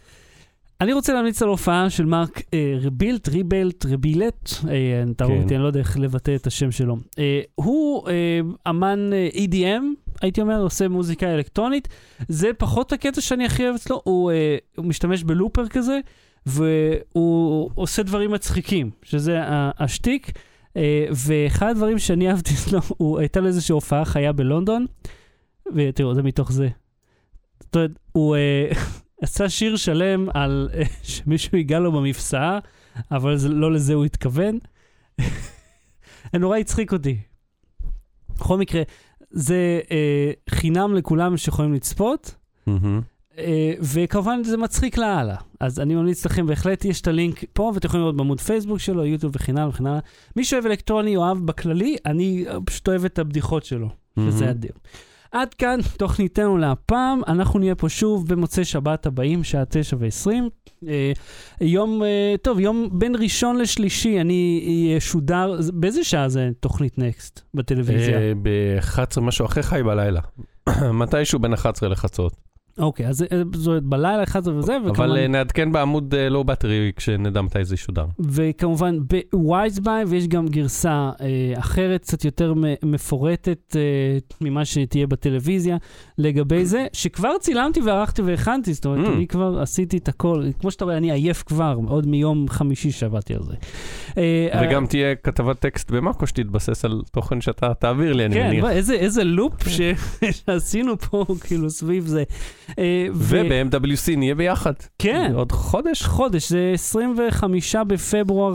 אני 0.82 0.94
רוצה 0.94 1.14
להמליץ 1.14 1.42
על 1.42 1.50
הופעה 1.50 1.90
של 1.90 2.06
מרק 2.06 2.42
אה, 2.54 2.78
רבילט, 2.82 3.30
ריבלט, 3.30 3.86
רבילט, 3.86 4.50
אה, 4.70 5.04
כן. 5.18 5.26
רואה 5.26 5.42
אותי, 5.42 5.56
אני 5.56 5.64
לא 5.64 5.68
יודע 5.68 5.80
איך 5.80 6.00
לבטא 6.00 6.36
את 6.36 6.48
השם 6.48 6.72
שלו. 6.72 6.98
אה, 7.20 7.42
הוא 7.56 8.10
אה, 8.10 8.40
אמן 8.70 9.14
אה, 9.14 9.30
EDM, 9.34 10.12
הייתי 10.22 10.42
אומר, 10.42 10.62
עושה 10.62 10.88
מוזיקה 10.88 11.34
אלקטרונית. 11.36 11.88
זה 12.28 12.50
פחות 12.58 12.94
הקטע 12.94 13.22
שאני 13.22 13.46
הכי 13.46 13.64
אוהב 13.64 13.76
אצלו, 13.76 14.02
הוא, 14.04 14.32
אה, 14.32 14.58
הוא 14.78 14.86
משתמש 14.86 15.24
בלופר 15.24 15.68
כזה, 15.68 16.00
והוא 16.46 17.70
עושה 17.76 18.04
דברים 18.04 18.32
מצחיקים, 18.32 18.90
שזה 19.04 19.40
השטיק. 19.80 20.32
אה, 20.78 21.06
ואחד 21.12 21.70
הדברים 21.70 22.00
שאני 22.00 22.30
אהבתי 22.30 22.54
אצלו, 22.54 22.80
הוא 22.98 23.20
הייתה 23.20 23.40
לו 23.40 23.48
איזושהי 23.48 23.74
הופעה 23.74 24.06
חיה 24.06 24.32
בלונדון, 24.32 24.86
ותראו, 25.76 26.16
זה 26.16 26.24
מתוך 26.24 26.52
זה. 26.52 26.70
זאת 27.60 27.76
אומרת, 27.76 27.92
הוא 28.12 28.36
אה, 28.36 28.72
עשה 29.22 29.50
שיר 29.50 29.76
שלם 29.76 30.28
על 30.34 30.70
אה, 30.74 30.84
שמישהו 31.04 31.58
ייגע 31.58 31.80
לו 31.80 31.92
במפסעה, 31.92 32.60
אבל 33.12 33.38
זה, 33.38 33.50
לא 33.50 33.72
לזה 33.72 33.94
הוא 33.94 34.06
התכוון. 34.06 34.58
זה 36.32 36.40
נורא 36.40 36.58
הצחיק 36.58 36.94
אותי. 36.94 37.18
בכל 38.36 38.58
מקרה, 38.58 38.82
זה 39.32 39.80
אה, 39.92 40.32
חינם 40.50 40.96
לכולם 40.96 41.38
שיכולים 41.38 41.74
לצפות. 41.74 42.36
מהמם. 42.68 43.02
אה, 43.38 43.74
וכמובן 43.82 44.44
זה 44.44 44.58
מצחיק 44.58 44.98
לאללה. 44.98 45.36
אז 45.60 45.80
אני 45.80 45.96
ממליץ 45.96 46.26
לכם, 46.26 46.46
בהחלט 46.46 46.86
יש 46.86 47.02
את 47.02 47.08
הלינק 47.08 47.44
פה, 47.54 47.72
ואתם 47.76 47.88
יכולים 47.88 48.02
לראות 48.04 48.18
בעמוד 48.18 48.42
פייסבוק 48.42 48.80
שלו, 48.80 49.06
יוטיוב 49.06 49.32
וכן 49.36 49.58
הלאה 49.58 49.70
וכן 49.70 49.86
הלאה. 49.86 50.00
מי 50.36 50.44
שאוהב 50.44 50.66
אלקטרוני 50.66 51.16
או 51.16 51.22
אוהב 51.22 51.38
בכללי, 51.38 51.96
אני 52.06 52.46
אה, 52.48 52.58
פשוט 52.66 52.88
אוהב 52.88 53.06
את 53.06 53.20
הבדיחות 53.20 53.66
שלו, 53.66 53.90
שזה 54.20 54.46
מהמם. 54.46 54.50
אדיר. 54.50 54.72
עד 55.32 55.54
כאן 55.54 55.80
תוכניתנו 55.98 56.58
להפעם, 56.58 57.22
אנחנו 57.28 57.60
נהיה 57.60 57.76
פה 57.76 57.90
שוב 57.90 58.28
במוצאי 58.28 58.66
שבת 58.66 59.06
הבאים, 59.06 59.44
שעה 59.44 59.64
תשע 59.70 59.98
ועשרים. 60.00 60.50
אה, 60.88 61.12
יום, 61.62 62.04
אה, 62.04 62.36
טוב, 62.42 62.60
יום 62.60 62.90
בין 62.92 63.16
ראשון 63.16 63.58
לשלישי, 63.58 64.22
אני 64.22 64.94
אשודר, 64.98 65.60
באיזה 65.74 66.04
שעה 66.04 66.30
זה 66.30 66.50
תוכנית 66.60 66.98
נקסט 66.98 67.42
בטלוויזיה? 67.54 68.18
אה, 68.18 68.32
ב-11 68.42 69.22
משהו 69.22 69.46
אחרי 69.46 69.64
חי 69.64 69.84
בלילה. 69.84 70.22
מתישהו 71.00 71.40
בין 71.40 71.54
11 71.54 71.90
לחצות. 71.90 72.51
אוקיי, 72.78 73.08
אז 73.08 73.24
אה, 73.24 73.42
זאת 73.54 73.84
בלילה 73.84 74.24
אחד 74.24 74.44
זה 74.44 74.56
וזה, 74.56 74.78
אבל 74.78 74.92
וכמובן, 74.92 75.16
אה, 75.16 75.28
נעדכן 75.28 75.72
בעמוד 75.72 76.16
לואו 76.16 76.44
בטרי 76.44 76.92
כשנדע 76.96 77.42
מתי 77.42 77.66
זה 77.66 77.76
ישודר. 77.76 78.06
וכמובן 78.20 78.98
בווייזביי, 79.34 80.04
ויש 80.04 80.28
גם 80.28 80.48
גרסה 80.48 81.10
אה, 81.22 81.54
אחרת, 81.60 82.02
קצת 82.02 82.26
יותר 82.26 82.54
מפורטת 82.84 83.76
אה, 83.76 83.82
ממה 84.42 84.66
שתהיה 84.66 85.08
בטלוויזיה 85.08 85.78
לגבי 86.18 86.66
זה, 86.66 86.88
שכבר 86.94 87.32
צילמתי 87.40 87.82
וערכתי 87.82 88.22
והכנתי, 88.22 88.74
זאת 88.74 88.86
אומרת, 88.86 89.02
Mm. 89.02 89.10
אני 89.10 89.28
כבר 89.28 89.60
עשיתי 89.62 89.98
את 89.98 90.08
הכל, 90.08 90.44
כמו 90.60 90.72
שאתה 90.72 90.86
רואה, 90.86 90.98
אני 90.98 91.12
עייף 91.12 91.44
כבר, 91.44 91.78
עוד 91.88 92.08
מיום 92.08 92.46
חמישי 92.50 92.92
שעבדתי 92.92 93.34
על 93.34 93.44
זה. 93.44 93.54
אה, 94.18 94.62
וגם 94.64 94.86
תהיה 94.88 95.16
כתבת 95.16 95.60
טקסט 95.60 95.92
במאקו 95.92 96.28
שתתבסס 96.28 96.86
על 96.86 97.02
תוכן 97.12 97.42
שאתה 97.42 97.74
תעביר 97.74 98.14
לי, 98.14 98.26
אני 98.26 98.36
כן, 98.36 98.48
מניח. 98.48 98.62
בוא, 98.62 98.70
איזה, 98.70 99.24
לופ. 99.24 99.54
שעשינו 100.46 100.98
פה, 100.98 101.26
כאילו, 101.44 101.70
סביב 101.70 102.06
זה. 102.06 102.24
אה, 102.80 103.08
וב-MWC 103.14 104.18
נהיה 104.18 104.36
ביחד. 104.36 104.74
כן. 105.00 105.32
עוד 105.36 105.52
חודש? 105.52 106.04
חודש, 106.04 106.50
זה 106.50 106.72
25 106.74 107.76
בפברואר, 107.76 108.54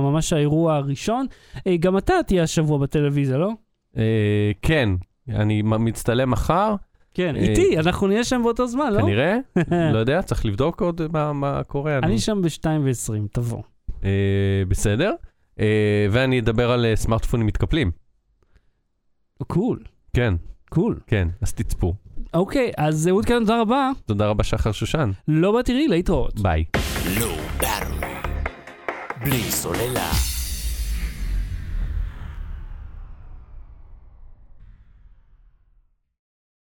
ממש 0.00 0.32
האירוע 0.32 0.74
הראשון. 0.76 1.26
אה, 1.66 1.76
גם 1.76 1.98
אתה 1.98 2.14
תהיה 2.26 2.42
השבוע 2.42 2.78
בטלוויזיה, 2.78 3.38
לא? 3.38 3.50
אה, 3.96 4.50
כן, 4.62 4.88
אני 5.28 5.62
מצטלם 5.62 6.30
מחר, 6.30 6.74
כן, 7.14 7.36
איתי, 7.36 7.78
אנחנו 7.78 8.06
נהיה 8.06 8.24
שם 8.24 8.40
באותו 8.42 8.66
זמן, 8.66 8.92
לא? 8.92 9.00
כנראה. 9.00 9.36
לא 9.94 9.98
יודע, 9.98 10.22
צריך 10.22 10.46
לבדוק 10.46 10.82
עוד 10.82 11.00
מה- 11.32 11.60
קורה. 11.66 11.98
אני 11.98 12.18
שם 12.18 12.42
ב-2 12.42 12.64
ו-20, 12.84 13.28
תבוא. 13.32 13.62
בסדר. 14.68 15.12
ואני 16.10 16.40
אדבר 16.40 16.70
על 16.70 16.86
סמארטפונים 16.94 17.46
מתקפלים. 17.46 17.90
קול, 19.46 19.78
כן, 20.16 20.34
קול. 20.70 21.00
כן, 21.06 21.28
אז 21.40 21.52
תצפו. 21.54 21.94
אוקיי, 22.34 22.72
אז 22.76 23.08
אהוד 23.08 23.24
כאן, 23.24 23.38
תודה 23.38 23.60
רבה. 23.60 23.90
תודה 24.06 24.26
רבה 24.26 24.44
שחר 24.44 24.72
שושן. 24.72 25.10
לא 25.28 25.58
בתראי, 25.58 25.88
להתראות. 25.88 26.40
ביי. 26.40 26.64
בלי 29.24 29.42
סוללה. 29.42 30.29